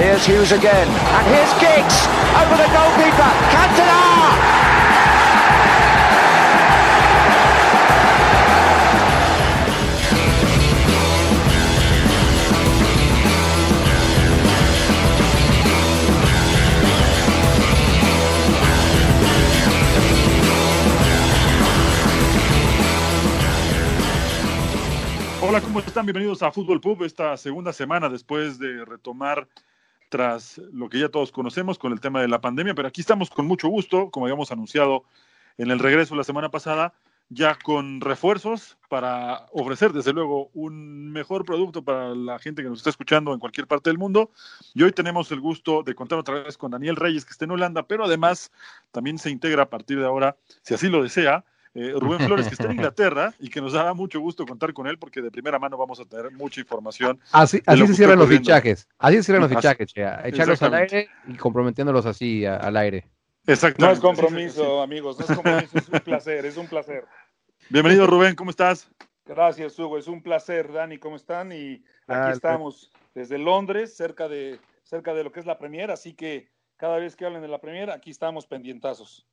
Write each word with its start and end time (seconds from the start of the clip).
Here's 0.00 0.24
Hughes 0.24 0.52
again. 0.52 0.88
And 0.88 1.26
here's 1.26 1.52
Giggs 1.60 2.06
over 2.40 2.56
the 2.56 2.64
goalkeeper. 2.72 3.32
Cantona! 3.52 4.00
Hola, 25.42 25.60
¿cómo 25.60 25.80
están? 25.80 26.06
Bienvenidos 26.06 26.42
a 26.42 26.50
Fútbol 26.50 26.80
Pub, 26.80 27.02
esta 27.02 27.36
segunda 27.36 27.74
semana 27.74 28.08
después 28.08 28.58
de 28.58 28.86
retomar 28.86 29.46
tras 30.10 30.58
lo 30.72 30.90
que 30.90 30.98
ya 30.98 31.08
todos 31.08 31.32
conocemos 31.32 31.78
con 31.78 31.92
el 31.92 32.00
tema 32.00 32.20
de 32.20 32.28
la 32.28 32.40
pandemia, 32.40 32.74
pero 32.74 32.88
aquí 32.88 33.00
estamos 33.00 33.30
con 33.30 33.46
mucho 33.46 33.68
gusto, 33.68 34.10
como 34.10 34.26
habíamos 34.26 34.52
anunciado 34.52 35.04
en 35.56 35.70
el 35.70 35.78
regreso 35.78 36.14
la 36.16 36.24
semana 36.24 36.50
pasada, 36.50 36.92
ya 37.30 37.54
con 37.54 38.00
refuerzos 38.00 38.76
para 38.88 39.46
ofrecer, 39.52 39.92
desde 39.92 40.12
luego, 40.12 40.50
un 40.52 41.12
mejor 41.12 41.44
producto 41.44 41.82
para 41.82 42.12
la 42.12 42.40
gente 42.40 42.62
que 42.62 42.68
nos 42.68 42.78
está 42.78 42.90
escuchando 42.90 43.32
en 43.32 43.38
cualquier 43.38 43.68
parte 43.68 43.88
del 43.88 43.98
mundo. 43.98 44.32
Y 44.74 44.82
hoy 44.82 44.90
tenemos 44.90 45.30
el 45.30 45.40
gusto 45.40 45.84
de 45.84 45.94
contar 45.94 46.18
otra 46.18 46.42
vez 46.42 46.58
con 46.58 46.72
Daniel 46.72 46.96
Reyes, 46.96 47.24
que 47.24 47.30
está 47.30 47.44
en 47.44 47.52
Holanda, 47.52 47.84
pero 47.84 48.04
además 48.04 48.50
también 48.90 49.16
se 49.16 49.30
integra 49.30 49.62
a 49.62 49.70
partir 49.70 50.00
de 50.00 50.06
ahora, 50.06 50.36
si 50.62 50.74
así 50.74 50.88
lo 50.88 51.04
desea, 51.04 51.44
eh, 51.74 51.92
Rubén 51.96 52.20
Flores, 52.20 52.46
que 52.48 52.54
está 52.54 52.64
en 52.64 52.72
Inglaterra 52.94 53.32
y 53.38 53.48
que 53.48 53.60
nos 53.60 53.72
dará 53.74 53.94
mucho 53.94 54.20
gusto 54.20 54.44
contar 54.46 54.72
con 54.72 54.86
él 54.86 54.98
porque 54.98 55.22
de 55.22 55.30
primera 55.30 55.58
mano 55.58 55.76
vamos 55.76 56.00
a 56.00 56.04
tener 56.04 56.30
mucha 56.32 56.60
información. 56.60 57.20
Así, 57.32 57.58
de 57.58 57.62
así 57.66 57.80
lo 57.80 57.86
se 57.86 57.94
cierran 57.94 58.18
los 58.18 58.28
fichajes. 58.28 58.88
Así 58.98 59.16
se 59.16 59.22
cierran 59.24 59.42
los 59.42 59.50
Así- 59.52 59.56
fichajes, 59.56 59.92
Chea. 59.92 60.20
Echarlos 60.24 60.62
al 60.62 60.74
aire 60.74 61.08
y 61.28 61.34
comprometiéndolos 61.36 62.06
así 62.06 62.44
a- 62.44 62.56
al 62.56 62.76
aire. 62.76 63.06
Exactamente. 63.46 63.86
No 63.86 63.92
es 63.92 64.00
compromiso, 64.00 64.82
amigos, 64.82 65.18
no 65.18 65.24
es 65.24 65.32
compromiso, 65.32 65.78
es 65.78 65.88
un 65.88 66.00
placer, 66.00 66.46
es 66.46 66.56
un 66.56 66.66
placer. 66.66 67.04
Bienvenido, 67.68 68.06
Rubén, 68.06 68.34
¿cómo 68.34 68.50
estás? 68.50 68.88
Gracias, 69.24 69.78
Hugo, 69.78 69.96
es 69.96 70.08
un 70.08 70.22
placer, 70.22 70.72
Dani, 70.72 70.98
¿cómo 70.98 71.16
están? 71.16 71.52
Y 71.52 71.82
Ah, 72.08 72.24
aquí 72.26 72.32
estamos 72.32 72.90
desde 73.14 73.38
Londres, 73.38 73.96
cerca 73.96 74.28
de, 74.28 74.58
cerca 74.82 75.14
de 75.14 75.22
lo 75.24 75.30
que 75.30 75.38
es 75.40 75.46
la 75.46 75.56
Premier, 75.58 75.90
así 75.92 76.14
que 76.14 76.48
cada 76.76 76.96
vez 76.98 77.14
que 77.14 77.24
hablen 77.26 77.40
de 77.42 77.46
la 77.48 77.60
Premier, 77.60 77.90
aquí 77.90 78.10
estamos 78.10 78.46
pendientazos. 78.46 79.26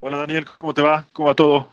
Hola, 0.00 0.18
Daniel, 0.18 0.46
¿cómo 0.58 0.72
te 0.72 0.80
va? 0.80 1.06
¿Cómo 1.12 1.28
va 1.28 1.34
todo? 1.34 1.68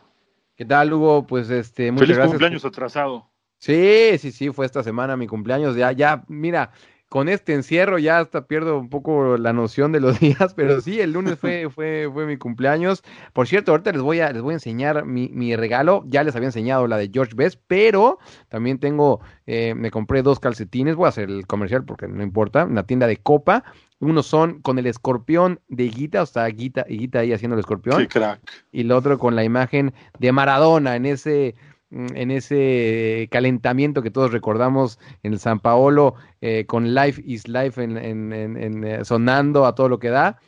¿Qué 0.56 0.64
tal, 0.64 0.92
Hugo? 0.92 1.24
Pues 1.26 1.48
este, 1.48 1.92
muchas 1.92 2.06
Feliz 2.06 2.16
gracias. 2.16 2.32
cumpleaños 2.32 2.64
atrasado. 2.64 3.30
Sí, 3.58 4.18
sí, 4.18 4.32
sí, 4.32 4.50
fue 4.50 4.66
esta 4.66 4.82
semana 4.82 5.16
mi 5.16 5.28
cumpleaños. 5.28 5.76
Ya, 5.76 5.92
ya, 5.92 6.24
mira, 6.26 6.72
con 7.16 7.30
este 7.30 7.54
encierro 7.54 7.98
ya 7.98 8.18
hasta 8.18 8.46
pierdo 8.46 8.78
un 8.78 8.90
poco 8.90 9.38
la 9.38 9.54
noción 9.54 9.90
de 9.90 10.00
los 10.00 10.20
días, 10.20 10.52
pero 10.52 10.82
sí, 10.82 11.00
el 11.00 11.12
lunes 11.12 11.38
fue, 11.38 11.70
fue, 11.74 12.10
fue 12.12 12.26
mi 12.26 12.36
cumpleaños. 12.36 13.02
Por 13.32 13.48
cierto, 13.48 13.70
ahorita 13.70 13.92
les 13.92 14.02
voy 14.02 14.20
a, 14.20 14.30
les 14.32 14.42
voy 14.42 14.52
a 14.52 14.56
enseñar 14.56 15.06
mi, 15.06 15.30
mi 15.30 15.56
regalo. 15.56 16.04
Ya 16.08 16.22
les 16.22 16.36
había 16.36 16.48
enseñado 16.48 16.86
la 16.86 16.98
de 16.98 17.08
George 17.10 17.32
Best, 17.34 17.58
pero 17.68 18.18
también 18.50 18.78
tengo, 18.78 19.22
eh, 19.46 19.72
me 19.74 19.90
compré 19.90 20.20
dos 20.20 20.40
calcetines. 20.40 20.94
Voy 20.94 21.06
a 21.06 21.08
hacer 21.08 21.30
el 21.30 21.46
comercial 21.46 21.86
porque 21.86 22.06
no 22.06 22.22
importa, 22.22 22.64
en 22.64 22.74
la 22.74 22.82
tienda 22.82 23.06
de 23.06 23.16
Copa. 23.16 23.64
Unos 23.98 24.26
son 24.26 24.60
con 24.60 24.78
el 24.78 24.86
escorpión 24.86 25.60
de 25.68 25.88
Guita, 25.88 26.20
o 26.20 26.26
sea, 26.26 26.44
Guita, 26.48 26.84
Guita 26.86 27.20
ahí 27.20 27.32
haciendo 27.32 27.54
el 27.54 27.60
escorpión 27.60 27.96
Qué 27.96 28.08
crack. 28.08 28.42
y 28.72 28.82
el 28.82 28.92
otro 28.92 29.18
con 29.18 29.34
la 29.34 29.42
imagen 29.42 29.94
de 30.18 30.32
Maradona 30.32 30.96
en 30.96 31.06
ese 31.06 31.54
en 31.90 32.30
ese 32.30 33.28
calentamiento 33.30 34.02
que 34.02 34.10
todos 34.10 34.32
recordamos 34.32 34.98
en 35.22 35.32
el 35.32 35.38
San 35.38 35.60
Paolo 35.60 36.14
eh, 36.40 36.66
con 36.66 36.94
Life 36.94 37.22
is 37.24 37.46
Life 37.48 37.82
en, 37.82 37.96
en- 37.96 38.32
en- 38.32 38.56
en, 38.56 38.84
eh, 38.84 39.04
sonando 39.04 39.66
a 39.66 39.74
todo 39.74 39.88
lo 39.88 39.98
que 39.98 40.08
da. 40.10 40.38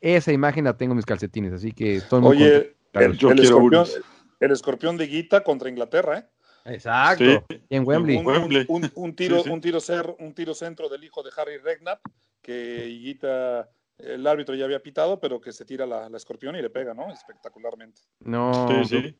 Esa 0.00 0.32
imagen 0.32 0.64
la 0.64 0.76
tengo 0.76 0.92
en 0.92 0.96
mis 0.96 1.06
calcetines, 1.06 1.52
así 1.52 1.72
que 1.72 1.96
estoy 1.96 2.20
muy 2.20 2.36
Oye, 2.36 2.76
el, 2.94 3.16
yo 3.18 3.30
el 3.30 3.36
quiero 3.36 3.42
escorpión, 3.42 3.66
unos. 3.82 4.00
el 4.40 4.50
escorpión 4.52 4.96
de 4.96 5.06
Guita 5.06 5.42
contra 5.42 5.68
Inglaterra, 5.68 6.18
¿eh? 6.18 6.26
Exacto. 6.66 7.44
Sí. 7.48 7.60
Y 7.68 7.76
en 7.76 7.86
Wembley. 7.86 8.16
Un, 8.16 8.26
Wembley. 8.26 8.64
un- 8.68 8.90
un 8.94 9.14
tiro, 9.14 9.36
Sí, 9.38 9.44
sí. 9.44 9.50
un 9.50 9.60
tiro 9.60 9.78
cer- 9.78 10.16
un 10.18 10.34
tiro 10.34 10.54
centro 10.54 10.88
del 10.88 11.04
hijo 11.04 11.22
de 11.22 11.30
Harry 11.36 11.58
Redknapp, 11.58 12.00
que 12.42 12.86
Guita, 12.86 13.68
el 13.98 14.26
árbitro 14.26 14.54
ya 14.54 14.64
había 14.64 14.82
pitado, 14.82 15.20
pero 15.20 15.40
que 15.40 15.52
se 15.52 15.64
tira 15.64 15.86
la, 15.86 16.08
la 16.08 16.16
escorpión 16.16 16.56
y 16.56 16.62
le 16.62 16.70
pega, 16.70 16.92
¿no? 16.94 17.10
Espectacularmente. 17.12 18.02
No, 18.20 18.68
Sí, 18.68 18.84
sí. 18.84 19.16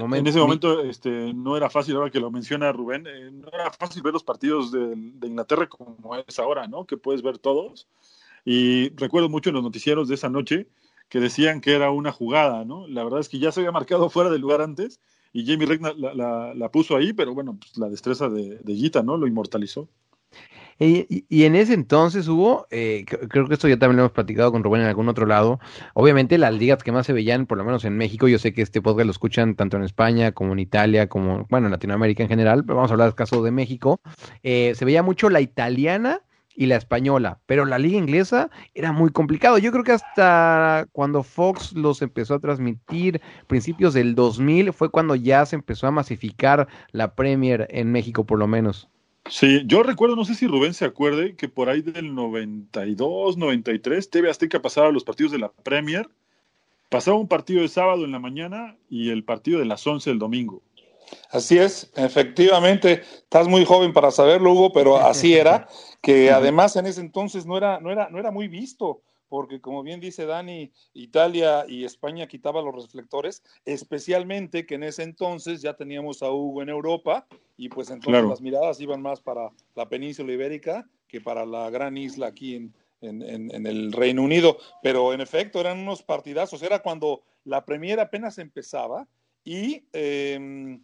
Momento- 0.00 0.16
En, 0.16 0.26
ese 0.26 0.38
momento 0.46 0.80
este, 0.82 1.34
no 1.34 1.56
era 1.56 1.68
fácil, 1.70 1.96
ahora 1.96 2.10
que 2.10 2.20
lo 2.20 2.30
menciona 2.30 2.72
Rubén, 2.72 3.06
eh, 3.06 3.30
no 3.30 3.48
era 3.52 3.70
fácil 3.70 4.02
ver 4.02 4.12
los 4.14 4.24
partidos 4.24 4.72
de, 4.72 4.94
de 4.96 5.26
Inglaterra 5.26 5.68
como 5.68 6.16
es 6.16 6.38
ahora, 6.38 6.66
¿no? 6.68 6.84
Que 6.86 6.96
puedes 6.96 7.22
ver 7.22 7.38
todos. 7.38 7.86
Y 8.44 8.90
recuerdo 8.96 9.28
mucho 9.28 9.50
en 9.50 9.54
los 9.56 9.62
noticieros 9.64 10.08
de 10.08 10.14
esa 10.14 10.28
noche 10.28 10.68
que 11.08 11.20
decían 11.20 11.60
que 11.60 11.72
era 11.74 11.90
una 11.90 12.12
jugada, 12.12 12.64
¿no? 12.64 12.86
La 12.88 13.04
verdad 13.04 13.20
es 13.20 13.28
que 13.28 13.38
ya 13.38 13.52
se 13.52 13.60
había 13.60 13.72
marcado 13.72 14.08
fuera 14.10 14.30
del 14.30 14.40
lugar 14.40 14.60
antes 14.62 15.00
y 15.32 15.44
Jamie 15.46 15.66
Regna 15.66 15.92
la, 15.96 16.14
la- 16.14 16.54
la 16.54 16.70
puso 16.70 16.96
ahí, 16.96 17.12
pero 17.12 17.34
bueno, 17.34 17.56
pues 17.60 17.76
la 17.76 17.88
destreza 17.88 18.28
de, 18.28 18.58
de 18.58 18.74
Gita, 18.74 19.02
¿no? 19.02 19.16
Lo 19.16 19.26
inmortalizó. 19.26 19.88
Y, 20.78 21.24
y- 21.28 21.44
en 21.44 21.54
ese 21.56 21.72
entonces 21.74 22.28
hubo, 22.28 22.66
eh, 22.70 23.04
cre- 23.06 23.28
creo 23.28 23.46
que 23.48 23.54
esto 23.54 23.66
ya 23.68 23.78
también 23.78 23.96
lo 23.96 24.02
hemos 24.02 24.12
platicado 24.12 24.52
con 24.52 24.62
Rubén 24.62 24.82
en 24.82 24.88
algún 24.88 25.08
otro 25.08 25.24
lado, 25.26 25.58
obviamente 25.94 26.36
las 26.38 26.52
ligas 26.54 26.82
que 26.82 26.92
más 26.92 27.06
se 27.06 27.12
veían, 27.14 27.46
por 27.46 27.56
lo 27.56 27.64
menos 27.64 27.84
en 27.84 27.96
México, 27.96 28.28
yo 28.28 28.38
sé 28.38 28.52
que 28.52 28.62
este 28.62 28.82
podcast 28.82 29.06
lo 29.06 29.10
escuchan 29.12 29.54
tanto 29.54 29.76
en 29.78 29.84
España 29.84 30.32
como 30.32 30.52
en 30.52 30.58
Italia, 30.58 31.08
como, 31.08 31.46
bueno, 31.48 31.68
en 31.68 31.72
Latinoamérica 31.72 32.22
en 32.24 32.28
general, 32.28 32.62
pero 32.64 32.76
vamos 32.76 32.90
a 32.90 32.94
hablar 32.94 33.08
del 33.08 33.14
caso 33.14 33.42
de 33.42 33.50
México, 33.52 34.00
eh, 34.42 34.74
se 34.76 34.84
veía 34.84 35.02
mucho 35.02 35.30
la 35.30 35.40
italiana 35.40 36.20
y 36.58 36.66
la 36.66 36.76
española, 36.76 37.38
pero 37.46 37.64
la 37.66 37.78
liga 37.78 37.98
inglesa 37.98 38.48
era 38.74 38.90
muy 38.92 39.10
complicado. 39.10 39.58
Yo 39.58 39.72
creo 39.72 39.84
que 39.84 39.92
hasta 39.92 40.86
cuando 40.92 41.22
Fox 41.22 41.74
los 41.74 42.00
empezó 42.00 42.34
a 42.34 42.38
transmitir, 42.40 43.20
principios 43.46 43.92
del 43.92 44.14
2000, 44.14 44.72
fue 44.72 44.88
cuando 44.90 45.14
ya 45.16 45.44
se 45.44 45.56
empezó 45.56 45.86
a 45.86 45.90
masificar 45.90 46.66
la 46.92 47.14
Premier 47.14 47.66
en 47.70 47.92
México 47.92 48.24
por 48.24 48.38
lo 48.38 48.46
menos. 48.46 48.88
Sí, 49.28 49.62
yo 49.66 49.82
recuerdo, 49.82 50.16
no 50.16 50.24
sé 50.24 50.34
si 50.34 50.46
Rubén 50.46 50.74
se 50.74 50.84
acuerde, 50.84 51.34
que 51.34 51.48
por 51.48 51.68
ahí 51.68 51.82
del 51.82 52.14
92, 52.14 53.36
93, 53.36 54.10
TV 54.10 54.30
Azteca 54.30 54.62
pasaba 54.62 54.90
los 54.90 55.04
partidos 55.04 55.32
de 55.32 55.38
la 55.38 55.50
Premier, 55.50 56.08
pasaba 56.88 57.16
un 57.16 57.28
partido 57.28 57.62
de 57.62 57.68
sábado 57.68 58.04
en 58.04 58.12
la 58.12 58.18
mañana 58.18 58.76
y 58.88 59.10
el 59.10 59.24
partido 59.24 59.58
de 59.58 59.64
las 59.64 59.86
11 59.86 60.10
del 60.10 60.18
domingo. 60.18 60.62
Así 61.30 61.58
es, 61.58 61.90
efectivamente, 61.96 63.02
estás 63.02 63.48
muy 63.48 63.64
joven 63.64 63.92
para 63.92 64.10
saberlo, 64.10 64.52
Hugo, 64.52 64.72
pero 64.72 64.96
así 64.96 65.34
era, 65.34 65.68
que 66.02 66.30
además 66.30 66.76
en 66.76 66.86
ese 66.86 67.00
entonces 67.00 67.46
no 67.46 67.56
era, 67.56 67.80
no 67.80 67.90
era, 67.90 68.08
no 68.10 68.18
era 68.18 68.30
muy 68.30 68.48
visto, 68.48 69.02
porque 69.28 69.60
como 69.60 69.82
bien 69.82 70.00
dice 70.00 70.26
Dani, 70.26 70.70
Italia 70.94 71.64
y 71.68 71.84
España 71.84 72.26
quitaban 72.26 72.64
los 72.64 72.74
reflectores, 72.74 73.42
especialmente 73.64 74.66
que 74.66 74.76
en 74.76 74.82
ese 74.84 75.02
entonces 75.02 75.62
ya 75.62 75.74
teníamos 75.74 76.22
a 76.22 76.30
Hugo 76.30 76.62
en 76.62 76.68
Europa, 76.68 77.26
y 77.56 77.68
pues 77.68 77.88
entonces 77.90 78.12
Claro. 78.12 78.28
las 78.28 78.40
miradas 78.40 78.80
iban 78.80 79.00
más 79.02 79.20
para 79.20 79.50
la 79.74 79.88
península 79.88 80.32
ibérica 80.32 80.88
que 81.08 81.20
para 81.20 81.46
la 81.46 81.70
gran 81.70 81.96
isla 81.96 82.26
aquí 82.28 82.54
en, 82.56 82.74
en- 83.00 83.22
en- 83.22 83.54
en 83.54 83.66
el 83.66 83.92
Reino 83.92 84.22
Unido. 84.22 84.58
Pero 84.82 85.12
en 85.12 85.20
efecto, 85.20 85.60
eran 85.60 85.78
unos 85.78 86.02
partidazos, 86.02 86.62
era 86.62 86.80
cuando 86.80 87.22
la 87.44 87.64
Premier 87.64 88.00
apenas 88.00 88.38
empezaba 88.38 89.06
y 89.44 89.84
em, 89.92 90.82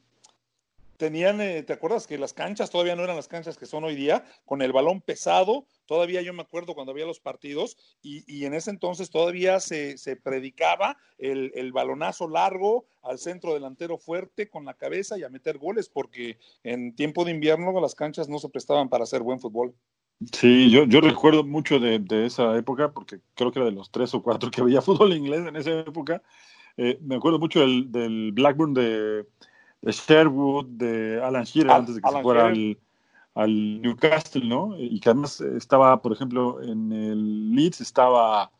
tenían, 0.96 1.40
eh, 1.40 1.62
¿te 1.64 1.72
acuerdas 1.72 2.06
que 2.06 2.16
las 2.18 2.32
canchas 2.32 2.70
todavía 2.70 2.94
no 2.94 3.02
eran 3.02 3.16
las 3.16 3.26
canchas 3.28 3.58
que 3.58 3.66
son 3.66 3.82
hoy 3.84 3.96
día? 3.96 4.24
Con 4.44 4.62
el 4.62 4.72
balón 4.72 5.00
pesado, 5.00 5.66
todavía 5.86 6.22
yo 6.22 6.32
me 6.32 6.42
acuerdo 6.42 6.74
cuando 6.74 6.92
había 6.92 7.06
los 7.06 7.20
partidos 7.20 7.76
y, 8.02 8.24
y 8.32 8.44
en 8.44 8.54
ese 8.54 8.70
entonces 8.70 9.10
todavía 9.10 9.60
se, 9.60 9.98
se 9.98 10.16
predicaba 10.16 10.96
el, 11.18 11.52
el 11.54 11.72
balonazo 11.72 12.28
largo 12.28 12.86
al 13.02 13.18
centro 13.18 13.54
delantero 13.54 13.98
fuerte 13.98 14.48
con 14.48 14.64
la 14.64 14.74
cabeza 14.74 15.18
y 15.18 15.24
a 15.24 15.28
meter 15.28 15.58
goles, 15.58 15.88
porque 15.88 16.38
en 16.62 16.94
tiempo 16.94 17.24
de 17.24 17.32
invierno 17.32 17.78
las 17.80 17.94
canchas 17.94 18.28
no 18.28 18.38
se 18.38 18.48
prestaban 18.48 18.88
para 18.88 19.04
hacer 19.04 19.22
buen 19.22 19.40
fútbol. 19.40 19.74
Sí, 20.32 20.70
yo, 20.70 20.84
yo 20.84 21.00
recuerdo 21.00 21.42
mucho 21.42 21.80
de, 21.80 21.98
de 21.98 22.26
esa 22.26 22.56
época, 22.56 22.92
porque 22.92 23.18
creo 23.34 23.50
que 23.50 23.58
era 23.58 23.66
de 23.66 23.72
los 23.74 23.90
tres 23.90 24.14
o 24.14 24.22
cuatro 24.22 24.50
que 24.50 24.62
veía 24.62 24.80
fútbol 24.82 25.12
inglés 25.16 25.46
en 25.46 25.56
esa 25.56 25.80
época. 25.80 26.22
Eh, 26.76 26.98
me 27.02 27.16
acuerdo 27.16 27.38
mucho 27.40 27.60
del, 27.60 27.90
del 27.90 28.30
Blackburn 28.32 28.72
de, 28.72 29.26
de 29.82 29.92
Sherwood, 29.92 30.66
de 30.66 31.20
Alan 31.22 31.44
Shearer, 31.44 31.72
Al- 31.72 31.80
antes 31.80 31.96
de 31.96 32.00
que 32.02 32.08
Alan 32.08 32.20
se 32.20 32.22
fuera 32.22 32.46
al. 32.46 32.78
Al 33.34 33.80
Newcastle, 33.80 34.46
¿no? 34.46 34.78
Y 34.78 35.00
que 35.00 35.10
además 35.10 35.40
estaba, 35.40 36.00
por 36.02 36.12
ejemplo, 36.12 36.62
en 36.62 36.92
el 36.92 37.54
Leeds 37.54 37.80
estaba 37.80 38.50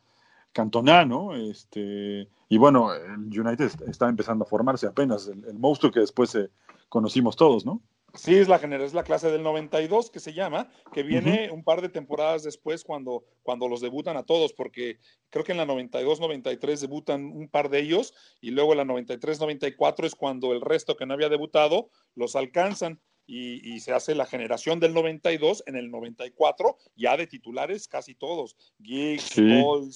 Cantona, 0.53 1.05
¿no? 1.05 1.35
Este, 1.35 2.29
y 2.49 2.59
bueno, 2.59 2.93
el 2.95 3.39
United 3.39 3.65
est- 3.67 3.83
estaba 3.83 4.11
empezando 4.11 4.45
a 4.45 4.49
formarse 4.49 4.87
apenas, 4.87 5.27
el, 5.29 5.45
el 5.47 5.59
monstruo 5.59 5.91
que 5.93 6.01
después 6.01 6.35
eh, 6.35 6.51
conocimos 6.89 7.37
todos, 7.37 7.65
¿no? 7.65 7.81
Sí, 8.15 8.35
es 8.35 8.47
la 8.47 8.57
es 8.57 8.93
la 8.93 9.05
clase 9.05 9.31
del 9.31 9.43
92 9.43 10.11
que 10.11 10.21
se 10.21 10.35
llama, 10.35 10.69
que 10.93 11.03
viene 11.03 11.51
un 11.51 11.65
par 11.65 11.81
de 11.81 11.89
temporadas 11.89 12.43
después 12.43 12.85
cuando, 12.85 13.25
cuando 13.43 13.69
los 13.69 13.81
debutan 13.81 14.19
a 14.19 14.23
todos, 14.25 14.53
porque 14.53 14.99
creo 15.31 15.45
que 15.47 15.53
en 15.53 15.59
la 15.59 15.65
92-93 15.67 16.81
debutan 16.81 17.25
un 17.25 17.49
par 17.49 17.71
de 17.71 17.79
ellos 17.81 18.13
y 18.43 18.51
luego 18.51 18.73
en 18.73 18.79
la 18.79 18.85
93-94 18.85 20.05
es 20.05 20.15
cuando 20.15 20.53
el 20.53 20.61
resto 20.61 20.95
que 20.95 21.07
no 21.07 21.15
había 21.15 21.31
debutado 21.31 21.89
los 22.15 22.37
alcanzan 22.37 23.01
y, 23.27 23.75
y 23.75 23.81
se 23.81 23.93
hace 23.93 24.15
la 24.15 24.27
generación 24.27 24.81
del 24.81 24.95
92 24.95 25.63
en 25.67 25.77
el 25.77 25.91
94, 25.91 26.77
ya 26.97 27.17
de 27.17 27.27
titulares 27.27 27.89
casi 27.89 28.15
todos, 28.15 28.57
Giggs, 28.83 29.23
Sí. 29.25 29.43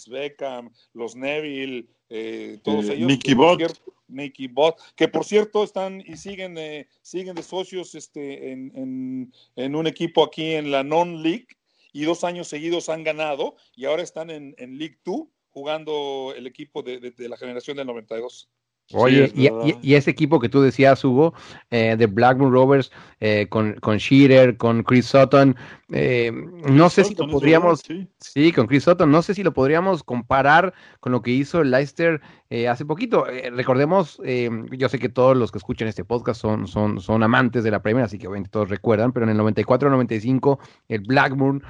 Beckham, 0.09 0.71
los 0.93 1.17
Neville, 1.17 1.89
eh, 2.09 2.59
todos 2.63 2.89
Eh, 2.89 2.95
ellos. 2.95 3.09
Nicky 3.09 3.35
cierto- 3.59 3.93
Nicky 4.09 4.47
Bot, 4.47 4.79
que 4.95 5.09
por 5.09 5.25
cierto 5.25 5.65
están 5.65 6.01
y 6.01 6.17
siguen, 6.17 6.57
eh, 6.59 6.89
siguen 7.03 7.35
de 7.35 7.43
socios 7.43 7.97
este, 7.97 8.53
en, 8.53 8.71
en- 8.77 9.33
en 9.57 9.75
un 9.75 9.89
equipo 9.89 10.23
aquí 10.23 10.53
en 10.53 10.71
la 10.71 10.85
Non-League 10.85 11.49
y 11.93 12.05
dos 12.05 12.23
años 12.23 12.47
seguidos 12.47 12.89
han 12.89 13.03
ganado 13.03 13.57
y 13.75 13.87
ahora 13.87 14.03
están 14.05 14.31
en, 14.31 14.55
en 14.59 14.79
League 14.79 14.99
2 15.05 15.27
jugando 15.51 16.33
el 16.37 16.47
equipo 16.47 16.83
de, 16.83 17.01
de- 17.01 17.11
de 17.11 17.29
la 17.29 17.37
generación 17.37 17.77
del 17.79 17.87
92. 17.89 18.49
Oye, 18.93 19.29
Sí, 19.29 19.33
y, 19.43 19.47
y- 19.69 19.79
y 19.83 19.95
ese 19.95 20.11
equipo 20.13 20.39
que 20.39 20.49
tú 20.49 20.61
decías, 20.63 21.05
Hugo, 21.05 21.35
eh, 21.71 21.97
de 21.99 22.07
Blackburn 22.07 22.53
Rovers, 22.53 22.93
eh, 23.19 23.47
con, 23.49 23.75
con 23.81 23.97
Shearer, 23.97 24.57
con 24.57 24.83
Chris 24.85 25.07
Sutton, 25.07 25.57
eh, 25.93 26.31
no 26.69 26.89
sé 26.91 27.05
si 27.05 27.15
lo 27.15 27.29
podríamos, 27.29 27.83
verdad, 27.89 28.07
sí. 28.21 28.43
sí, 28.47 28.53
con 28.53 28.67
Chris 28.67 28.85
Sutton, 28.85 29.11
no 29.11 29.23
sé 29.23 29.35
si 29.35 29.43
lo 29.43 29.53
podríamos 29.53 30.03
comparar 30.05 30.73
con 31.01 31.13
lo 31.13 31.23
que 31.23 31.31
hizo 31.33 31.61
el 31.63 31.71
Leicester 31.71 32.21
eh, 32.51 32.69
hace 32.69 32.85
poquito. 32.85 33.27
Eh, 33.29 33.51
recordemos, 33.51 34.21
yo 34.71 34.89
sé 34.89 34.99
que 35.01 35.09
todos 35.09 35.37
los 35.37 35.51
que 35.51 35.59
escuchan 35.59 35.89
este 35.89 36.05
podcast 36.05 36.41
son, 36.41 36.69
son, 36.69 37.01
son 37.01 37.23
amantes 37.25 37.65
de 37.65 37.71
la 37.73 37.83
Premier, 37.83 38.05
así 38.05 38.19
que 38.19 38.29
obviamente 38.29 38.51
todos 38.51 38.69
recuerdan, 38.69 39.13
pero 39.13 39.25
en 39.29 39.31
el 39.31 39.39
94-95 39.39 40.59
el 40.89 41.01
Blackburn 41.01 41.63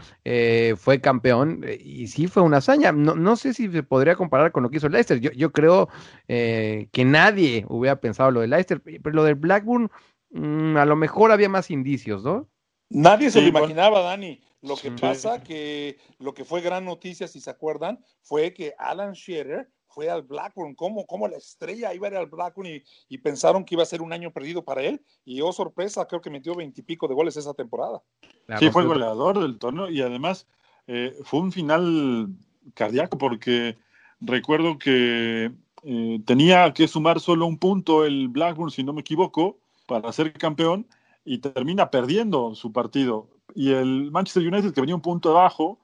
fue 0.77 1.01
campeón 1.01 1.65
y 1.83 2.09
sí 2.09 2.27
fue 2.27 2.43
una 2.43 2.59
hazaña. 2.59 2.93
No, 2.93 3.15
no 3.15 3.37
sé 3.37 3.55
si 3.55 3.71
se 3.71 3.83
podría 3.83 4.17
comparar 4.17 4.53
con 4.53 4.63
lo 4.63 4.69
que 4.71 4.77
hizo 4.79 4.87
el 4.89 4.93
Leicester. 4.93 5.19
Yo, 5.21 5.31
yo 5.33 5.53
creo 5.53 5.89
que 6.27 6.89
nadie 7.11 7.65
hubiera 7.69 8.01
pensado 8.01 8.31
lo 8.31 8.41
del 8.41 8.51
Leicester, 8.51 8.81
pero 8.81 9.15
lo 9.15 9.25
del 9.25 9.35
Blackburn, 9.35 9.91
mm, 10.31 10.77
a 10.77 10.85
lo 10.85 10.97
mejor 10.97 11.33
había 11.33 11.49
más 11.49 11.71
indicios, 11.71 12.25
¿no? 12.25 12.49
Nadie 12.89 13.31
se 13.31 13.41
Sí, 13.41 13.51
lo 13.51 13.59
imaginaba, 13.59 14.01
Dani. 14.01 14.41
Lo 14.63 14.77
que 14.77 14.91
Sí. 14.91 14.97
pasa 15.01 15.43
que 15.43 15.99
lo 16.19 16.35
que 16.35 16.45
fue 16.45 16.61
gran 16.61 16.85
noticia, 16.85 17.29
si 17.29 17.41
se 17.41 17.51
acuerdan, 17.51 17.99
fue 18.23 18.53
que 18.53 18.75
Alan 18.79 19.13
Shearer 19.13 19.69
fue 19.89 20.11
al 20.11 20.23
Blackburn, 20.23 20.75
como, 20.75 21.07
como 21.07 21.27
la 21.27 21.37
estrella 21.37 21.95
iba 21.95 22.09
a 22.09 22.11
ir 22.11 22.17
al 22.17 22.27
Blackburn 22.27 22.69
y, 22.69 22.83
y 23.09 23.19
pensaron 23.19 23.65
que 23.65 23.75
iba 23.75 23.83
a 23.83 23.87
ser 23.87 24.03
un 24.03 24.13
año 24.13 24.33
perdido 24.33 24.65
para 24.65 24.83
él. 24.83 25.03
Y 25.25 25.41
oh, 25.41 25.53
sorpresa, 25.53 26.07
creo 26.07 26.21
que 26.21 26.31
metió 26.31 26.55
veintipico 26.55 27.09
de 27.09 27.15
goles 27.15 27.37
esa 27.37 27.55
temporada. 27.55 28.03
La 28.47 28.59
Sí, 28.59 28.71
fue 28.71 28.83
el 28.83 28.89
goleador 28.89 29.41
del 29.41 29.59
torneo 29.59 29.89
y 29.89 30.03
además 30.03 30.47
eh, 30.87 31.17
fue 31.25 31.41
un 31.41 31.53
final 31.53 32.29
cardíaco 32.75 33.19
porque 33.19 33.77
recuerdo 34.21 34.79
que 34.79 35.51
eh, 35.89 36.21
tenía 36.27 36.75
que 36.75 36.89
sumar 36.89 37.21
solo 37.21 37.47
un 37.47 37.59
punto 37.59 38.05
el 38.05 38.27
Blackburn, 38.27 38.73
si 38.73 38.83
no 38.83 38.93
me 38.93 39.03
equivoco, 39.03 39.59
para 39.87 40.13
ser 40.13 40.33
campeón 40.33 40.89
y 41.25 41.39
termina 41.39 41.93
perdiendo 41.93 42.57
su 42.57 42.73
partido. 42.73 43.29
Y 43.55 43.71
el 43.71 44.11
Manchester 44.11 44.47
United, 44.47 44.75
que 44.75 44.81
venía 44.81 44.97
un 44.97 45.01
punto 45.01 45.31
abajo, 45.31 45.79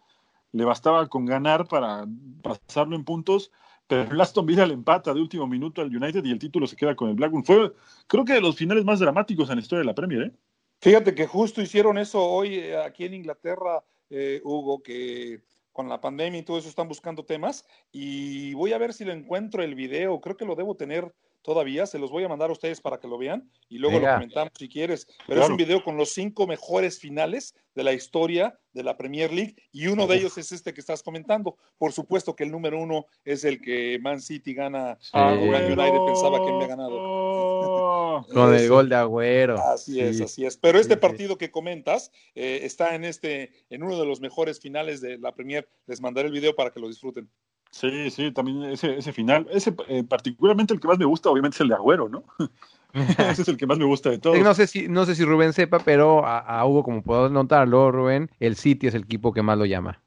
le 0.51 0.65
bastaba 0.65 1.07
con 1.07 1.25
ganar 1.25 1.69
para 1.69 2.05
pasarlo 2.43 2.97
en 2.97 3.05
puntos, 3.05 3.53
pero 3.87 4.11
el 4.11 4.21
Aston 4.21 4.45
Villa 4.45 4.67
le 4.67 4.75
empata 4.75 5.15
de 5.15 5.21
último 5.21 5.47
minuto 5.47 5.81
al 5.81 5.95
United 5.95 6.25
y 6.25 6.33
el 6.33 6.39
título 6.41 6.67
se 6.67 6.75
queda 6.75 6.97
con 6.97 7.09
el 7.09 7.15
Blackburn. 7.15 7.45
Fue, 7.45 7.73
creo 8.09 8.25
que 8.25 8.33
de 8.33 8.41
los 8.41 8.57
finales 8.57 8.85
más 8.85 8.99
dramáticos 8.99 9.51
en 9.51 9.57
la 9.57 9.63
historia 9.63 9.81
de 9.83 9.87
la 9.87 9.95
Premier, 9.95 10.23
¿eh? 10.23 10.33
Fíjate 10.81 11.15
que 11.15 11.29
justo 11.29 11.63
hicieron 11.63 11.97
eso 11.97 12.21
hoy 12.21 12.57
eh, 12.57 12.77
aquí 12.77 13.05
en 13.05 13.15
Inglaterra, 13.15 13.85
eh, 14.11 14.41
Hugo, 14.43 14.83
que 14.83 15.43
con 15.73 15.89
la 15.89 16.01
pandemia 16.01 16.41
y 16.41 16.43
todo 16.43 16.59
eso 16.59 16.69
están 16.69 16.89
buscando 16.89 17.25
temas. 17.25 17.67
Y 17.91 18.55
voy 18.55 18.73
a 18.73 18.79
ver 18.79 18.93
si 18.93 19.05
lo 19.05 19.13
encuentro 19.13 19.63
el 19.63 19.75
video. 19.75 20.21
Creo 20.21 20.37
que 20.37 20.45
lo 20.45 20.55
debo 20.55 20.77
tener 20.77 21.13
todavía. 21.43 21.87
Se 21.87 21.99
los 21.99 22.11
voy 22.11 22.25
a 22.25 22.29
mandar 22.29 22.51
a 22.51 22.53
ustedes 22.53 22.81
para 22.81 22.99
que 22.99 23.09
lo 23.09 23.19
vean 23.19 23.51
y 23.69 23.79
luego 23.79 23.97
Venga. 23.97 24.13
lo 24.13 24.17
comentamos 24.21 24.53
si 24.59 24.69
quieres. 24.69 25.07
Pero 25.27 25.43
es 25.43 25.49
un 25.51 25.57
video 25.57 25.83
con 25.85 25.97
los 25.97 26.11
cinco 26.13 26.47
mejores 26.47 26.99
finales 26.99 27.55
de 27.75 27.85
la 27.85 27.93
historia 27.93 28.59
de 28.75 28.83
la 28.83 28.97
Premier 28.97 29.33
League 29.33 29.57
y 29.73 29.87
uno 29.87 30.07
de 30.07 30.17
ellos 30.17 30.37
es 30.39 30.53
este 30.53 30.73
que 30.75 30.81
estás 30.81 31.03
comentando. 31.03 31.57
Por 31.79 31.93
supuesto 31.93 32.37
que 32.37 32.45
el 32.45 32.51
número 32.51 32.79
uno 32.81 33.07
es 33.25 33.45
el 33.45 33.61
que 33.61 33.99
Man 34.01 34.21
City 34.21 34.55
gana. 34.55 34.99
Sí. 35.01 35.11
a 35.15 35.33
United 35.33 36.05
pensaba 36.07 36.39
que 36.45 36.51
había 36.53 36.67
ganado. 36.69 36.97
ganado. 36.97 38.27
Con 38.33 38.55
el 38.55 38.69
gol 38.69 38.89
de 38.89 38.97
Agüero. 38.97 39.59
Así 39.59 40.01
es, 40.01 40.19
Sí. 40.19 40.23
así 40.23 40.45
es. 40.45 40.57
Pero 40.57 40.79
este 40.79 40.95
Sí, 40.95 40.99
sí. 40.99 41.01
partido 41.01 41.39
que 41.39 41.51
comentas 41.51 42.11
eh, 42.35 42.61
está 42.63 42.95
en 42.95 43.05
este, 43.05 43.53
en 43.71 43.83
uno 43.83 43.99
de 43.99 44.07
los 44.07 44.21
mejores 44.21 44.61
finales 44.61 45.01
de 45.01 45.19
la 45.19 45.33
Premier. 45.33 45.69
Les 45.87 46.01
mandaré 46.01 46.27
el 46.29 46.33
video 46.35 46.55
para 46.55 46.71
que 46.71 46.81
lo 46.81 46.89
disfruten. 46.89 47.29
Sí, 47.73 48.11
sí, 48.11 48.31
también 48.33 48.63
ese, 48.65 48.99
ese 48.99 49.13
final, 49.13 49.47
ese 49.51 49.75
eh, 49.89 50.05
particularmente 50.05 50.75
el 50.75 50.81
que 50.81 50.89
más 50.89 50.99
me 50.99 51.07
gusta, 51.07 51.31
obviamente 51.31 51.57
es 51.57 51.61
el 51.63 51.69
de 51.69 51.75
Agüero, 51.75 52.09
¿no? 52.09 52.23
ese 52.93 53.43
es 53.43 53.49
el 53.49 53.57
que 53.57 53.67
más 53.67 53.79
me 53.79 53.87
gusta 53.87 54.11
de 54.11 54.19
todos. 54.19 54.37
Eh, 54.37 54.43
No 54.43 54.53
sé 54.55 54.67
si, 54.67 54.89
no 54.89 55.07
sé 55.07 55.15
si 55.15 55.25
Rubén 55.25 55.55
sepa, 55.55 55.79
pero 55.79 56.27
a, 56.27 56.39
a 56.39 56.67
Hugo, 56.67 56.83
como 56.85 57.03
puedo 57.03 57.31
notarlo, 57.31 57.91
Rubén, 57.91 58.31
el 58.39 58.57
City 58.57 58.87
es 58.89 58.95
el 58.95 59.05
equipo 59.05 59.33
que 59.33 59.41
más 59.41 59.57
lo 59.57 59.65
llama. 59.65 60.03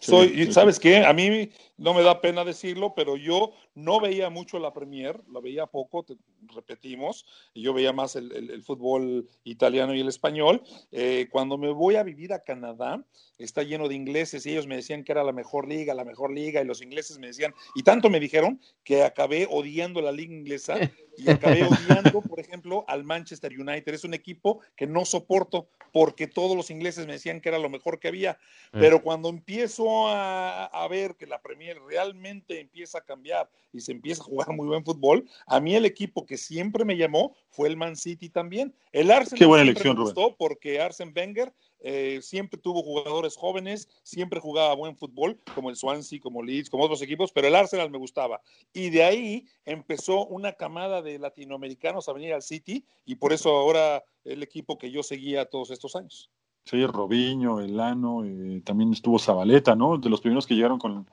Soy, 0.00 0.50
¿Sabes 0.50 0.80
qué? 0.80 1.04
A 1.04 1.12
mí 1.12 1.50
no 1.82 1.94
me 1.94 2.02
da 2.02 2.20
pena 2.20 2.44
decirlo, 2.44 2.94
pero 2.94 3.16
yo 3.16 3.52
no 3.74 4.00
veía 4.00 4.30
mucho 4.30 4.58
la 4.58 4.72
Premier, 4.72 5.20
la 5.32 5.40
veía 5.40 5.66
poco, 5.66 6.04
te- 6.04 6.16
repetimos, 6.54 7.24
yo 7.54 7.72
veía 7.72 7.92
más 7.92 8.16
el, 8.16 8.32
el- 8.32 8.50
el 8.50 8.62
fútbol 8.62 9.28
italiano 9.44 9.94
y 9.94 10.00
el 10.00 10.08
español. 10.08 10.62
Eh, 10.90 11.28
cuando 11.30 11.58
me 11.58 11.70
voy 11.70 11.96
a 11.96 12.02
vivir 12.02 12.32
a 12.32 12.42
Canadá, 12.42 13.04
está 13.38 13.62
lleno 13.62 13.88
de 13.88 13.94
ingleses 13.94 14.44
y 14.46 14.50
ellos 14.50 14.66
me 14.66 14.76
decían 14.76 15.04
que 15.04 15.12
era 15.12 15.24
la 15.24 15.32
mejor 15.32 15.68
liga, 15.68 15.94
la 15.94 16.04
mejor 16.04 16.32
liga, 16.32 16.60
y 16.60 16.64
los 16.64 16.82
ingleses 16.82 17.18
me 17.18 17.26
decían, 17.28 17.54
y 17.74 17.82
tanto 17.82 18.08
me 18.10 18.20
dijeron 18.20 18.60
que 18.84 19.02
acabé 19.02 19.46
odiando 19.50 20.00
la 20.00 20.12
liga 20.12 20.32
inglesa 20.34 20.78
y 21.16 21.28
acabé 21.30 21.62
odiando, 21.64 22.22
por 22.22 22.38
ejemplo, 22.40 22.84
al 22.88 23.04
Manchester 23.04 23.52
United. 23.58 23.92
Es 23.92 24.04
un 24.04 24.14
equipo 24.14 24.60
que 24.76 24.86
no 24.86 25.04
soporto 25.04 25.68
porque 25.92 26.26
todos 26.26 26.56
los 26.56 26.70
ingleses 26.70 27.06
me 27.06 27.14
decían 27.14 27.40
que 27.40 27.48
era 27.50 27.58
lo 27.58 27.68
mejor 27.68 27.98
que 27.98 28.08
había. 28.08 28.38
Pero 28.70 29.02
cuando 29.02 29.28
empiezo 29.28 30.08
a, 30.08 30.64
a 30.66 30.88
ver 30.88 31.16
que 31.16 31.26
la 31.26 31.40
Premier 31.42 31.71
realmente 31.74 32.60
empieza 32.60 32.98
a 32.98 33.04
cambiar 33.04 33.50
y 33.72 33.80
se 33.80 33.92
empieza 33.92 34.22
a 34.22 34.26
jugar 34.26 34.52
muy 34.52 34.66
buen 34.66 34.84
fútbol, 34.84 35.28
a 35.46 35.60
mí 35.60 35.74
el 35.74 35.84
equipo 35.84 36.26
que 36.26 36.36
siempre 36.36 36.84
me 36.84 36.96
llamó 36.96 37.34
fue 37.48 37.68
el 37.68 37.76
Man 37.76 37.96
City 37.96 38.28
también. 38.28 38.74
El 38.92 39.10
Arsenal 39.10 39.38
Qué 39.38 39.46
buena 39.46 39.62
elección, 39.62 39.94
me 39.94 40.02
Rubén. 40.02 40.14
gustó 40.14 40.36
porque 40.36 40.80
Arsene 40.80 41.12
Wenger 41.14 41.52
eh, 41.80 42.20
siempre 42.22 42.60
tuvo 42.60 42.82
jugadores 42.82 43.36
jóvenes, 43.36 43.88
siempre 44.02 44.40
jugaba 44.40 44.74
buen 44.74 44.96
fútbol, 44.96 45.38
como 45.54 45.68
el 45.68 45.76
Swansea, 45.76 46.20
como 46.20 46.42
Leeds, 46.42 46.70
como 46.70 46.84
otros 46.84 47.02
equipos, 47.02 47.32
pero 47.32 47.48
el 47.48 47.54
Arsenal 47.56 47.90
me 47.90 47.98
gustaba. 47.98 48.40
Y 48.72 48.90
de 48.90 49.02
ahí 49.02 49.46
empezó 49.64 50.26
una 50.26 50.52
camada 50.52 51.02
de 51.02 51.18
latinoamericanos 51.18 52.08
a 52.08 52.12
venir 52.12 52.34
al 52.34 52.42
City 52.42 52.84
y 53.04 53.16
por 53.16 53.32
eso 53.32 53.50
ahora 53.50 54.04
el 54.24 54.42
equipo 54.42 54.78
que 54.78 54.90
yo 54.90 55.02
seguía 55.02 55.46
todos 55.46 55.70
estos 55.70 55.96
años. 55.96 56.30
Sí, 56.64 56.86
Robinho, 56.86 57.60
Elano, 57.60 58.24
eh, 58.24 58.62
también 58.64 58.92
estuvo 58.92 59.18
Zabaleta, 59.18 59.74
¿no? 59.74 59.98
De 59.98 60.08
los 60.08 60.20
primeros 60.20 60.46
que 60.46 60.54
llegaron 60.54 60.78
con, 60.78 61.08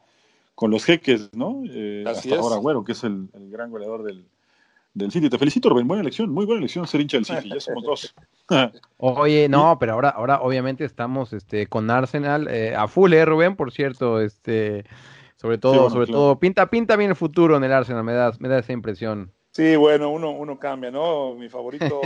con 0.59 0.71
los 0.71 0.83
jeques, 0.83 1.29
¿no? 1.33 1.63
Eh, 1.69 2.03
Así 2.05 2.27
hasta 2.27 2.35
es. 2.35 2.41
ahora 2.41 2.57
Agüero, 2.57 2.83
que 2.83 2.91
es 2.91 3.05
el, 3.05 3.29
el 3.33 3.49
gran 3.49 3.71
goleador 3.71 4.03
del, 4.03 4.25
del 4.93 5.09
City. 5.09 5.29
Te 5.29 5.37
felicito, 5.37 5.69
Rubén, 5.69 5.87
buena 5.87 6.01
elección, 6.01 6.29
muy 6.31 6.45
buena 6.45 6.59
elección 6.59 6.85
ser 6.85 6.99
hincha 6.99 7.15
del 7.15 7.25
City, 7.25 7.47
ya 7.47 7.61
somos 7.61 7.81
dos. 7.81 8.13
Oye, 8.97 9.47
no, 9.47 9.79
pero 9.79 9.93
ahora, 9.93 10.09
ahora 10.09 10.41
obviamente 10.41 10.83
estamos 10.83 11.31
este, 11.31 11.67
con 11.67 11.89
Arsenal 11.89 12.49
eh, 12.49 12.75
a 12.75 12.89
full, 12.89 13.13
¿eh, 13.13 13.23
Rubén? 13.23 13.55
Por 13.55 13.71
cierto, 13.71 14.19
este, 14.19 14.83
sobre 15.37 15.59
todo, 15.59 15.75
bueno, 15.75 15.89
sobre 15.91 16.07
claro. 16.07 16.19
todo, 16.19 16.39
pinta, 16.39 16.69
pinta 16.69 16.97
bien 16.97 17.11
el 17.11 17.15
futuro 17.15 17.55
en 17.55 17.63
el 17.63 17.71
Arsenal, 17.71 18.03
me 18.03 18.11
da, 18.11 18.33
me 18.39 18.49
da 18.49 18.59
esa 18.59 18.73
impresión. 18.73 19.31
Sí, 19.51 19.77
bueno, 19.77 20.09
uno, 20.09 20.31
uno 20.31 20.59
cambia, 20.59 20.91
¿no? 20.91 21.35
Mi 21.35 21.47
favorito, 21.47 22.01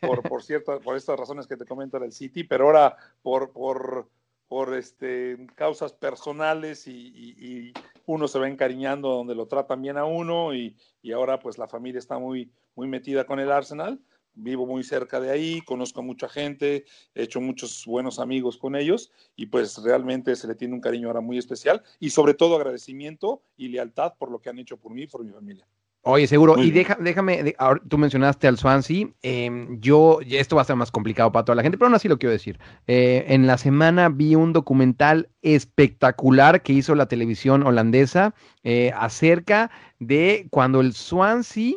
por, 0.00 0.22
por 0.22 0.42
cierto, 0.42 0.80
por 0.80 0.96
estas 0.96 1.18
razones 1.18 1.46
que 1.46 1.58
te 1.58 1.66
comento, 1.66 1.98
era 1.98 2.06
el 2.06 2.12
City, 2.12 2.44
pero 2.44 2.64
ahora 2.64 2.96
por, 3.20 3.52
por, 3.52 4.08
por 4.48 4.74
este, 4.74 5.46
causas 5.54 5.92
personales 5.92 6.86
y, 6.86 7.72
uno 8.06 8.26
se 8.26 8.38
va 8.38 8.48
encariñando 8.48 9.10
donde 9.10 9.34
lo 9.34 9.48
tratan 9.48 9.82
bien 9.82 9.98
a 9.98 10.06
uno 10.06 10.54
y, 10.54 10.74
y 11.02 11.12
ahora 11.12 11.38
pues 11.38 11.58
la 11.58 11.68
familia 11.68 11.98
está 11.98 12.18
muy, 12.18 12.50
muy 12.74 12.88
metida 12.88 13.26
con 13.26 13.38
el 13.38 13.52
Arsenal. 13.52 14.00
Vivo 14.32 14.66
muy 14.66 14.82
cerca 14.82 15.20
de 15.20 15.30
ahí, 15.30 15.60
conozco 15.60 16.00
a 16.00 16.04
mucha 16.04 16.26
gente, 16.26 16.86
he 17.14 17.24
hecho 17.24 17.40
muchos 17.40 17.84
buenos 17.84 18.18
amigos 18.18 18.56
con 18.56 18.76
ellos 18.76 19.10
y 19.36 19.46
pues 19.46 19.76
realmente 19.82 20.36
se 20.36 20.46
le 20.46 20.54
tiene 20.54 20.74
un 20.74 20.80
cariño 20.80 21.08
ahora 21.08 21.20
muy 21.20 21.36
especial 21.36 21.82
y 22.00 22.08
sobre 22.08 22.32
todo 22.32 22.56
agradecimiento 22.56 23.42
y 23.58 23.68
lealtad 23.68 24.14
por 24.16 24.30
lo 24.30 24.40
que 24.40 24.48
han 24.48 24.58
hecho 24.58 24.78
por 24.78 24.94
mí 24.94 25.02
y 25.02 25.06
por 25.06 25.22
mi 25.22 25.30
familia. 25.30 25.66
Oye, 26.10 26.26
seguro. 26.26 26.54
Muy 26.56 26.68
y 26.68 26.70
deja, 26.70 26.96
déjame, 26.98 27.42
de- 27.42 27.54
ahora 27.58 27.82
tú 27.86 27.98
mencionaste 27.98 28.48
al 28.48 28.56
Swansea. 28.56 29.08
eh, 29.22 29.66
yo, 29.78 30.20
esto 30.26 30.56
va 30.56 30.62
a 30.62 30.64
ser 30.64 30.74
más 30.76 30.90
complicado 30.90 31.30
para 31.32 31.44
toda 31.44 31.56
la 31.56 31.62
gente, 31.62 31.76
pero 31.76 31.88
aún 31.88 31.94
así 31.94 32.08
lo 32.08 32.18
quiero 32.18 32.32
decir. 32.32 32.58
Eh, 32.86 33.26
en 33.28 33.46
la 33.46 33.58
semana 33.58 34.08
vi 34.08 34.34
un 34.34 34.54
documental 34.54 35.28
espectacular 35.42 36.62
que 36.62 36.72
hizo 36.72 36.94
la 36.94 37.06
televisión 37.08 37.62
holandesa 37.62 38.34
eh, 38.64 38.90
acerca 38.96 39.70
de 39.98 40.46
cuando 40.50 40.80
el 40.80 40.94
Swansea 40.94 41.74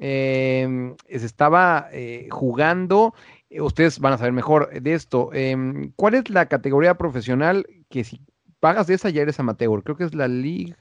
eh, 0.00 0.94
se 1.08 1.26
estaba 1.26 1.88
eh, 1.92 2.28
jugando. 2.30 3.14
Ustedes 3.50 3.98
van 3.98 4.14
a 4.14 4.18
saber 4.18 4.32
mejor 4.32 4.70
de 4.80 4.94
esto. 4.94 5.28
em, 5.34 5.92
¿Cuál 5.94 6.14
es 6.14 6.30
la 6.30 6.46
categoría 6.46 6.94
profesional 6.94 7.66
que 7.90 8.02
si 8.02 8.20
pagas 8.60 8.86
de 8.86 8.94
esa 8.94 9.10
ya 9.10 9.20
eres 9.22 9.38
amateur? 9.38 9.82
Creo 9.82 9.96
que 9.98 10.04
es 10.04 10.14
la 10.14 10.26
League 10.26 10.74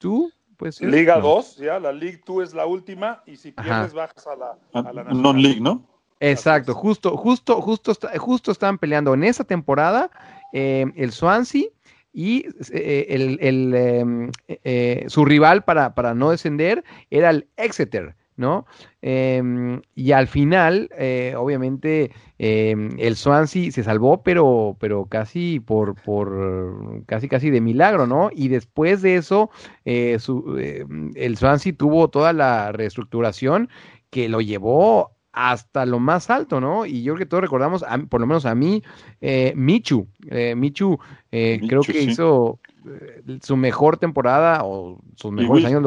2. 0.00 0.32
¿Puede 0.64 0.72
ser? 0.72 0.88
Liga 0.90 1.16
No. 1.16 1.22
2, 1.22 1.56
ya, 1.58 1.78
la 1.78 1.92
League 1.92 2.20
2 2.26 2.42
es 2.48 2.54
la 2.54 2.64
última 2.66 3.22
y 3.26 3.36
si 3.36 3.52
Ajá. 3.56 3.62
pierdes 3.80 3.92
bajas 3.92 4.26
a 4.26 4.34
la, 4.36 4.58
a 4.72 4.92
la 4.92 5.04
nacional. 5.04 5.22
Non-league, 5.22 5.60
¿no? 5.60 5.86
Exacto, 6.20 6.74
justo, 6.74 7.16
justo, 7.18 7.60
justo, 7.60 7.92
está- 7.92 8.18
justo 8.18 8.50
estaban 8.50 8.78
peleando 8.78 9.12
en 9.12 9.24
esa 9.24 9.44
temporada 9.44 10.10
eh, 10.54 10.86
el 10.96 11.12
Swansea 11.12 11.64
y 12.14 12.46
eh, 12.72 13.06
el, 13.10 13.38
el, 13.42 13.74
em, 13.74 14.30
eh, 14.48 14.60
eh, 14.64 15.04
su 15.08 15.24
rival 15.26 15.64
para, 15.64 15.94
para 15.94 16.14
no 16.14 16.30
descender 16.30 16.82
era 17.10 17.28
el 17.28 17.48
Exeter, 17.56 18.16
¿no? 18.36 18.66
Em, 19.02 19.80
y 19.94 20.12
al 20.12 20.26
final, 20.26 20.88
eh, 20.98 21.34
obviamente, 21.36 22.10
em, 22.38 22.90
el 22.98 23.16
Swansea 23.16 23.70
se 23.70 23.84
salvó, 23.84 24.22
pero, 24.22 24.76
pero 24.80 25.06
casi 25.06 25.60
por, 25.60 25.94
por 25.94 27.04
casi 27.06 27.28
casi 27.28 27.50
de 27.50 27.60
milagro, 27.60 28.06
¿no? 28.06 28.30
Y 28.34 28.48
después 28.48 29.02
de 29.02 29.16
eso, 29.16 29.50
eh, 29.84 30.18
su- 30.18 30.56
eh, 30.58 30.84
el 31.14 31.36
Swansea 31.36 31.72
tuvo 31.76 32.08
toda 32.08 32.32
la 32.32 32.72
reestructuración 32.72 33.68
que 34.10 34.28
lo 34.28 34.40
llevó 34.40 35.12
hasta 35.32 35.84
lo 35.84 35.98
más 35.98 36.30
alto, 36.30 36.60
¿no? 36.60 36.86
Y 36.86 37.02
yo 37.02 37.14
creo 37.14 37.24
que 37.24 37.26
todos 37.26 37.42
recordamos, 37.42 37.82
a 37.82 37.98
por 37.98 38.20
lo 38.20 38.26
menos 38.26 38.46
a 38.46 38.54
mí, 38.54 38.82
eh, 39.20 39.52
Michu, 39.56 40.06
Michu, 40.56 40.98
eh, 41.32 41.58
creo 41.66 41.80
Michu, 41.80 41.92
que 41.92 42.00
sí. 42.00 42.10
hizo 42.10 42.60
su 43.42 43.56
mejor 43.56 43.96
temporada 43.96 44.60
o 44.64 44.98
sus 45.16 45.32
Y 45.32 45.34
mejores 45.34 45.64
años. 45.64 45.82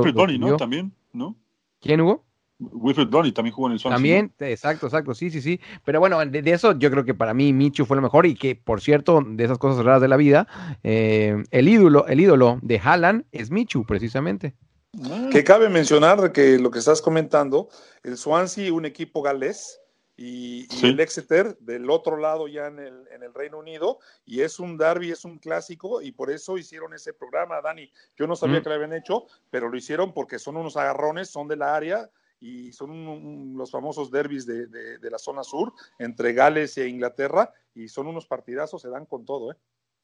También, 0.58 0.94
¿no? 1.14 1.36
¿Quién, 1.80 2.02
Hugo? 2.02 2.26
Wilfred 2.60 3.08
Donny 3.08 3.32
también 3.32 3.54
jugó 3.54 3.68
en 3.68 3.74
el 3.74 3.80
Swansea. 3.80 3.96
También, 3.98 4.34
exacto, 4.40 4.88
exacto, 4.88 5.14
sí, 5.14 5.30
sí, 5.30 5.42
sí. 5.42 5.60
Pero 5.86 6.00
bueno, 6.00 6.26
de, 6.26 6.42
de 6.42 6.52
eso 6.52 6.78
yo 6.78 6.90
creo 6.90 7.06
que 7.06 7.14
para 7.14 7.34
mí 7.34 7.54
Michu 7.54 7.86
fue 7.86 7.96
lo 7.96 8.02
mejor 8.02 8.26
y 8.26 8.34
que, 8.36 8.56
por 8.56 8.82
cierto, 8.82 9.22
de 9.26 9.44
esas 9.44 9.58
cosas 9.60 9.86
raras 9.86 10.02
de 10.02 10.08
la 10.08 10.18
vida, 10.18 10.48
eh, 10.84 11.44
el 11.52 11.68
ídolo, 11.70 12.08
el 12.08 12.20
ídolo 12.20 12.60
de 12.64 12.80
Haaland 12.84 13.26
es 13.32 13.52
Michu, 13.52 13.86
precisamente. 13.86 14.56
¿no? 14.94 15.30
Que 15.30 15.44
cabe 15.44 15.70
mencionar 15.70 16.32
que 16.32 16.58
lo 16.58 16.72
que 16.72 16.80
estás 16.80 17.02
comentando, 17.02 17.70
el 18.04 18.18
Swansea, 18.18 18.74
un 18.74 18.86
equipo 18.86 19.22
galés, 19.22 19.80
y, 20.20 20.62
y 20.64 20.68
Sí. 20.80 20.88
el 20.88 21.00
Exeter 21.00 21.56
del 21.60 21.92
otro 21.92 22.18
lado 22.18 22.48
ya 22.48 22.66
en 22.66 22.80
el, 22.80 23.08
en 23.14 23.22
el 23.22 23.32
Reino 23.36 23.60
Unido, 23.60 24.00
y 24.26 24.42
es 24.42 24.60
un 24.60 24.76
derby, 24.76 25.12
es 25.12 25.26
un 25.26 25.38
clásico, 25.38 26.02
y 26.02 26.12
por 26.12 26.32
eso 26.32 26.58
hicieron 26.58 26.96
ese 26.96 27.14
programa, 27.14 27.62
Dani. 27.62 27.92
Yo 28.18 28.26
no 28.26 28.36
sabía 28.36 28.60
Mm. 28.60 28.64
que 28.64 28.70
lo 28.70 28.76
habían 28.76 28.94
hecho, 28.94 29.26
pero 29.52 29.70
lo 29.70 29.78
hicieron 29.78 30.12
porque 30.16 30.40
son 30.40 30.58
unos 30.58 30.76
agarrones, 30.76 31.30
son 31.30 31.48
de 31.48 31.58
la 31.58 31.76
área, 31.76 32.10
y 32.40 32.72
son 32.72 32.92
un- 32.92 33.08
un- 33.08 33.58
los 33.58 33.72
famosos 33.72 34.12
derbis 34.12 34.46
de, 34.46 34.68
de- 34.68 34.98
de 35.00 35.10
la 35.12 35.18
zona 35.18 35.44
sur, 35.44 35.74
entre 36.00 36.34
Gales 36.34 36.78
e 36.78 36.88
Inglaterra, 36.88 37.52
y 37.74 37.88
son 37.88 38.08
unos 38.08 38.26
partidazos, 38.28 38.82
se 38.82 38.90
dan 38.90 39.06
con 39.06 39.26
todo, 39.26 39.52
¿eh? 39.52 39.56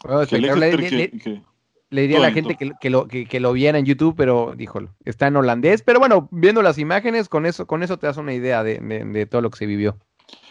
Bueno, 0.04 0.26
Que. 0.28 0.38
Exeter 0.38 0.58
Le- 0.58 0.90
le- 0.92 1.10
que- 1.12 1.18
que- 1.20 1.42
Le 1.90 2.02
diría 2.02 2.18
a 2.18 2.22
la 2.22 2.32
gente 2.32 2.56
que, 2.56 2.72
que 2.82 2.90
lo, 2.90 3.08
que, 3.08 3.26
que 3.28 3.40
lo 3.40 3.54
viera 3.54 3.78
en 3.78 3.86
YouTube, 3.86 4.16
pero 4.18 4.56
díjolo, 4.58 4.96
está 5.06 5.28
en 5.28 5.36
holandés. 5.36 5.84
Pero 5.84 6.00
bueno, 6.00 6.28
viendo 6.32 6.64
las 6.64 6.80
imágenes, 6.80 7.30
con 7.30 7.46
eso, 7.46 7.68
con 7.68 7.84
eso 7.84 7.98
te 8.00 8.08
das 8.08 8.18
una 8.18 8.34
idea 8.34 8.64
de, 8.64 8.80
de- 8.80 9.06
de 9.06 9.26
todo 9.28 9.42
lo 9.42 9.52
que 9.52 9.60
se 9.60 9.66
vivió. 9.68 10.00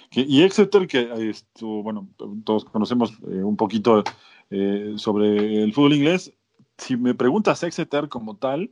Que- 0.08 0.20
y 0.20 0.42
Exeter, 0.44 0.86
que 0.86 1.10
esto, 1.30 1.66
bueno, 1.82 2.08
todos 2.44 2.64
conocemos 2.66 3.12
eh, 3.28 3.42
un 3.42 3.56
poquito 3.56 4.04
eh, 4.50 4.92
sobre 4.96 5.64
el 5.64 5.72
fútbol 5.74 5.94
inglés. 5.94 6.32
Si 6.78 6.96
me 6.96 7.12
preguntas 7.14 7.62
Exeter 7.64 8.08
como 8.08 8.36
tal, 8.36 8.70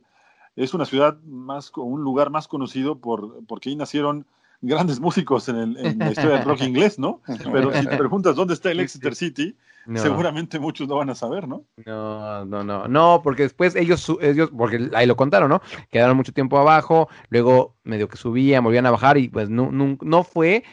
es 0.55 0.73
una 0.73 0.85
ciudad 0.85 1.17
más, 1.23 1.71
un 1.75 2.01
lugar 2.01 2.29
más 2.29 2.47
conocido 2.47 2.97
por, 2.99 3.43
porque 3.45 3.69
ahí 3.69 3.75
nacieron 3.75 4.25
grandes 4.61 4.99
músicos 4.99 5.49
en, 5.49 5.55
el- 5.55 5.77
en 5.77 5.99
la 5.99 6.11
historia 6.11 6.37
del 6.37 6.45
rock 6.47 6.61
inglés, 6.67 6.99
¿no? 6.99 7.21
Pero 7.51 7.71
si 7.73 7.87
te 7.87 7.97
preguntas 7.97 8.35
dónde 8.35 8.53
está 8.53 8.71
el 8.71 8.79
Exeter 8.79 9.15
City, 9.15 9.55
No, 9.87 9.99
seguramente 9.99 10.59
muchos 10.59 10.87
no 10.87 10.97
van 10.97 11.09
a 11.09 11.15
saber, 11.15 11.47
¿no? 11.47 11.63
no, 11.85 12.45
no, 12.45 12.63
no, 12.63 12.87
no, 12.87 13.21
porque 13.23 13.43
después 13.43 13.75
ellos, 13.75 14.07
ellos, 14.21 14.51
porque 14.55 14.89
ahí 14.93 15.07
lo 15.07 15.15
contaron, 15.15 15.49
¿no? 15.49 15.61
Quedaron 15.89 16.15
mucho 16.15 16.33
tiempo 16.33 16.59
abajo, 16.59 17.09
luego 17.29 17.75
medio 17.83 18.07
que 18.07 18.17
subían, 18.17 18.63
volvían 18.63 18.85
a 18.85 18.91
bajar 18.91 19.17
y 19.17 19.29
pues 19.29 19.49
no, 19.49 19.71
no, 19.71 19.97
no 20.01 20.23
fue. 20.23 20.63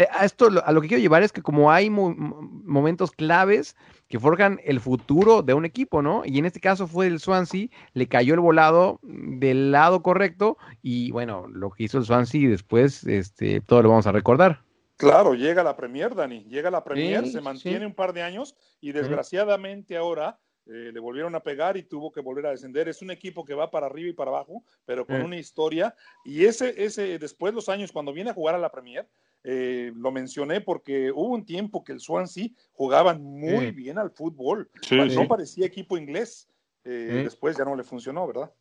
Eh, 0.00 0.08
A 0.12 0.24
esto, 0.24 0.50
lo- 0.50 0.64
a 0.64 0.72
lo 0.72 0.80
que 0.80 0.88
quiero 0.88 1.00
llevar 1.02 1.22
es 1.22 1.32
que 1.32 1.42
como 1.42 1.70
hay 1.70 1.90
mo- 1.90 2.14
mo- 2.14 2.40
momentos 2.64 3.10
claves 3.12 3.76
que 4.08 4.18
forjan 4.18 4.60
el 4.64 4.80
futuro 4.80 5.42
de 5.42 5.54
un 5.54 5.64
equipo, 5.64 6.02
¿no? 6.02 6.22
Y 6.24 6.38
en 6.38 6.46
este 6.46 6.58
caso 6.60 6.86
fue 6.88 7.06
el 7.06 7.20
Swansea, 7.20 7.68
le 7.92 8.08
cayó 8.08 8.34
el 8.34 8.40
volado 8.40 8.98
del 9.02 9.70
lado 9.70 10.02
correcto 10.02 10.56
y 10.82 11.10
bueno, 11.12 11.46
lo 11.48 11.70
que 11.70 11.84
hizo 11.84 11.98
el 11.98 12.04
Swansea 12.04 12.48
después, 12.48 13.04
este, 13.04 13.60
todo 13.60 13.82
lo 13.82 13.90
vamos 13.90 14.06
a 14.06 14.12
recordar. 14.12 14.62
Claro, 14.96 15.34
llega 15.34 15.62
la 15.62 15.76
Premier, 15.76 16.14
Dani, 16.14 16.44
llega 16.44 16.70
la 16.70 16.84
Premier, 16.84 17.24
Sí, 17.24 17.32
se 17.32 17.40
mantiene 17.40 17.80
sí. 17.80 17.84
un 17.86 17.94
par 17.94 18.12
de 18.12 18.22
años 18.22 18.54
y 18.80 18.92
desgraciadamente 18.92 19.96
ahora 19.96 20.38
eh, 20.66 20.90
le 20.92 21.00
volvieron 21.00 21.34
a 21.34 21.40
pegar 21.40 21.76
y 21.76 21.82
tuvo 21.84 22.12
que 22.12 22.20
volver 22.20 22.46
a 22.46 22.50
descender. 22.50 22.86
Es 22.88 23.00
un 23.02 23.10
equipo 23.10 23.44
que 23.44 23.54
va 23.54 23.70
para 23.70 23.86
arriba 23.86 24.10
y 24.10 24.12
para 24.12 24.30
abajo, 24.30 24.62
pero 24.84 25.06
con 25.06 25.16
Sí. 25.16 25.22
una 25.24 25.36
historia. 25.38 25.94
Y 26.24 26.44
ese, 26.44 26.84
ese, 26.84 27.18
después 27.18 27.54
los 27.54 27.68
años, 27.68 27.90
cuando 27.92 28.12
viene 28.12 28.30
a 28.30 28.34
jugar 28.34 28.54
a 28.54 28.58
la 28.58 28.70
Premier, 28.70 29.08
eh, 29.44 29.92
lo 29.96 30.10
mencioné 30.12 30.60
porque 30.60 31.10
hubo 31.12 31.28
un 31.34 31.44
tiempo 31.44 31.82
que 31.84 31.92
el 31.92 32.00
Swansea 32.00 32.48
jugaban 32.72 33.22
muy 33.22 33.66
Sí. 33.66 33.70
bien 33.72 33.98
al 33.98 34.10
fútbol. 34.10 34.70
Sí, 34.82 34.96
no 34.96 35.08
sí. 35.08 35.26
parecía 35.28 35.66
equipo 35.66 35.96
inglés. 35.96 36.48
Eh. 36.84 37.22
Después 37.24 37.56
ya 37.56 37.64
no 37.64 37.76
le 37.76 37.82
funcionó, 37.84 38.26
¿verdad? 38.26 38.52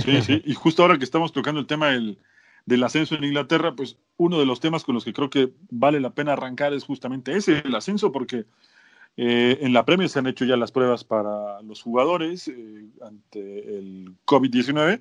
Sí, 0.00 0.20
sí. 0.22 0.42
Y 0.44 0.54
justo 0.54 0.82
ahora 0.82 0.98
que 0.98 1.04
estamos 1.04 1.32
tocando 1.32 1.60
el 1.60 1.66
tema 1.66 1.90
del, 1.90 2.18
del 2.66 2.82
ascenso 2.84 3.14
en 3.14 3.24
Inglaterra, 3.24 3.74
pues 3.76 3.96
uno 4.16 4.38
de 4.38 4.46
los 4.46 4.60
temas 4.60 4.84
con 4.84 4.94
los 4.94 5.04
que 5.04 5.12
creo 5.12 5.30
que 5.30 5.52
vale 5.70 6.00
la 6.00 6.10
pena 6.14 6.32
arrancar 6.32 6.72
es 6.74 6.84
justamente 6.84 7.32
ese, 7.36 7.62
el 7.64 7.74
ascenso, 7.74 8.10
porque 8.12 8.44
eh, 9.16 9.58
en 9.62 9.72
la 9.72 9.84
Premier 9.84 10.08
se 10.08 10.18
han 10.18 10.26
hecho 10.26 10.44
ya 10.44 10.56
las 10.56 10.72
pruebas 10.72 11.04
para 11.04 11.62
los 11.62 11.82
jugadores 11.82 12.48
eh, 12.48 12.86
ante 13.02 13.78
el 13.78 14.14
COVID-19. 14.26 15.00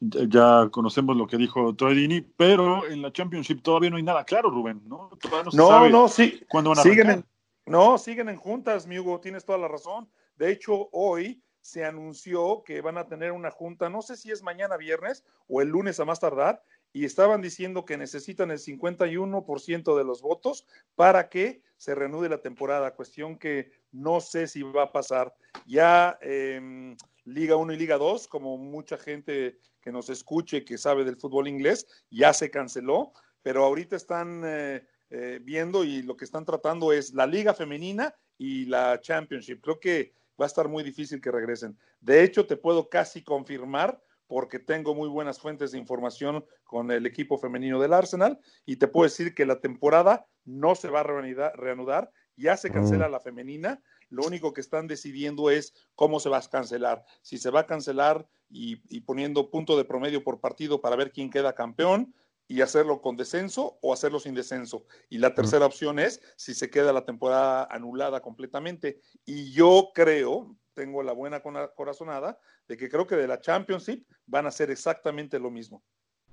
Ya, 0.00 0.68
conocemos 0.70 1.16
lo 1.16 1.26
que 1.26 1.36
dijo 1.36 1.74
Troy 1.74 2.24
pero 2.36 2.86
en 2.86 3.02
la 3.02 3.12
Championship 3.12 3.62
todavía 3.62 3.90
no 3.90 3.96
hay 3.96 4.04
nada 4.04 4.24
claro, 4.24 4.48
Rubén, 4.48 4.80
¿no? 4.86 5.10
Todavía 5.20 5.44
no 5.44 5.50
se 5.50 5.56
No, 5.56 5.68
sabe 5.68 5.90
no, 5.90 6.08
sí. 6.08 6.40
cuándo 6.48 6.70
van 6.70 6.78
a 6.78 6.82
Siguen 6.82 7.06
arrancar. 7.08 7.28
en, 7.66 7.72
no, 7.72 7.98
siguen 7.98 8.28
en 8.28 8.36
juntas, 8.36 8.86
mi 8.86 8.98
Hugo, 8.98 9.20
tienes 9.20 9.44
toda 9.44 9.58
la 9.58 9.66
razón. 9.68 10.08
De 10.36 10.52
hecho, 10.52 10.88
hoy 10.92 11.42
se 11.60 11.84
anunció 11.84 12.62
que 12.64 12.80
van 12.80 12.96
a 12.96 13.08
tener 13.08 13.32
una 13.32 13.50
junta, 13.50 13.90
no 13.90 14.00
sé 14.00 14.16
si 14.16 14.30
es 14.30 14.42
mañana 14.42 14.76
viernes 14.76 15.24
o 15.48 15.60
el 15.62 15.68
lunes 15.68 15.98
a 15.98 16.04
más 16.04 16.20
tardar, 16.20 16.62
y 16.92 17.04
estaban 17.04 17.42
diciendo 17.42 17.84
que 17.84 17.98
necesitan 17.98 18.50
el 18.52 18.58
51% 18.58 19.96
de 19.96 20.04
los 20.04 20.22
votos 20.22 20.64
para 20.94 21.28
que 21.28 21.60
se 21.76 21.94
reanude 21.94 22.28
la 22.28 22.40
temporada, 22.40 22.94
cuestión 22.94 23.36
que 23.36 23.72
no 23.92 24.20
sé 24.20 24.46
si 24.46 24.62
va 24.62 24.84
a 24.84 24.92
pasar. 24.92 25.34
Ya 25.66 26.18
eh, 26.22 26.96
Liga 27.28 27.56
1 27.56 27.72
y 27.72 27.76
Liga 27.76 27.98
2, 27.98 28.28
como 28.28 28.56
mucha 28.56 28.96
gente 28.96 29.58
que 29.80 29.92
nos 29.92 30.10
escuche, 30.10 30.64
que 30.64 30.78
sabe 30.78 31.04
del 31.04 31.16
fútbol 31.16 31.48
inglés, 31.48 31.86
ya 32.10 32.32
se 32.32 32.50
canceló, 32.50 33.12
pero 33.42 33.64
ahorita 33.64 33.96
están... 33.96 34.42
Eh, 34.44 34.86
eh, 35.10 35.40
viendo 35.42 35.84
y 35.84 36.02
lo 36.02 36.18
que 36.18 36.26
están 36.26 36.44
tratando 36.44 36.92
es 36.92 37.14
la 37.14 37.26
liga 37.26 37.54
femenina 37.54 38.14
y 38.36 38.66
la 38.66 39.00
championship. 39.00 39.62
Creo 39.62 39.80
que 39.80 40.12
va 40.38 40.44
a 40.44 40.46
estar 40.46 40.68
muy 40.68 40.82
difícil 40.82 41.18
que 41.18 41.30
regresen. 41.30 41.78
De 42.00 42.22
hecho, 42.22 42.46
te 42.46 42.58
puedo 42.58 42.90
casi 42.90 43.24
confirmar 43.24 44.02
porque 44.26 44.58
tengo 44.58 44.94
muy 44.94 45.08
buenas 45.08 45.40
fuentes 45.40 45.72
de 45.72 45.78
información 45.78 46.44
con 46.64 46.90
el 46.90 47.06
equipo 47.06 47.38
femenino 47.38 47.80
del 47.80 47.94
Arsenal 47.94 48.38
y 48.66 48.76
te 48.76 48.86
puedo 48.86 49.04
decir 49.04 49.34
que 49.34 49.46
la 49.46 49.60
temporada 49.60 50.26
no 50.44 50.74
se 50.74 50.90
va 50.90 51.00
a 51.00 51.04
reanudar, 51.04 51.58
reanudar 51.58 52.10
ya 52.36 52.56
se 52.56 52.70
cancela 52.70 53.08
la 53.08 53.18
femenina, 53.18 53.82
lo 54.10 54.24
único 54.24 54.52
que 54.52 54.60
están 54.60 54.86
decidiendo 54.86 55.50
es 55.50 55.74
cómo 55.94 56.20
se 56.20 56.28
va 56.28 56.38
a 56.38 56.42
cancelar, 56.42 57.04
si 57.22 57.38
se 57.38 57.50
va 57.50 57.60
a 57.60 57.66
cancelar 57.66 58.26
y, 58.50 58.82
y 58.88 59.00
poniendo 59.00 59.50
punto 59.50 59.76
de 59.76 59.84
promedio 59.84 60.24
por 60.24 60.40
partido 60.40 60.80
para 60.80 60.96
ver 60.96 61.12
quién 61.12 61.30
queda 61.30 61.54
campeón, 61.54 62.14
y 62.48 62.62
hacerlo 62.62 63.02
con 63.02 63.16
descenso 63.16 63.78
o 63.82 63.92
hacerlo 63.92 64.18
sin 64.18 64.34
descenso. 64.34 64.86
Y 65.10 65.18
la 65.18 65.34
tercera 65.34 65.66
opción 65.66 65.98
es 65.98 66.22
si 66.36 66.54
se 66.54 66.70
queda 66.70 66.94
la 66.94 67.04
temporada 67.04 67.68
anulada 67.70 68.22
completamente. 68.22 69.00
Y 69.26 69.52
yo 69.52 69.90
creo, 69.94 70.56
tengo 70.72 71.02
la 71.02 71.12
buena 71.12 71.42
corazonada, 71.76 72.40
de 72.66 72.76
que 72.78 72.88
creo 72.88 73.06
que 73.06 73.16
de 73.16 73.28
la 73.28 73.40
Championship 73.40 74.06
van 74.26 74.46
a 74.46 74.48
hacer 74.48 74.70
exactamente 74.70 75.38
lo 75.38 75.50
mismo. 75.50 75.82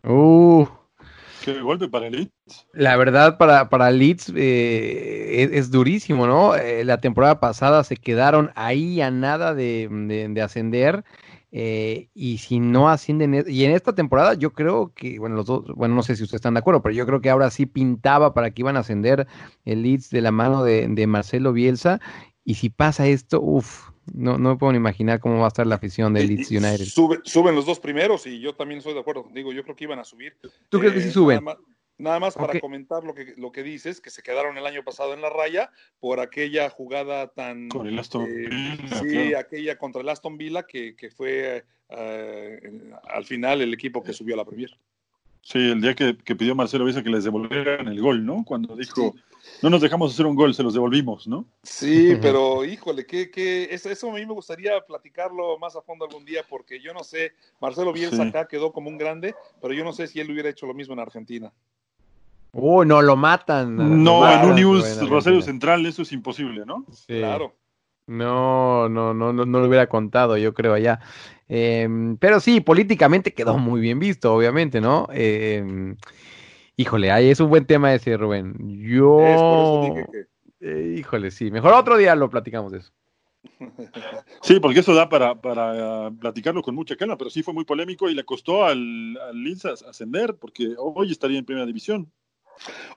Uh, 0.04 0.66
Qué 1.46 1.62
golpe 1.62 1.88
para 1.88 2.10
Leeds. 2.10 2.32
la 2.74 2.98
verdad, 2.98 3.38
para, 3.38 3.70
para 3.70 3.90
Leeds 3.92 4.32
eh, 4.36 5.50
es, 5.54 5.72
durísimo, 5.72 6.28
¿no? 6.28 6.56
Eh, 6.56 6.84
la 6.84 7.00
temporada 7.00 7.40
pasada 7.40 7.84
se 7.84 7.96
quedaron 7.98 8.52
ahí 8.56 9.02
a 9.02 9.12
nada 9.12 9.54
de, 9.54 9.88
de- 9.90 10.28
de 10.30 10.42
ascender. 10.42 11.04
Eh, 11.58 12.10
y 12.14 12.40
si 12.40 12.60
no 12.60 12.90
ascienden, 12.90 13.34
e, 13.34 13.44
y 13.48 13.64
en 13.64 13.72
esta 13.72 13.96
temporada 13.96 14.34
yo 14.34 14.52
creo 14.52 14.94
que, 14.94 15.20
bueno, 15.20 15.36
los 15.38 15.46
dos, 15.46 15.66
bueno, 15.76 15.96
no 15.96 16.04
sé 16.04 16.16
si 16.18 16.24
ustedes 16.24 16.40
están 16.40 16.56
de 16.56 16.60
acuerdo, 16.60 16.82
pero 16.82 16.94
yo 16.94 17.06
creo 17.06 17.22
que 17.22 17.30
ahora 17.30 17.50
sí 17.50 17.66
pintaba 17.66 18.34
para 18.34 18.52
que 18.52 18.62
iban 18.62 18.76
a 18.76 18.82
ascender 18.82 19.26
el 19.64 19.84
Leeds 19.84 20.10
de 20.10 20.22
la 20.22 20.32
mano 20.32 20.64
de, 20.64 20.88
de 20.90 21.08
Marcelo 21.08 21.54
Bielsa. 21.54 22.02
Y 22.44 22.56
si 22.56 22.70
pasa 22.70 23.08
esto, 23.08 23.42
uff, 23.42 23.90
no, 24.14 24.38
no 24.38 24.50
me 24.50 24.56
puedo 24.58 24.72
ni 24.72 24.78
imaginar 24.78 25.20
cómo 25.20 25.40
va 25.40 25.46
a 25.46 25.48
estar 25.48 25.66
la 25.66 25.76
afición 25.76 26.14
de 26.14 26.26
Leeds 26.26 26.52
United. 26.52 26.86
Sube, 26.86 27.20
suben 27.24 27.56
los 27.56 27.66
dos 27.66 27.80
primeros 27.80 28.26
y 28.28 28.40
yo 28.40 28.54
también 28.54 28.80
estoy 28.80 28.94
de 28.94 29.00
acuerdo 29.00 29.24
contigo. 29.24 29.52
Yo 29.54 29.64
creo 29.64 29.76
que 29.76 29.86
iban 29.86 30.00
a 30.00 30.04
subir. 30.04 30.36
¿Tú 30.70 30.80
crees 30.80 30.94
que 30.94 31.02
sí 31.02 31.12
suben? 31.12 31.44
Nada 31.44 31.56
más, 31.56 31.58
nada 31.98 32.20
más 32.20 32.36
para 32.36 32.60
comentar 32.60 33.04
lo 33.04 33.14
que, 33.14 33.34
lo 33.38 33.52
que 33.52 33.64
dices, 33.64 34.02
que 34.02 34.10
se 34.10 34.22
quedaron 34.22 34.58
el 34.58 34.66
año 34.66 34.84
pasado 34.84 35.14
en 35.14 35.22
la 35.22 35.30
raya 35.30 35.72
por 36.00 36.20
aquella 36.20 36.70
jugada 36.70 37.28
tan... 37.28 37.70
Con 37.70 37.88
el 37.88 37.98
Aston 37.98 38.24
eh, 38.24 38.50
Villa, 38.50 39.00
sí, 39.00 39.08
claro. 39.08 39.40
aquella 39.40 39.78
contra 39.78 40.02
el 40.02 40.10
Aston 40.10 40.38
Villa 40.38 40.64
que, 40.64 40.96
que 40.96 41.10
fue 41.10 41.66
eh, 41.90 42.92
al 43.08 43.26
final 43.26 43.62
el 43.62 43.74
equipo 43.74 44.04
que 44.04 44.14
subió 44.14 44.36
a 44.36 44.38
la 44.38 44.46
Premier. 44.46 44.78
Sí, 45.42 45.60
el 45.60 45.80
día 45.80 45.94
que, 45.94 46.18
que 46.18 46.36
pidió 46.36 46.56
Marcelo 46.56 46.86
Bielsa 46.86 47.04
que 47.04 47.10
les 47.12 47.24
devolvieran 47.24 47.88
el 47.88 48.02
gol, 48.02 48.26
¿no? 48.26 48.44
Cuando 48.44 48.76
dijo, 48.76 49.14
no 49.62 49.70
nos 49.70 49.82
dejamos 49.82 50.14
hacer 50.14 50.26
un 50.26 50.36
gol, 50.36 50.54
se 50.54 50.64
los 50.64 50.74
devolvimos, 50.74 51.28
¿no? 51.28 51.46
Sí, 51.64 52.16
pero 52.22 52.64
híjole, 52.66 53.06
que, 53.06 53.30
que 53.32 53.66
eso, 53.72 53.90
eso 53.90 54.10
a 54.10 54.14
mí 54.14 54.26
me 54.26 54.34
gustaría 54.34 54.80
platicarlo 54.82 55.58
más 55.58 55.76
a 55.76 55.82
fondo 55.82 56.06
algún 56.06 56.26
día, 56.26 56.42
porque 56.50 56.80
yo 56.82 56.94
no 56.94 57.04
sé, 57.04 57.34
Marcelo 57.62 57.94
Bielsa 57.94 58.24
Sí. 58.24 58.30
acá 58.30 58.48
quedó 58.48 58.72
como 58.72 58.90
un 58.90 58.98
grande, 58.98 59.36
pero 59.62 59.74
yo 59.74 59.84
no 59.84 59.94
sé 59.94 60.08
si 60.08 60.20
él 60.20 60.32
hubiera 60.32 60.50
hecho 60.50 60.66
lo 60.66 60.74
mismo 60.74 60.94
en 60.94 61.00
Argentina. 61.00 61.52
Uy, 62.52 62.86
no, 62.86 63.02
lo 63.02 63.16
matan. 63.18 63.76
lo 63.76 63.84
No, 63.84 64.20
matan, 64.22 64.44
en 64.44 64.50
un 64.50 64.56
news 64.56 65.10
Rosario. 65.10 65.42
Central 65.42 65.86
eso 65.86 66.04
es 66.04 66.12
imposible, 66.14 66.66
¿no? 66.66 66.86
Sí. 66.92 67.18
Claro. 67.18 67.54
No, 68.08 68.88
no, 68.88 69.14
no, 69.14 69.34
no, 69.34 69.46
no 69.46 69.60
lo 69.60 69.68
hubiera 69.68 69.88
contado, 69.88 70.38
yo 70.38 70.54
creo 70.54 70.74
allá. 70.74 71.00
Em, 71.48 72.18
pero 72.18 72.40
sí, 72.40 72.62
políticamente 72.62 73.34
quedó 73.34 73.58
muy 73.58 73.82
bien 73.82 74.00
visto, 74.00 74.34
obviamente, 74.34 74.80
¿no? 74.80 75.08
Em, 75.12 75.98
híjole, 76.78 77.12
ahí 77.12 77.30
es 77.30 77.40
un 77.40 77.50
buen 77.50 77.66
tema 77.66 77.94
ese, 77.94 78.18
Rubén. 78.18 78.56
Yo, 78.82 79.20
Es 79.22 79.42
por 79.42 79.60
eso 79.60 79.82
dije 79.94 80.08
que... 80.12 80.70
eh, 80.70 80.96
híjole, 81.00 81.32
sí, 81.32 81.52
mejor 81.52 81.74
otro 81.74 81.98
día 81.98 82.16
lo 82.16 82.30
platicamos 82.30 82.72
de 82.72 82.80
eso. 82.80 82.92
Sí, 84.42 84.60
porque 84.60 84.80
eso 84.80 84.94
da 84.94 85.08
para, 85.08 85.36
para 85.36 86.12
platicarlo 86.12 86.62
con 86.62 86.76
mucha 86.76 86.96
calma, 86.96 87.18
pero 87.18 87.30
sí 87.30 87.44
fue 87.44 87.54
muy 87.54 87.64
polémico 87.66 88.10
y 88.10 88.16
le 88.16 88.24
costó 88.24 88.66
al, 88.66 89.18
al 89.18 89.58
ascender, 89.88 90.36
porque 90.36 90.74
hoy 90.78 91.12
estaría 91.12 91.40
en 91.40 91.46
primera 91.46 91.66
división. 91.66 92.12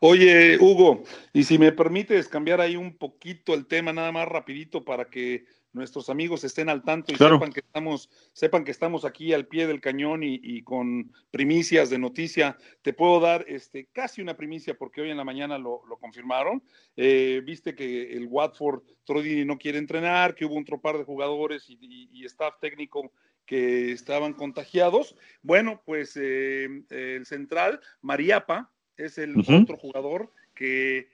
Oye, 0.01 0.59
Hugo, 0.59 1.03
y 1.33 1.45
si 1.45 1.59
me 1.59 1.73
permites 1.73 2.29
cambiar 2.29 2.61
ahí 2.61 2.77
un 2.77 2.97
poquito 2.97 3.55
el 3.55 3.67
tema 3.67 3.93
nada 3.93 4.13
más 4.13 4.29
rapidito 4.29 4.85
para 4.85 5.07
que 5.07 5.45
nuestros 5.73 6.09
amigos 6.09 6.45
estén 6.45 6.69
al 6.71 6.83
tanto 6.83 7.13
y 7.13 7.17
Claro. 7.17 7.37
sepan 7.37 7.53
que 7.53 7.61
estamos, 7.61 8.09
sepan 8.33 8.65
que 8.65 8.71
estamos 8.71 9.05
aquí 9.05 9.33
al 9.35 9.47
pie 9.47 9.67
del 9.67 9.81
cañón 9.81 10.23
y, 10.23 10.41
y 10.43 10.63
con 10.63 11.13
primicias 11.31 11.91
de 11.91 11.99
noticia. 11.99 12.57
Te 12.83 12.93
puedo 12.95 13.21
dar 13.21 13.45
este, 13.49 13.87
casi 13.93 14.23
una 14.23 14.37
primicia 14.37 14.77
porque 14.79 15.03
hoy 15.03 15.11
en 15.11 15.17
la 15.19 15.25
mañana 15.25 15.59
lo, 15.59 15.83
lo 15.87 15.99
confirmaron. 15.99 16.63
Eh, 16.97 17.43
Viste 17.45 17.75
que 17.75 18.13
el 18.13 18.27
Watford 18.29 18.83
Troy 19.05 19.45
no 19.45 19.59
quiere 19.59 19.79
entrenar, 19.79 20.35
que 20.35 20.47
hubo 20.47 20.55
un 20.55 20.65
tropar 20.65 20.97
de 20.99 21.05
jugadores 21.05 21.69
y, 21.69 21.79
y- 21.81 22.09
y 22.13 22.25
staff 22.25 22.55
técnico 22.61 23.13
que 23.45 23.93
estaban 23.93 24.33
contagiados. 24.35 25.17
Bueno, 25.43 25.83
pues 25.85 26.19
eh, 26.21 26.67
el 26.91 27.25
central, 27.27 27.81
Mariapa, 28.01 28.71
es 28.99 29.17
el 29.19 29.35
otro 29.63 29.77
jugador 29.77 30.33
que 30.55 31.09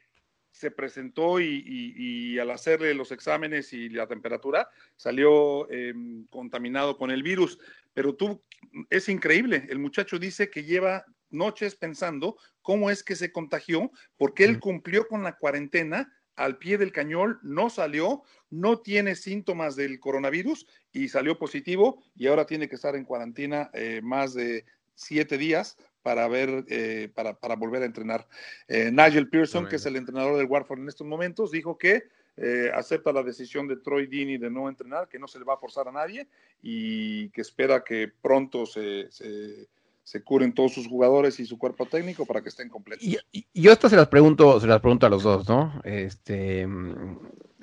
se 0.50 0.70
presentó 0.70 1.40
y, 1.40 1.46
y- 1.66 1.94
y 2.34 2.38
al 2.38 2.50
hacerle 2.50 2.94
los 2.94 3.10
exámenes 3.12 3.72
y 3.72 3.88
la 3.88 4.06
temperatura 4.06 4.68
salió 4.96 5.68
eh, 5.70 5.92
contaminado 6.30 6.96
con 6.96 7.10
el 7.10 7.22
virus. 7.22 7.58
Pero 7.92 8.14
tú, 8.14 8.42
es 8.90 9.08
increíble, 9.08 9.66
el 9.68 9.78
muchacho 9.80 10.18
dice 10.18 10.50
que 10.50 10.62
lleva 10.64 11.04
noches 11.30 11.74
pensando 11.74 12.36
cómo 12.62 12.88
es 12.90 13.02
que 13.02 13.16
se 13.16 13.32
contagió, 13.32 13.90
porque 14.16 14.44
él 14.44 14.60
cumplió 14.60 15.06
con 15.08 15.22
la 15.24 15.36
cuarentena 15.36 16.12
al 16.36 16.58
pie 16.58 16.78
del 16.78 16.92
cañón, 16.92 17.38
no 17.42 17.68
salió, 17.70 18.22
no 18.50 18.78
tiene 18.80 19.14
síntomas 19.16 19.74
del 19.76 19.98
coronavirus 20.00 20.66
y 20.92 21.08
salió 21.08 21.38
positivo 21.38 22.02
y 22.16 22.26
ahora 22.28 22.47
tiene 22.47 22.68
que 22.68 22.75
estar 22.76 22.94
en 22.97 23.04
cuarentena 23.04 23.70
eh, 23.75 24.00
más 24.02 24.34
de 24.34 24.64
siete 24.94 25.36
días 25.38 25.76
para 26.04 26.28
ver, 26.28 26.64
eh, 26.69 27.10
para, 27.14 27.34
para 27.34 27.56
volver 27.56 27.82
a 27.82 27.86
entrenar. 27.86 28.28
Eh, 28.69 28.90
Nigel 28.93 29.28
Pearson, 29.28 29.67
que 29.67 29.76
es 29.76 29.86
el 29.86 29.97
entrenador 29.97 30.36
del 30.36 30.47
Watford 30.47 30.78
en 30.80 30.88
estos 30.88 31.06
momentos, 31.06 31.50
dijo 31.50 31.78
que 31.78 32.04
eh, 32.36 32.71
acepta 32.75 33.12
la 33.12 33.23
decisión 33.23 33.67
de 33.67 33.76
Troy 33.78 34.06
Deeney 34.06 34.38
de 34.38 34.50
no 34.50 34.69
entrenar, 34.69 35.08
que 35.08 35.19
no 35.19 35.26
se 35.26 35.38
le 35.38 35.45
va 35.45 35.54
a 35.54 35.58
forzar 35.58 35.88
a 35.88 35.93
nadie 35.93 36.28
y 36.62 37.30
que 37.30 37.40
espera 37.40 37.82
que 37.82 38.10
pronto 38.23 38.67
se, 38.67 39.10
se, 39.10 39.67
se 40.02 40.23
curen 40.23 40.52
todos 40.52 40.73
sus 40.75 40.86
jugadores 40.86 41.40
y 41.40 41.47
su 41.47 41.58
cuerpo 41.58 41.86
técnico 41.86 42.26
para 42.26 42.43
que 42.43 42.50
estén 42.50 42.69
completos. 42.69 43.04
Y, 43.06 43.17
y- 43.32 43.47
yo 43.54 43.73
esto 43.73 43.88
se 43.88 43.97
las 43.97 44.08
pregunto, 44.08 44.60
se 44.60 44.67
las 44.67 44.80
pregunto 44.80 45.06
a 45.06 45.10
los 45.10 45.23
dos, 45.23 45.49
¿no? 45.49 45.80
Este, 45.84 46.67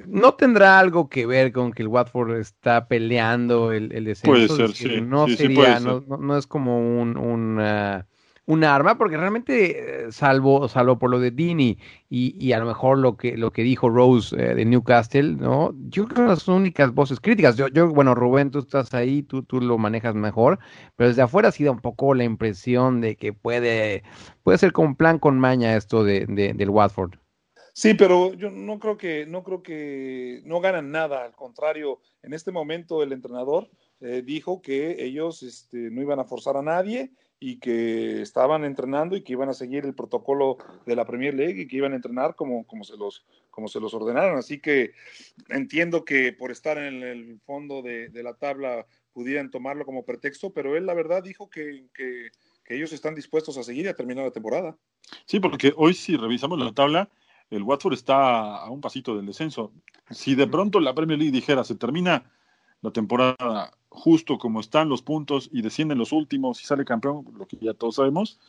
¿no 0.08 0.34
tendrá 0.36 0.80
algo 0.80 1.10
que 1.10 1.26
ver 1.26 1.52
con 1.52 1.72
que 1.74 1.84
el 1.84 1.88
Watford 1.88 2.38
está 2.38 2.88
peleando 2.88 3.72
el, 3.72 3.92
el 3.92 4.06
descenso? 4.06 4.32
Puede 4.32 4.46
Es 4.46 4.52
ser, 4.54 4.68
decir, 4.70 4.90
sí, 4.90 5.02
No 5.02 5.28
sí, 5.28 5.32
sí 5.32 5.38
sería, 5.44 5.56
puede 5.58 5.80
no, 5.80 6.00
ser. 6.00 6.08
no- 6.08 6.18
no 6.18 6.38
es 6.38 6.48
como 6.48 7.02
un, 7.02 7.18
un, 7.18 7.60
ah, 7.60 8.08
un 8.46 8.64
arma, 8.64 8.98
porque 8.98 9.18
realmente, 9.18 10.06
eh, 10.08 10.12
salvo, 10.12 10.68
salvo 10.68 10.98
por 11.00 11.10
lo 11.10 11.20
de 11.20 11.32
Dini 11.32 11.78
y, 12.10 12.36
y 12.44 12.52
a 12.54 12.60
lo 12.60 12.66
mejor 12.66 12.98
lo 12.98 13.16
que, 13.16 13.38
lo 13.38 13.52
que 13.52 13.64
dijo 13.64 13.90
Rose 13.90 14.36
eh, 14.36 14.56
de 14.56 14.66
Newcastle, 14.66 15.36
¿no? 15.36 15.74
Yo 15.90 16.08
creo 16.08 16.26
que 16.26 16.30
las 16.32 16.48
únicas 16.48 16.94
voces 16.94 17.20
críticas. 17.20 17.56
Yo, 17.56 17.68
yo, 17.70 17.90
bueno, 17.90 18.16
Rubén, 18.16 18.52
tú 18.52 18.60
estás 18.60 18.94
ahí, 18.94 19.24
tú, 19.24 19.44
tú 19.44 19.62
lo 19.62 19.78
manejas 19.78 20.16
mejor, 20.16 20.60
pero 20.96 21.10
desde 21.10 21.22
afuera 21.22 21.52
sí 21.52 21.64
da 21.64 21.72
un 21.72 21.80
poco 21.80 22.14
la 22.14 22.24
impresión 22.24 23.00
de 23.00 23.16
que 23.16 23.32
puede, 23.32 24.04
puede 24.44 24.58
ser 24.58 24.74
con 24.74 24.96
plan 24.96 25.20
con 25.20 25.40
maña 25.40 25.76
esto 25.78 26.04
de- 26.04 26.26
del 26.26 26.70
Watford. 26.70 27.14
Sí, 27.74 27.94
pero 27.94 28.34
yo 28.34 28.52
no 28.52 28.80
creo 28.80 28.98
que 28.98 29.26
no 29.26 29.44
creo 29.44 29.64
que 29.64 30.42
no 30.46 30.60
ganan 30.60 30.92
nada. 30.92 31.24
Al 31.24 31.36
contrario, 31.36 32.00
en 32.22 32.34
este 32.34 32.52
momento 32.52 33.02
el 33.02 33.14
entrenador 33.14 33.70
eh, 34.02 34.22
dijo 34.26 34.62
que 34.62 35.04
ellos 35.04 35.42
este, 35.44 35.90
no 35.90 36.02
iban 36.02 36.20
a 36.20 36.26
forzar 36.26 36.58
a 36.58 36.62
nadie 36.62 37.12
y 37.44 37.58
que 37.58 38.22
estaban 38.22 38.64
entrenando 38.64 39.18
y 39.18 39.24
que 39.24 39.34
iban 39.34 39.50
a 39.50 39.54
seguir 39.54 39.84
el 39.84 39.96
protocolo 39.96 40.58
de 40.86 40.96
la 40.96 41.06
Premier 41.06 41.34
League 41.34 41.60
y 41.60 41.68
que 41.68 41.78
iban 41.78 41.92
a 41.92 41.96
entrenar 41.96 42.36
como, 42.36 42.68
como 42.68 42.84
se 42.84 42.96
los 42.96 43.26
como 43.50 43.68
se 43.68 43.80
los 43.80 43.96
ordenaron. 43.96 44.38
Así 44.38 44.60
que 44.60 44.92
entiendo 45.50 46.06
que 46.06 46.34
por 46.34 46.52
estar 46.52 46.78
en 46.78 47.02
el 47.02 47.40
fondo 47.40 47.82
de, 47.82 48.10
de 48.10 48.22
la 48.22 48.36
tabla 48.36 48.86
pudieran 49.12 49.50
tomarlo 49.50 49.86
como 49.86 50.06
pretexto, 50.06 50.54
pero 50.54 50.78
él 50.78 50.86
la 50.86 50.94
verdad 50.94 51.24
dijo 51.24 51.50
que, 51.50 51.88
que, 51.96 52.30
que 52.64 52.76
ellos 52.76 52.94
están 52.94 53.16
dispuestos 53.16 53.58
a 53.58 53.64
seguir 53.64 53.86
y 53.86 53.90
a 53.90 53.96
terminar 53.96 54.24
la 54.24 54.32
temporada. 54.32 54.78
Sí, 55.26 55.40
porque 55.40 55.74
hoy 55.76 55.96
si 55.96 56.16
revisamos 56.18 56.60
la 56.60 56.74
tabla, 56.74 57.10
el 57.50 57.64
Watford 57.64 57.94
está 57.94 58.58
a 58.58 58.70
un 58.70 58.82
pasito 58.82 59.18
del 59.18 59.26
descenso. 59.26 59.74
Si 60.12 60.36
de 60.36 60.46
pronto 60.46 60.80
la 60.80 60.94
Premier 60.94 61.18
League 61.18 61.32
dijera, 61.32 61.64
se 61.64 61.74
termina 61.74 62.32
la 62.82 62.92
temporada 62.92 63.72
justo 63.92 64.38
como 64.38 64.62
están 64.62 64.90
los 64.90 65.02
puntos 65.02 65.50
y 65.52 65.62
descienden 65.62 65.98
los 65.98 66.14
últimos 66.14 66.62
y 66.62 66.66
sale 66.66 66.86
campeón, 66.86 67.26
lo 67.38 67.46
que 67.46 67.58
ya 67.58 67.74
todos 67.74 67.96
sabemos, 67.96 68.40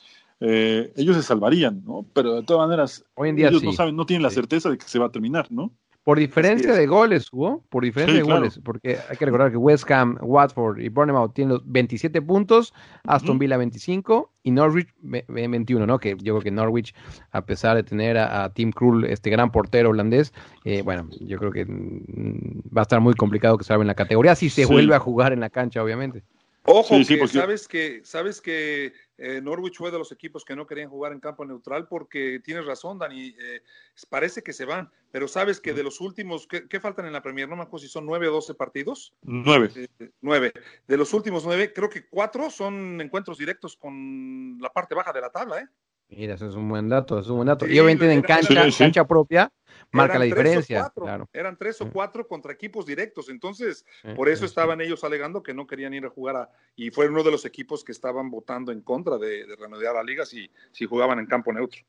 eh, 0.40 0.92
ellos 0.96 1.16
se 1.16 1.22
salvarían, 1.22 1.82
¿no? 1.84 2.06
Pero 2.14 2.34
de 2.36 2.42
todas 2.44 2.66
maneras, 2.66 3.04
Hoy 3.14 3.28
en 3.28 3.36
día 3.36 3.48
ellos 3.48 3.60
sí. 3.60 3.66
no 3.66 3.72
saben, 3.72 3.96
no 3.96 4.06
tienen 4.06 4.22
la 4.22 4.30
certeza 4.30 4.70
de 4.70 4.78
que 4.78 4.88
se 4.88 4.98
va 4.98 5.06
a 5.06 5.12
terminar, 5.12 5.50
¿no? 5.50 5.72
Por 6.04 6.18
diferencia 6.18 6.72
de 6.72 6.86
goles, 6.88 7.28
Hugo, 7.32 7.62
por 7.68 7.84
diferencia 7.84 8.14
Sí, 8.14 8.18
de 8.20 8.24
claro. 8.24 8.40
goles, 8.40 8.60
porque 8.64 8.98
hay 9.08 9.16
que 9.16 9.24
recordar 9.24 9.52
que 9.52 9.56
West 9.56 9.88
Ham, 9.90 10.18
Watford 10.20 10.80
y 10.80 10.88
Bournemouth 10.88 11.32
tienen 11.32 11.54
los 11.54 11.62
27 11.70 12.20
puntos, 12.22 12.74
Aston. 13.04 13.38
Villa 13.38 13.56
25 13.56 14.32
y 14.42 14.50
Norwich 14.50 14.88
ve- 15.00 15.24
ve 15.28 15.46
21, 15.46 15.86
¿no? 15.86 16.00
Que 16.00 16.16
yo 16.18 16.34
creo 16.34 16.40
que 16.40 16.50
Norwich, 16.50 16.92
a 17.30 17.46
pesar 17.46 17.76
de 17.76 17.84
tener 17.84 18.18
a, 18.18 18.42
a 18.44 18.52
Tim 18.52 18.72
Krul, 18.72 19.04
este 19.04 19.30
gran 19.30 19.52
portero 19.52 19.90
holandés, 19.90 20.32
eh, 20.64 20.82
bueno, 20.82 21.08
yo 21.20 21.38
creo 21.38 21.52
que 21.52 21.64
mm, 21.66 22.62
va 22.76 22.80
a 22.80 22.82
estar 22.82 23.00
muy 23.00 23.14
complicado 23.14 23.56
que 23.56 23.62
salga 23.64 23.82
en 23.82 23.88
la 23.88 23.94
categoría 23.94 24.34
si 24.34 24.50
se 24.50 24.64
Sí. 24.64 24.72
vuelve 24.72 24.96
a 24.96 24.98
jugar 24.98 25.32
en 25.32 25.38
la 25.38 25.50
cancha, 25.50 25.82
obviamente. 25.84 26.24
Ojo, 26.64 26.96
Sí, 26.96 27.04
sí, 27.04 27.14
que 27.14 27.20
porque- 27.20 27.38
sabes 27.38 27.68
que 27.68 28.00
sabes 28.04 28.40
que 28.40 28.92
eh, 29.22 29.40
Norwich 29.40 29.78
fue 29.78 29.90
de 29.90 29.98
los 29.98 30.10
equipos 30.10 30.44
que 30.44 30.56
no 30.56 30.66
querían 30.66 30.90
jugar 30.90 31.12
en 31.12 31.20
campo 31.20 31.44
neutral 31.44 31.86
porque 31.86 32.40
tienes 32.44 32.66
razón, 32.66 32.98
Dani. 32.98 33.34
eh, 33.38 33.62
parece 34.10 34.42
que 34.42 34.52
se 34.52 34.64
van, 34.64 34.90
pero 35.12 35.28
sabes 35.28 35.60
que 35.60 35.72
de 35.72 35.82
los 35.84 36.00
últimos, 36.00 36.46
¿qué, 36.46 36.68
qué 36.68 36.80
faltan 36.80 37.06
en 37.06 37.12
la 37.12 37.22
Premier? 37.22 37.48
No 37.48 37.56
me 37.56 37.62
acuerdo 37.62 37.86
si 37.86 37.88
son 37.88 38.04
nueve 38.04 38.28
o 38.28 38.32
doce 38.32 38.54
partidos. 38.54 39.14
Nueve. 39.22 39.70
Eh, 39.76 40.10
nueve. 40.20 40.52
De 40.88 40.96
los 40.96 41.14
últimos 41.14 41.44
nueve, 41.44 41.72
creo 41.72 41.88
que 41.88 42.06
cuatro 42.08 42.50
son 42.50 43.00
encuentros 43.00 43.38
directos 43.38 43.76
con 43.76 44.58
la 44.60 44.70
parte 44.70 44.94
baja 44.94 45.12
de 45.12 45.20
la 45.20 45.30
tabla, 45.30 45.60
¿eh? 45.60 45.68
Mira, 46.16 46.34
eso 46.34 46.48
es 46.48 46.54
un 46.54 46.68
buen 46.68 46.88
dato, 46.88 47.18
es 47.18 47.26
un 47.28 47.36
buen 47.36 47.46
dato. 47.46 47.64
Sí, 47.66 47.72
y 47.72 47.78
obviamente 47.80 48.12
en 48.12 48.22
cancha, 48.22 48.64
Sí, 48.64 48.70
sí. 48.72 48.78
cancha 48.84 49.06
propia, 49.06 49.50
marca 49.92 50.18
la 50.18 50.26
Eran 50.26 50.36
tres 50.36 50.44
o 50.46 50.48
diferencia. 50.48 50.80
cuatro, 50.80 51.04
Claro. 51.04 51.28
Eran 51.32 51.56
tres 51.56 51.80
o 51.80 51.90
cuatro 51.90 52.26
contra 52.28 52.52
equipos 52.52 52.84
directos. 52.86 53.28
Entonces, 53.28 53.84
por 54.16 54.28
eso 54.28 54.44
estaban 54.44 54.80
ellos 54.80 55.04
alegando 55.04 55.42
que 55.42 55.54
no 55.54 55.66
querían 55.66 55.94
ir 55.94 56.04
a 56.04 56.10
jugar 56.10 56.36
a. 56.36 56.50
Y 56.76 56.90
fue 56.90 57.08
uno 57.08 57.22
de 57.22 57.30
los 57.30 57.44
equipos 57.44 57.82
que 57.84 57.92
estaban 57.92 58.30
votando 58.30 58.72
en 58.72 58.82
contra 58.82 59.16
de, 59.18 59.46
de 59.46 59.56
reanudar 59.56 59.94
la 59.94 60.02
liga 60.02 60.24
si, 60.26 60.50
si 60.70 60.84
jugaban 60.86 61.18
en 61.18 61.26
campo 61.26 61.52
neutro. 61.52 61.80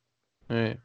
Eh. 0.50 0.78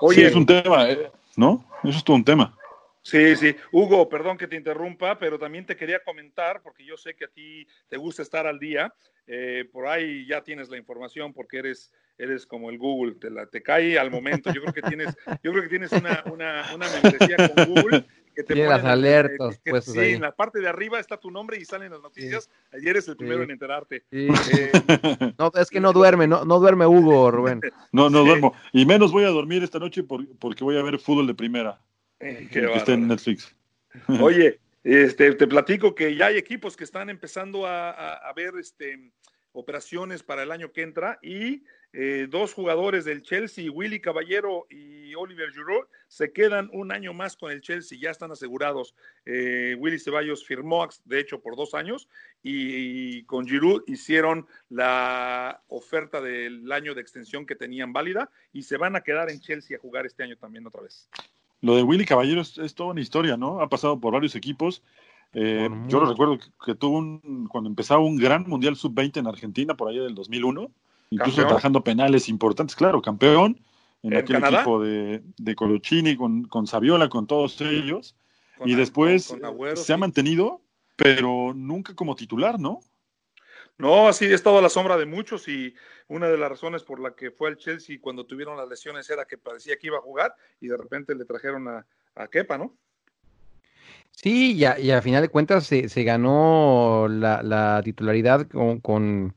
Oye, 0.00 0.16
sí, 0.16 0.22
es 0.24 0.34
un 0.34 0.46
tema, 0.46 0.88
eh, 0.90 1.10
¿no? 1.36 1.64
Eso 1.84 1.98
es 1.98 2.04
todo 2.04 2.16
un 2.16 2.24
tema. 2.24 2.56
Sí, 3.02 3.34
sí. 3.36 3.56
Hugo, 3.72 4.08
perdón 4.08 4.36
que 4.36 4.46
te 4.46 4.56
interrumpa, 4.56 5.18
pero 5.18 5.38
también 5.38 5.64
te 5.66 5.76
quería 5.76 6.02
comentar, 6.04 6.60
porque 6.62 6.84
yo 6.84 6.96
sé 6.96 7.14
que 7.14 7.24
a 7.24 7.28
ti 7.28 7.66
te 7.88 7.96
gusta 7.96 8.22
estar 8.22 8.46
al 8.46 8.58
día. 8.58 8.92
Eh, 9.26 9.64
por 9.72 9.86
ahí 9.86 10.26
ya 10.26 10.42
tienes 10.42 10.68
la 10.68 10.76
información 10.76 11.32
porque 11.32 11.58
eres, 11.58 11.92
eres 12.18 12.44
como 12.46 12.68
el 12.68 12.78
Google, 12.78 13.14
te, 13.14 13.30
la, 13.30 13.46
te 13.46 13.62
cae 13.62 13.98
al 13.98 14.10
momento. 14.10 14.52
Yo 14.52 14.60
creo 14.60 14.72
que 14.74 14.82
tienes, 14.82 15.16
yo 15.42 15.50
creo 15.52 15.62
que 15.62 15.68
tienes 15.68 15.92
una, 15.92 16.22
una, 16.30 16.64
una 16.74 16.86
membresía 17.02 17.36
con 17.54 17.64
Google. 17.74 18.04
Que 18.32 18.44
te 18.44 18.54
ponen, 18.54 18.86
alertas 18.86 19.58
que- 19.58 19.70
puestas 19.72 19.92
sí, 19.92 19.98
ahí. 20.00 20.12
en 20.14 20.20
la 20.22 20.30
parte 20.30 20.60
de 20.60 20.68
arriba 20.68 21.00
está 21.00 21.16
tu 21.16 21.32
nombre 21.32 21.58
y 21.58 21.64
salen 21.64 21.90
las 21.90 22.00
noticias. 22.00 22.48
Ayer 22.72 22.90
eres 22.90 23.08
el 23.08 23.16
primero 23.16 23.38
Sí. 23.38 23.44
en 23.44 23.50
enterarte. 23.50 24.04
Sí. 24.10 24.28
Eh, 24.56 24.70
No, 25.36 25.50
es 25.60 25.68
que 25.68 25.80
no 25.80 25.92
duerme, 25.92 26.28
no, 26.28 26.44
no 26.44 26.60
duerme 26.60 26.86
Hugo, 26.86 27.30
Rubén. 27.32 27.60
No, 27.90 28.08
no 28.08 28.22
Sí. 28.22 28.28
duermo. 28.28 28.54
Y 28.72 28.86
menos 28.86 29.10
voy 29.10 29.24
a 29.24 29.28
dormir 29.30 29.64
esta 29.64 29.80
noche 29.80 30.04
por- 30.04 30.24
porque 30.38 30.62
voy 30.62 30.78
a 30.78 30.82
ver 30.82 30.98
fútbol 31.00 31.26
de 31.26 31.34
primera. 31.34 31.80
Eh, 32.20 32.48
que 32.50 32.64
está 32.74 32.92
en. 32.92 33.08
Netflix. 33.08 33.54
Oye, 34.20 34.60
este, 34.84 35.34
te 35.34 35.46
platico 35.46 35.94
que 35.94 36.14
ya 36.14 36.26
hay 36.26 36.36
equipos 36.38 36.76
que 36.76 36.84
están 36.84 37.10
empezando 37.10 37.66
a, 37.66 37.90
a- 37.90 38.14
a 38.28 38.32
ver 38.32 38.52
este, 38.58 39.12
operaciones 39.52 40.22
para 40.22 40.42
el 40.44 40.52
año 40.52 40.70
que 40.72 40.82
entra 40.82 41.18
y 41.22 41.64
eh, 41.92 42.28
dos 42.30 42.54
jugadores 42.54 43.04
del 43.04 43.22
Chelsea, 43.22 43.68
Willy 43.68 44.00
Caballero 44.00 44.64
y 44.70 45.12
Oliver 45.16 45.50
Giroud, 45.50 45.86
se 46.06 46.30
quedan 46.32 46.70
un 46.72 46.92
año 46.92 47.12
más 47.12 47.36
con 47.36 47.50
el 47.50 47.60
Chelsea, 47.62 47.98
ya 48.00 48.12
están 48.12 48.30
asegurados. 48.30 48.94
Eh, 49.26 49.74
Willy 49.76 49.98
Ceballos 49.98 50.46
firmó, 50.46 50.88
de 51.04 51.18
hecho, 51.18 51.40
por 51.40 51.56
dos 51.56 51.74
años 51.74 52.08
y, 52.44 53.16
y 53.18 53.22
con 53.24 53.44
Giroud 53.44 53.82
hicieron 53.88 54.46
la 54.68 55.60
oferta 55.66 56.20
del 56.20 56.70
año 56.70 56.94
de 56.94 57.00
extensión 57.00 57.44
que 57.44 57.56
tenían 57.56 57.92
válida 57.92 58.30
y 58.52 58.62
se 58.62 58.76
van 58.76 58.94
a 58.94 59.00
quedar 59.00 59.28
en 59.28 59.40
Chelsea 59.40 59.76
a 59.76 59.80
jugar 59.80 60.06
este 60.06 60.22
año 60.22 60.36
también 60.36 60.64
otra 60.68 60.82
vez. 60.82 61.08
Lo 61.62 61.76
de 61.76 61.82
Willy 61.82 62.04
Caballero 62.04 62.40
es, 62.40 62.56
es 62.58 62.74
toda 62.74 62.90
una 62.90 63.00
historia, 63.00 63.36
¿no? 63.36 63.60
Ha 63.60 63.68
pasado 63.68 64.00
por 64.00 64.12
varios 64.14 64.34
equipos. 64.34 64.82
Eh, 65.32 65.68
yo 65.88 66.00
lo 66.00 66.06
recuerdo 66.06 66.38
que, 66.38 66.46
que 66.64 66.74
tuvo 66.74 66.98
un, 66.98 67.46
cuando 67.48 67.68
empezaba 67.70 68.00
un 68.00 68.16
gran 68.16 68.48
Mundial 68.48 68.76
Sub-20 68.76 69.18
en 69.18 69.26
Argentina, 69.26 69.76
por 69.76 69.88
allá 69.88 70.02
del 70.02 70.14
2001, 70.14 70.70
incluso 71.10 71.36
Campeón. 71.36 71.46
trabajando 71.46 71.84
penales 71.84 72.28
importantes, 72.28 72.74
claro, 72.74 73.00
campeón 73.00 73.60
en, 74.02 74.12
¿En 74.14 74.18
aquel 74.18 74.36
Canadá? 74.36 74.56
equipo 74.58 74.82
de, 74.82 75.22
de 75.36 75.54
Colochini, 75.54 76.16
con, 76.16 76.44
con 76.44 76.66
Saviola, 76.66 77.08
con 77.08 77.26
todos 77.26 77.60
ellos. 77.60 78.16
Con- 78.58 78.68
y 78.68 78.74
después 78.74 79.36
Agüero, 79.42 79.76
se 79.76 79.92
ha 79.92 79.96
mantenido, 79.96 80.62
pero 80.96 81.52
nunca 81.54 81.94
como 81.94 82.14
titular, 82.16 82.58
¿no? 82.58 82.80
No, 83.78 84.12
sí, 84.12 84.26
he 84.26 84.34
estado 84.34 84.58
a 84.58 84.62
la 84.62 84.68
sombra 84.68 84.96
de 84.98 85.06
muchos 85.06 85.48
y 85.48 85.74
una 86.08 86.28
de 86.28 86.36
las 86.36 86.50
razones 86.50 86.82
por 86.84 87.00
la 87.00 87.14
que 87.14 87.30
fue 87.30 87.48
al 87.48 87.56
Chelsea 87.56 87.98
cuando 88.00 88.26
tuvieron 88.26 88.56
las 88.56 88.68
lesiones 88.68 89.08
era 89.10 89.24
que 89.24 89.38
parecía 89.38 89.78
que 89.78 89.86
iba 89.86 89.98
a 89.98 90.02
jugar 90.02 90.34
y 90.60 90.68
de 90.68 90.76
repente 90.76 91.14
le 91.14 91.24
trajeron 91.24 91.66
a, 91.68 91.86
a 92.14 92.28
Kepa, 92.28 92.58
¿no? 92.58 92.76
Sí, 94.12 94.52
y 94.54 94.64
a, 94.64 94.78
y 94.78 94.90
a 94.90 95.00
final 95.02 95.22
de 95.22 95.28
cuentas 95.28 95.66
se, 95.66 95.88
se 95.88 96.04
ganó 96.04 97.06
la, 97.08 97.42
la 97.42 97.80
titularidad 97.84 98.46
con, 98.48 98.80
con- 98.80 99.34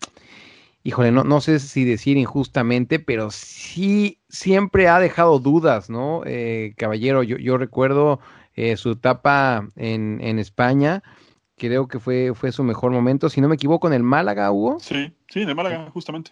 híjole, 0.84 1.12
no, 1.12 1.24
no 1.24 1.42
sé 1.42 1.60
si 1.60 1.86
decir 1.86 2.18
injustamente, 2.18 3.00
pero 3.00 3.32
sí 3.32 4.22
siempre 4.30 4.88
ha 4.90 5.00
dejado 5.00 5.40
dudas, 5.40 5.90
¿no? 5.90 6.24
Eh, 6.26 6.74
caballero, 6.78 7.24
yo, 7.24 7.38
yo 7.38 7.58
recuerdo 7.58 8.20
eh, 8.56 8.78
su 8.78 8.92
etapa 8.94 9.70
en, 9.78 10.20
en 10.22 10.40
España, 10.40 11.04
creo 11.58 11.88
que 11.88 12.00
fue, 12.00 12.34
fue 12.36 12.52
su 12.52 12.64
mejor 12.64 12.92
momento, 12.92 13.30
si 13.30 13.42
no 13.42 13.48
me 13.50 13.56
equivoco, 13.56 13.88
en 13.88 13.94
el 13.94 14.04
Málaga, 14.04 14.52
Hugo. 14.52 14.80
Sí, 14.80 15.14
sí, 15.30 15.42
en 15.42 15.50
el 15.50 15.56
Málaga, 15.56 15.90
justamente. 15.92 16.32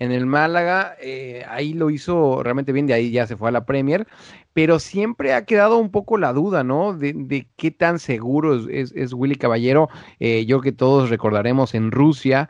En 0.00 0.12
el 0.12 0.26
Málaga, 0.26 0.94
eh, 1.00 1.44
ahí 1.48 1.72
lo 1.72 1.90
hizo 1.90 2.42
realmente 2.44 2.72
bien, 2.72 2.86
de 2.86 2.94
ahí 2.94 3.10
ya 3.10 3.26
se 3.26 3.36
fue 3.36 3.48
a 3.48 3.52
la 3.52 3.66
Premier, 3.66 4.06
pero 4.52 4.78
siempre 4.78 5.34
ha 5.34 5.44
quedado 5.44 5.78
un 5.78 5.90
poco 5.90 6.18
la 6.18 6.32
duda, 6.32 6.62
¿no? 6.62 6.94
De, 6.96 7.12
de 7.14 7.48
qué 7.56 7.72
tan 7.72 7.98
seguro 7.98 8.54
es, 8.54 8.66
es- 8.70 8.92
es 8.96 9.12
Willy 9.12 9.34
Caballero. 9.34 9.88
Eh, 10.20 10.46
yo 10.46 10.60
que 10.60 10.70
todos 10.70 11.10
recordaremos 11.10 11.74
en 11.74 11.90
Rusia, 11.90 12.48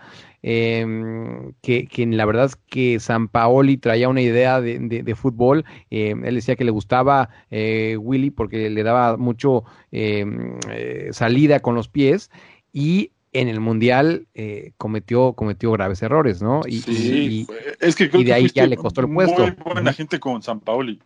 eh, 0.50 1.52
que, 1.60 1.86
que 1.86 2.06
la 2.06 2.24
verdad 2.24 2.46
es 2.46 2.56
que 2.56 3.00
San 3.00 3.28
Paoli 3.28 3.76
traía 3.76 4.08
una 4.08 4.22
idea 4.22 4.60
de, 4.62 4.78
de- 4.78 5.02
de 5.02 5.14
fútbol. 5.14 5.64
eh, 5.90 6.14
él 6.24 6.34
decía 6.34 6.56
que 6.56 6.64
le 6.64 6.70
gustaba 6.70 7.28
eh, 7.50 7.98
Willy 8.00 8.30
porque 8.30 8.70
le 8.70 8.82
daba 8.82 9.18
mucho 9.18 9.64
eh, 9.92 10.24
eh, 10.70 11.08
salida 11.12 11.60
con 11.60 11.74
los 11.74 11.88
pies 11.88 12.30
y 12.72 13.12
en 13.34 13.48
el 13.48 13.60
Mundial 13.60 14.26
eh, 14.32 14.72
cometió, 14.78 15.34
cometió 15.34 15.70
graves 15.72 16.00
errores, 16.02 16.40
¿no? 16.40 16.62
Y, 16.66 16.82
y- 16.88 17.46
es 17.80 17.94
que 17.94 18.08
creo 18.08 18.22
y 18.22 18.24
de 18.24 18.30
que 18.30 18.34
ahí 18.34 18.48
ya 18.54 18.66
le 18.66 18.76
costó 18.78 19.02
el 19.02 19.10
puesto. 19.10 19.42
Muy 19.42 19.54
buena 19.74 19.92
gente 19.92 20.18
con 20.18 20.42
San 20.42 20.60
Paoli. 20.60 20.98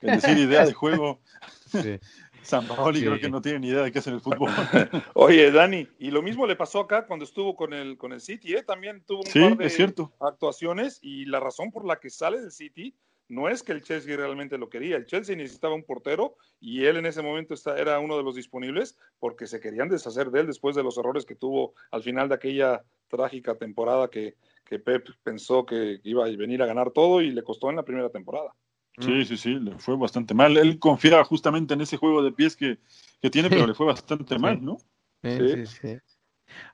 Es 0.00 0.22
decir, 0.22 0.38
idea 0.38 0.64
de 0.64 0.72
juego. 0.72 1.20
Sí. 1.66 1.98
San 2.46 2.66
Paoli 2.66 3.00
Sí. 3.00 3.04
creo 3.06 3.20
que 3.20 3.28
no 3.28 3.42
tiene 3.42 3.58
ni 3.58 3.68
idea 3.68 3.82
de 3.82 3.92
qué 3.92 3.98
es 3.98 4.06
en 4.06 4.14
el 4.14 4.20
fútbol. 4.20 4.48
Oye, 5.14 5.50
Dani, 5.50 5.86
y 5.98 6.10
lo 6.10 6.22
mismo 6.22 6.46
le 6.46 6.56
pasó 6.56 6.80
acá 6.80 7.06
cuando 7.06 7.24
estuvo 7.24 7.54
con 7.56 7.72
el, 7.72 7.98
con 7.98 8.12
el 8.12 8.20
City, 8.20 8.54
¿eh? 8.54 8.62
También 8.62 9.02
tuvo 9.04 9.20
un 9.20 9.26
Sí, 9.26 9.40
par 9.40 9.56
de 9.56 9.66
es 9.66 9.74
cierto. 9.76 10.12
actuaciones 10.20 10.98
y 11.02 11.24
la 11.26 11.40
razón 11.40 11.70
por 11.72 11.84
la 11.84 11.98
que 11.98 12.10
sale 12.10 12.40
del 12.40 12.52
City 12.52 12.94
no 13.28 13.48
es 13.48 13.64
que 13.64 13.72
el 13.72 13.82
Chelsea 13.82 14.16
realmente 14.16 14.56
lo 14.56 14.68
quería, 14.68 14.96
el 14.96 15.06
Chelsea 15.06 15.34
necesitaba 15.34 15.74
un 15.74 15.82
portero 15.82 16.36
y 16.60 16.84
él 16.84 16.96
en 16.96 17.06
ese 17.06 17.22
momento 17.22 17.54
está- 17.54 17.76
era 17.76 17.98
uno 17.98 18.16
de 18.16 18.22
los 18.22 18.36
disponibles 18.36 18.96
porque 19.18 19.48
se 19.48 19.58
querían 19.58 19.88
deshacer 19.88 20.30
de 20.30 20.40
él 20.42 20.46
después 20.46 20.76
de 20.76 20.84
los 20.84 20.96
errores 20.96 21.26
que 21.26 21.34
tuvo 21.34 21.74
al 21.90 22.04
final 22.04 22.28
de 22.28 22.36
aquella 22.36 22.82
trágica 23.08 23.56
temporada 23.56 24.08
que, 24.08 24.36
que 24.64 24.78
Pep 24.78 25.08
pensó 25.24 25.66
que 25.66 25.98
iba 26.04 26.24
a 26.24 26.28
venir 26.36 26.62
a 26.62 26.66
ganar 26.66 26.92
todo 26.92 27.20
y 27.20 27.32
le 27.32 27.42
costó 27.42 27.68
en 27.70 27.76
la 27.76 27.82
primera 27.84 28.10
temporada. 28.10 28.52
Sí, 28.98 29.24
sí, 29.26 29.36
sí, 29.36 29.54
le 29.54 29.78
fue 29.78 29.96
bastante 29.96 30.32
mal. 30.34 30.56
Él 30.56 30.78
confiaba 30.78 31.22
justamente 31.24 31.74
en 31.74 31.82
ese 31.82 31.96
juego 31.96 32.22
de 32.22 32.32
pies 32.32 32.56
que, 32.56 32.78
que 33.20 33.30
tiene, 33.30 33.50
pero 33.50 33.66
le 33.66 33.74
fue 33.74 33.86
bastante 33.86 34.38
mal, 34.38 34.64
¿no? 34.64 34.78
Sí, 35.22 35.38
Sí. 35.48 35.66
sí. 35.66 35.98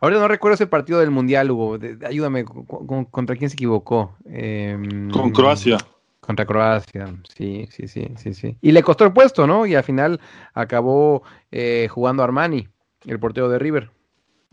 Ahorita 0.01 0.21
no 0.21 0.29
recuerdo 0.29 0.55
ese 0.55 0.67
partido 0.67 1.01
del 1.01 1.11
Mundial, 1.11 1.51
Hugo. 1.51 1.79
de- 1.79 1.99
ayúdame, 2.07 2.45
cu- 2.45 3.09
¿contra 3.11 3.35
quién 3.37 3.51
se 3.51 3.55
equivocó? 3.55 4.17
Em, 4.25 5.11
Con 5.11 5.31
Croacia. 5.33 5.79
Contra 6.21 6.47
Croacia, 6.47 7.13
sí, 7.37 7.67
sí, 7.73 7.89
sí, 7.89 8.07
sí, 8.17 8.35
sí. 8.35 8.57
Y 8.61 8.71
le 8.71 8.83
costó 8.85 9.05
el 9.05 9.13
puesto, 9.13 9.47
¿no? 9.47 9.67
Y 9.67 9.75
al 9.75 9.83
final 9.83 10.21
acabó 10.55 11.25
eh, 11.51 11.89
jugando 11.91 12.23
Armani, 12.23 12.69
el 13.07 13.19
portero 13.19 13.49
de 13.49 13.59
River. 13.59 13.91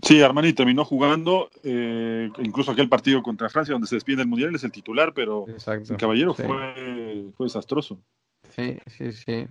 Sí, 0.02 0.22
Armani 0.22 0.54
terminó 0.54 0.86
jugando, 0.86 1.50
eh, 1.64 2.30
incluso 2.40 2.72
aquel 2.72 2.88
partido 2.88 3.22
contra 3.22 3.50
Francia, 3.50 3.74
donde 3.74 3.88
se 3.88 3.96
despide 3.96 4.18
del 4.18 4.28
Mundial, 4.28 4.56
es 4.56 4.64
el 4.64 4.72
titular, 4.72 5.14
pero 5.14 5.46
Exacto. 5.50 5.92
el 5.94 6.00
caballero 6.00 6.34
Sí. 6.34 6.44
fue, 6.44 7.26
fue 7.36 7.46
desastroso. 7.46 8.02
Sí, 8.56 8.78
sí, 8.88 9.12
sí. 9.12 9.48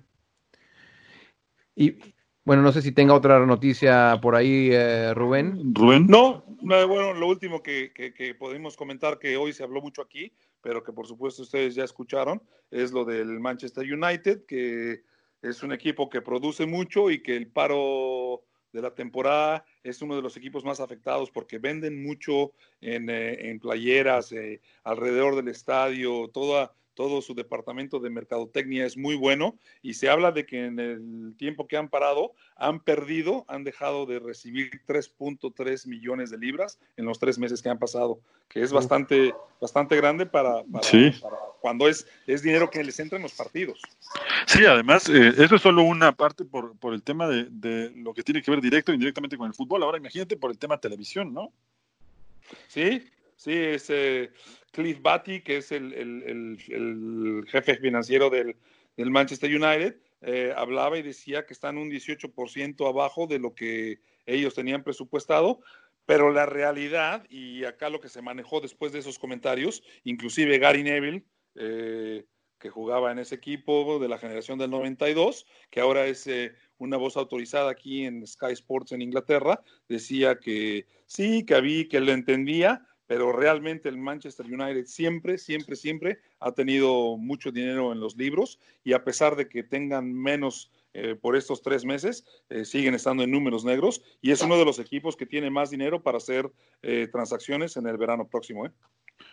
Y 1.76 1.98
bueno, 2.44 2.62
no 2.62 2.72
sé 2.72 2.80
si 2.80 2.92
tenga 2.92 3.12
otra 3.14 3.44
noticia 3.44 4.18
por 4.22 4.34
ahí, 4.34 4.70
eh, 4.72 5.12
Rubén. 5.14 5.74
Rubén. 5.74 6.06
No, 6.06 6.44
no, 6.62 6.88
bueno, 6.88 7.12
lo 7.12 7.28
último 7.28 7.62
que, 7.62 7.92
que, 7.94 8.14
que 8.14 8.34
podemos 8.34 8.76
comentar 8.76 9.18
que 9.18 9.36
hoy 9.36 9.52
se 9.52 9.62
habló 9.62 9.82
mucho 9.82 10.00
aquí, 10.02 10.32
pero 10.62 10.82
que 10.82 10.92
por 10.92 11.06
supuesto 11.06 11.42
ustedes 11.42 11.74
ya 11.74 11.84
escucharon, 11.84 12.42
es 12.70 12.90
lo 12.92 13.04
del 13.04 13.38
Manchester 13.38 13.84
United, 13.92 14.46
que 14.46 15.02
es 15.42 15.62
un 15.62 15.72
equipo 15.72 16.08
que 16.08 16.22
produce 16.22 16.66
mucho 16.66 17.10
y 17.10 17.22
que 17.22 17.36
el 17.36 17.48
paro 17.48 18.42
de 18.72 18.82
la 18.82 18.94
temporada. 18.94 19.64
Es 19.82 20.02
uno 20.02 20.16
de 20.16 20.22
los 20.22 20.36
equipos 20.36 20.64
más 20.64 20.80
afectados 20.80 21.30
porque 21.30 21.58
venden 21.58 22.02
mucho 22.02 22.52
en, 22.80 23.08
eh, 23.10 23.50
en 23.50 23.58
playeras 23.60 24.32
eh, 24.32 24.60
alrededor 24.84 25.36
del 25.36 25.48
estadio, 25.48 26.28
toda, 26.28 26.74
todo 26.98 27.22
su 27.22 27.32
departamento 27.32 28.00
de 28.00 28.10
mercadotecnia 28.10 28.84
es 28.84 28.96
muy 28.96 29.14
bueno 29.14 29.56
y 29.82 29.94
se 29.94 30.10
habla 30.10 30.32
de 30.32 30.44
que 30.44 30.64
en 30.64 30.80
el 30.80 31.36
tiempo 31.36 31.68
que 31.68 31.76
han 31.76 31.88
parado 31.88 32.32
han 32.56 32.80
perdido, 32.80 33.44
han 33.46 33.62
dejado 33.62 34.04
de 34.04 34.18
recibir 34.18 34.82
3.3 34.84 35.86
millones 35.86 36.28
de 36.32 36.38
libras 36.38 36.80
en 36.96 37.04
los 37.04 37.20
tres 37.20 37.38
meses 37.38 37.62
que 37.62 37.68
han 37.68 37.78
pasado, 37.78 38.18
que 38.48 38.62
es 38.62 38.72
bastante, 38.72 39.32
bastante 39.60 39.94
grande 39.94 40.26
para, 40.26 40.64
para- 40.64 40.82
Sí. 40.82 41.12
para 41.22 41.36
cuando 41.60 41.86
es, 41.88 42.04
es 42.26 42.42
dinero 42.42 42.68
que 42.68 42.82
les 42.82 42.98
entra 42.98 43.14
en 43.16 43.22
los 43.22 43.32
partidos. 43.34 43.80
Sí, 44.48 44.64
además, 44.66 45.08
eh, 45.08 45.34
eso 45.38 45.54
es 45.54 45.62
solo 45.62 45.84
una 45.84 46.10
parte 46.16 46.44
por, 46.44 46.76
por 46.78 46.94
el 46.94 47.04
tema 47.04 47.28
de, 47.28 47.46
de 47.48 47.92
lo 47.94 48.12
que 48.12 48.24
tiene 48.24 48.42
que 48.42 48.50
ver 48.50 48.60
directo 48.60 48.90
e 48.90 48.96
indirectamente 48.96 49.36
con 49.36 49.46
el 49.46 49.54
fútbol. 49.54 49.84
Ahora 49.84 49.98
imagínate 49.98 50.36
por 50.36 50.50
el 50.50 50.58
tema 50.58 50.78
televisión, 50.80 51.32
¿no? 51.32 51.52
Sí, 52.66 53.06
sí, 53.38 53.52
es 53.54 53.90
Cliff 54.72 55.00
Batty, 55.00 55.40
que 55.40 55.56
es 55.58 55.72
el, 55.72 55.94
el- 55.94 56.22
el- 56.24 56.58
el 56.68 57.44
jefe 57.48 57.76
financiero 57.76 58.28
del, 58.28 58.56
del 58.96 59.10
Manchester 59.10 59.48
United, 59.50 59.96
eh, 60.20 60.52
hablaba 60.56 60.98
y 60.98 61.02
decía 61.02 61.46
que 61.46 61.54
están 61.54 61.78
un 61.78 61.88
18% 61.88 62.86
abajo 62.88 63.26
de 63.26 63.38
lo 63.38 63.54
que 63.54 64.00
ellos 64.26 64.54
tenían 64.54 64.82
presupuestado, 64.84 65.60
pero 66.04 66.32
la 66.32 66.44
realidad, 66.46 67.24
y 67.30 67.64
acá 67.64 67.88
lo 67.90 68.00
que 68.00 68.08
se 68.08 68.22
manejó 68.22 68.60
después 68.60 68.92
de 68.92 68.98
esos 68.98 69.18
comentarios, 69.18 69.82
inclusive 70.04 70.58
Gary 70.58 70.82
Neville, 70.82 71.24
eh, 71.54 72.24
que 72.58 72.70
jugaba 72.70 73.12
en 73.12 73.20
ese 73.20 73.36
equipo 73.36 74.00
de 74.00 74.08
la 74.08 74.18
generación 74.18 74.58
del 74.58 74.70
92, 74.70 75.46
que 75.70 75.80
ahora 75.80 76.06
es 76.06 76.26
eh, 76.26 76.54
una 76.78 76.96
voz 76.96 77.16
autorizada 77.16 77.70
aquí 77.70 78.04
en 78.04 78.26
Sky 78.26 78.52
Sports 78.52 78.90
en 78.92 79.02
Inglaterra, 79.02 79.62
decía 79.88 80.40
que 80.40 80.86
sí, 81.06 81.44
que 81.46 81.54
había, 81.54 81.86
que 81.88 82.00
lo 82.00 82.10
entendía, 82.10 82.84
pero 83.08 83.32
realmente 83.32 83.88
el 83.88 83.96
Manchester 83.96 84.46
United 84.46 84.84
siempre, 84.84 85.38
siempre, 85.38 85.74
siempre 85.74 86.18
ha 86.38 86.52
tenido 86.52 87.16
mucho 87.16 87.50
dinero 87.50 87.90
en 87.90 87.98
los 87.98 88.16
libros 88.16 88.60
y 88.84 88.92
a 88.92 89.02
pesar 89.02 89.34
de 89.34 89.48
que 89.48 89.64
tengan 89.64 90.12
menos 90.12 90.70
eh, 90.94 91.16
por 91.20 91.34
estos 91.34 91.62
tres 91.62 91.84
meses, 91.84 92.24
eh, 92.50 92.64
siguen 92.64 92.94
estando 92.94 93.24
en 93.24 93.30
números 93.30 93.64
negros 93.64 94.02
y 94.20 94.30
es 94.30 94.42
uno 94.42 94.56
de 94.58 94.64
los 94.64 94.78
equipos 94.78 95.16
que 95.16 95.26
tiene 95.26 95.50
más 95.50 95.70
dinero 95.70 96.02
para 96.02 96.18
hacer 96.18 96.50
eh, 96.82 97.08
transacciones 97.10 97.76
en 97.76 97.86
el 97.86 97.96
verano 97.96 98.28
próximo. 98.28 98.66
¿eh? 98.66 98.70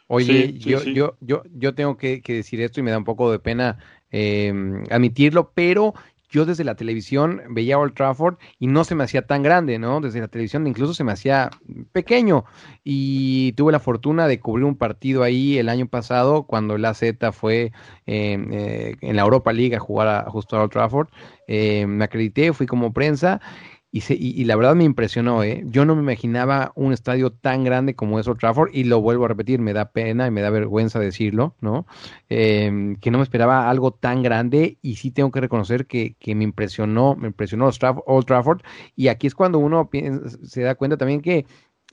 Oye, 0.07 0.47
Sí, 0.47 0.59
sí, 0.61 0.69
yo, 0.69 0.79
sí. 0.79 0.93
yo, 0.93 1.17
yo, 1.19 1.43
yo 1.51 1.75
tengo 1.75 1.97
que, 1.97 2.21
que 2.21 2.33
decir 2.35 2.61
esto 2.61 2.79
y 2.79 2.83
me 2.83 2.91
da 2.91 2.97
un 2.97 3.03
poco 3.03 3.31
de 3.31 3.39
pena 3.39 3.77
eh, 4.11 4.53
admitirlo, 4.89 5.51
pero 5.53 5.93
yo 6.29 6.45
desde 6.45 6.63
la 6.63 6.75
televisión 6.75 7.41
veía 7.49 7.77
Old 7.77 7.93
Trafford 7.93 8.37
y 8.59 8.67
no 8.67 8.83
se 8.83 8.95
me 8.95 9.03
hacía 9.03 9.25
tan 9.25 9.43
grande, 9.43 9.79
¿no? 9.79 10.01
Desde 10.01 10.19
la 10.19 10.27
televisión 10.27 10.67
incluso 10.67 10.93
se 10.93 11.03
me 11.03 11.11
hacía 11.11 11.49
pequeño 11.91 12.45
y 12.83 13.53
tuve 13.53 13.71
la 13.71 13.79
fortuna 13.79 14.27
de 14.27 14.39
cubrir 14.39 14.65
un 14.65 14.77
partido 14.77 15.23
ahí 15.23 15.57
el 15.57 15.69
año 15.69 15.87
pasado 15.87 16.43
cuando 16.43 16.77
la 16.77 16.93
Z 16.93 17.31
fue 17.31 17.71
eh, 18.05 18.37
eh, 18.51 18.95
en 19.01 19.15
la 19.15 19.21
Europa 19.23 19.53
League 19.53 19.75
a 19.75 19.79
jugar 19.79 20.07
a, 20.07 20.29
justo 20.29 20.57
a 20.57 20.63
Old 20.63 20.71
Trafford. 20.71 21.09
Eh, 21.47 21.85
me 21.87 22.05
acredité, 22.05 22.53
fui 22.53 22.65
como 22.65 22.91
prensa 22.91 23.39
y, 24.07 24.43
la 24.45 24.55
verdad 24.57 24.75
me 24.75 24.83
impresionó, 24.83 25.43
¿eh? 25.43 25.63
Yo 25.67 25.85
no 25.85 25.95
me 25.95 26.01
imaginaba 26.01 26.73
un 26.75 26.91
estadio 26.91 27.31
tan 27.31 27.63
grande 27.63 27.95
como 27.95 28.19
es 28.19 28.27
Old 28.27 28.39
Trafford 28.39 28.71
y 28.73 28.83
lo 28.83 28.99
vuelvo 29.01 29.25
a 29.25 29.29
repetir, 29.29 29.59
me 29.59 29.73
da 29.73 29.91
pena 29.91 30.27
y 30.27 30.31
me 30.31 30.41
da 30.41 30.49
vergüenza 30.49 30.99
decirlo, 30.99 31.55
¿no? 31.61 31.85
Eh, 32.29 32.97
que 32.99 33.11
no 33.11 33.19
me 33.19 33.23
esperaba 33.23 33.69
algo 33.69 33.91
tan 33.91 34.21
grande 34.21 34.77
y 34.81 34.95
sí 34.97 35.11
tengo 35.11 35.31
que 35.31 35.41
reconocer 35.41 35.87
que, 35.87 36.15
que 36.19 36.35
me 36.35 36.43
impresionó, 36.43 37.15
me 37.15 37.27
impresionó 37.27 37.69
Old 38.05 38.25
Trafford 38.25 38.61
y 38.95 39.07
aquí 39.07 39.27
es 39.27 39.35
cuando 39.35 39.59
uno 39.59 39.89
piensa- 39.89 40.37
se 40.43 40.61
da 40.61 40.75
cuenta 40.75 40.97
también 40.97 41.21
que 41.21 41.45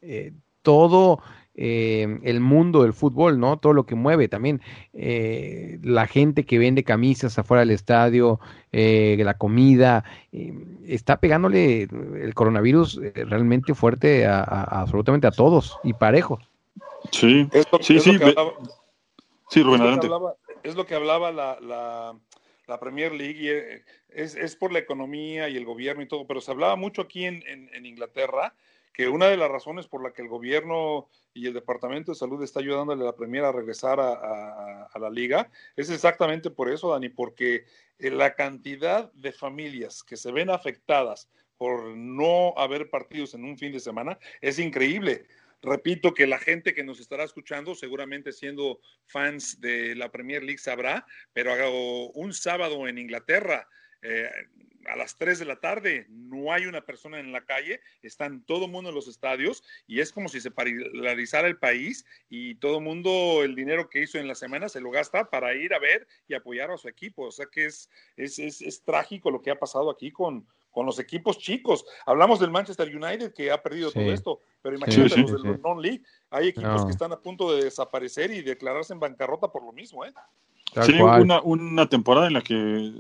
eh, 0.03 0.33
todo 0.63 1.21
eh, 1.55 2.19
el 2.23 2.41
mundo 2.41 2.83
del 2.83 2.93
fútbol, 2.93 3.39
¿no? 3.39 3.59
Todo 3.59 3.73
lo 3.73 3.85
que 3.85 3.95
mueve 3.95 4.29
también, 4.29 4.61
eh, 4.95 5.79
la 5.83 6.07
gente 6.07 6.45
que 6.45 6.59
vende 6.59 6.85
camisas 6.85 7.39
afuera 7.39 7.61
del 7.61 7.71
estadio, 7.71 8.41
eh, 8.73 9.17
la 9.23 9.37
comida, 9.37 10.05
eh, 10.33 10.55
está 10.87 11.19
pegándole 11.21 11.83
el 11.83 12.33
coronavirus 12.35 13.01
realmente 13.15 13.75
fuerte 13.75 14.27
a, 14.27 14.39
a- 14.41 14.63
a 14.63 14.81
absolutamente 14.81 15.27
a 15.27 15.31
todos 15.31 15.79
y 15.83 15.93
parejo. 15.93 16.39
Sí, 17.11 17.49
Es 17.53 17.67
lo, 17.71 17.79
sí, 17.83 17.97
es 17.97 18.03
sí. 18.05 18.13
lo 18.13 18.19
que 18.19 18.25
ve- 18.25 18.31
hablaba, 18.31 18.53
Sí, 19.49 19.61
es 19.61 19.67
Rubén, 19.67 19.81
lo 19.81 19.85
que 19.85 19.89
adelante. 19.91 20.07
hablaba- 20.07 20.37
es 20.63 20.75
lo 20.77 20.87
que 20.87 20.95
hablaba 20.95 21.33
la, 21.33 21.59
la- 21.61 22.15
la 22.69 22.81
Premier 22.81 23.13
League 23.13 23.39
y 23.43 23.49
eh, 23.49 23.83
es, 24.09 24.37
es 24.37 24.57
por 24.57 24.73
la 24.73 24.79
economía 24.79 25.49
y 25.51 25.57
el 25.57 25.65
gobierno 25.67 26.03
y 26.03 26.07
todo, 26.09 26.27
pero 26.27 26.41
se 26.41 26.51
hablaba 26.51 26.77
mucho 26.77 27.03
aquí 27.03 27.25
en, 27.27 27.43
en- 27.47 27.69
en 27.75 27.85
Inglaterra 27.85 28.55
que 28.93 29.09
una 29.09 29.29
de 29.29 29.37
las 29.37 29.51
razones 29.51 29.87
por 29.87 30.03
la 30.03 30.13
que 30.13 30.23
el 30.23 30.29
gobierno 30.29 31.09
y 31.35 31.47
el 31.47 31.55
Departamento 31.55 32.13
de 32.13 32.19
Salud 32.19 32.43
está 32.43 32.61
ayudándole 32.61 33.03
a 33.03 33.07
la 33.07 33.17
Premier 33.17 33.45
a 33.45 33.53
regresar 33.53 33.99
a, 34.01 34.89
la 34.99 35.11
liga 35.11 35.51
es 35.77 35.91
exactamente 35.91 36.51
por 36.51 36.71
eso, 36.71 36.91
Dani, 36.91 37.09
porque 37.09 37.65
eh, 37.99 38.11
la 38.11 38.35
cantidad 38.35 39.11
de 39.15 39.33
familias 39.33 40.03
que 40.03 40.17
se 40.17 40.31
ven 40.31 40.51
afectadas 40.51 41.29
por 41.57 41.97
no 41.97 42.55
haber 42.57 42.91
partidos 42.91 43.35
en 43.35 43.45
un 43.45 43.57
fin 43.57 43.73
de 43.73 43.81
semana 43.81 44.19
es 44.41 44.59
increíble. 44.59 45.27
Repito 45.63 46.13
que 46.13 46.27
la 46.27 46.39
gente 46.39 46.75
que 46.75 46.83
nos 46.83 46.99
estará 46.99 47.23
escuchando, 47.23 47.77
seguramente 47.77 48.33
siendo 48.33 48.81
fans 49.07 49.61
de 49.61 49.95
la 49.95 50.11
Premier 50.11 50.43
League, 50.43 50.59
sabrá, 50.59 51.07
pero 51.33 51.53
un 52.15 52.35
sábado 52.35 52.89
en 52.89 52.99
Inglaterra, 52.99 53.69
eh, 54.03 54.29
a 54.87 54.97
las 54.97 55.17
3 55.17 55.39
de 55.39 55.45
la 55.45 55.57
tarde, 55.57 56.07
no 56.09 56.53
hay 56.53 56.67
una 56.67 56.81
persona 56.81 57.21
en 57.21 57.33
la 57.33 57.43
calle, 57.45 57.81
están 58.03 58.43
todo 58.43 58.65
el 58.67 58.71
mundo 58.71 58.91
en 58.91 58.95
los 58.97 59.09
estadios 59.09 59.63
y 59.87 60.01
es 60.01 60.13
como 60.13 60.29
si 60.29 60.41
se 60.41 60.51
paralizara 60.51 61.47
el 61.49 61.57
país 61.59 62.05
y 62.29 62.57
todo 62.57 62.79
el 62.79 62.85
mundo 62.85 63.43
el 63.45 63.55
dinero 63.55 63.89
que 63.89 64.01
hizo 64.03 64.19
en 64.19 64.29
la 64.29 64.35
semana 64.35 64.69
se 64.69 64.81
lo 64.81 64.91
gasta 64.91 65.31
para 65.31 65.55
ir 65.55 65.73
a 65.75 65.79
ver 65.79 66.07
y 66.29 66.35
apoyar 66.35 66.71
a 66.71 66.77
su 66.79 66.89
equipo. 66.89 67.25
O 67.27 67.33
sea 67.33 67.47
que 67.47 67.67
es, 67.67 67.89
es, 68.17 68.39
es, 68.39 68.61
es 68.63 68.83
trágico 68.83 69.31
lo 69.31 69.41
que 69.43 69.51
ha 69.51 69.59
pasado 69.59 69.91
aquí 69.91 70.11
con, 70.11 70.47
con 70.71 70.87
los 70.87 70.99
equipos 70.99 71.39
chicos. 71.39 71.85
Hablamos 72.07 72.41
del 72.41 72.51
Manchester 72.51 72.89
United 72.95 73.35
que 73.35 73.51
ha 73.51 73.63
perdido 73.63 73.91
Sí. 73.91 74.01
todo 74.01 74.13
esto, 74.13 74.41
pero 74.63 74.77
imagínate 74.77 75.11
Sí, 75.11 75.15
sí, 75.27 75.33
los 75.33 75.43
sí. 75.43 75.49
del 75.49 75.61
non-league. 75.63 76.03
Hay 76.31 76.49
equipos 76.49 76.81
No. 76.81 76.87
que 76.87 76.93
están 76.93 77.13
a 77.13 77.21
punto 77.21 77.55
de 77.55 77.65
desaparecer 77.65 78.31
y 78.33 78.43
declararse 78.43 78.93
en 78.93 79.01
bancarrota 79.01 79.49
por 79.53 79.63
lo 79.65 79.73
mismo, 79.73 80.05
¿eh? 80.05 80.13
Tal 80.75 80.85
Sí, 80.87 80.99
cual. 80.99 81.23
una, 81.23 81.43
una 81.43 81.89
temporada 81.89 82.27
en 82.27 82.33
la 82.33 82.41
que, 82.41 82.93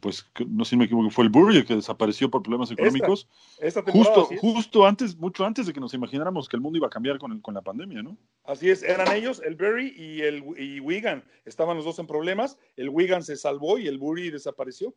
pues, 0.00 0.26
no 0.46 0.64
sé 0.64 0.70
si 0.70 0.76
me 0.76 0.84
equivoco, 0.84 1.10
fue 1.10 1.24
el 1.24 1.30
Bury 1.30 1.56
el 1.58 1.66
que 1.66 1.74
desapareció 1.74 2.30
por 2.30 2.42
problemas 2.42 2.70
económicos. 2.70 3.28
Esta 3.58 3.82
Justo, 3.82 4.26
justo 4.40 4.86
antes, 4.86 5.16
mucho 5.16 5.44
antes 5.44 5.66
de 5.66 5.72
que 5.72 5.80
nos 5.80 5.92
imagináramos 5.94 6.48
que 6.48 6.56
el 6.56 6.60
mundo 6.62 6.76
iba 6.78 6.86
a 6.86 6.90
cambiar 6.90 7.18
con, 7.18 7.32
el- 7.32 7.42
con 7.42 7.54
la 7.54 7.62
pandemia, 7.62 8.02
¿no? 8.02 8.16
Así 8.44 8.70
es, 8.70 8.82
eran 8.82 9.10
ellos, 9.12 9.42
el 9.44 9.56
Berry 9.56 9.92
y 9.96 10.22
el 10.22 10.44
y 10.58 10.80
Wigan. 10.80 11.24
Estaban 11.44 11.76
los 11.76 11.84
dos 11.84 11.98
en 11.98 12.06
problemas. 12.06 12.58
El 12.76 12.88
Wigan 12.90 13.22
se 13.22 13.36
salvó 13.36 13.78
y 13.78 13.86
el 13.88 13.98
Bury 13.98 14.30
desapareció. 14.30 14.94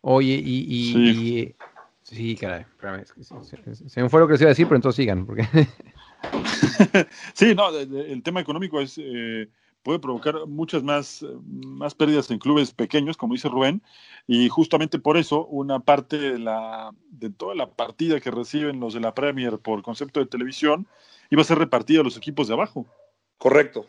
Oye, 0.00 0.34
y, 0.42 0.66
y, 0.68 0.92
Sí. 0.92 0.98
y- 0.98 1.54
sí, 2.02 2.36
caray, 2.36 2.62
espérame, 2.62 3.00
es 3.02 3.12
que 3.12 3.24
se, 3.24 3.34
se- 3.74 3.88
se 3.88 4.02
me 4.02 4.08
fue 4.08 4.20
lo 4.20 4.26
que 4.26 4.32
les 4.34 4.40
iba 4.40 4.48
a 4.48 4.52
decir, 4.52 4.66
pero 4.66 4.76
entonces 4.76 4.96
sigan, 4.96 5.26
porque 5.26 5.42
Sí, 7.34 7.54
no, 7.54 7.70
el 7.78 8.22
tema 8.22 8.40
económico 8.40 8.80
es 8.80 8.96
eh, 8.98 9.48
puede 9.86 10.00
provocar 10.00 10.48
muchas 10.48 10.82
más, 10.82 11.22
eh, 11.22 11.28
más 11.46 11.94
pérdidas 11.94 12.28
en 12.32 12.40
clubes 12.40 12.72
pequeños, 12.72 13.16
como 13.16 13.34
dice 13.34 13.48
Rubén, 13.48 13.82
y 14.26 14.48
justamente 14.48 14.98
por 14.98 15.16
eso 15.16 15.46
una 15.46 15.78
parte 15.78 16.18
de, 16.18 16.40
la, 16.40 16.90
de 17.08 17.30
toda 17.30 17.54
la 17.54 17.70
partida 17.70 18.18
que 18.18 18.32
reciben 18.32 18.80
los 18.80 18.94
de 18.94 19.00
la 19.00 19.14
Premier 19.14 19.60
por 19.60 19.82
concepto 19.82 20.18
de 20.18 20.26
televisión 20.26 20.88
iba 21.30 21.42
a 21.42 21.44
ser 21.44 21.58
repartida 21.58 22.00
a 22.00 22.02
los 22.02 22.16
equipos 22.16 22.48
de 22.48 22.54
abajo. 22.54 22.84
Correcto. 23.38 23.86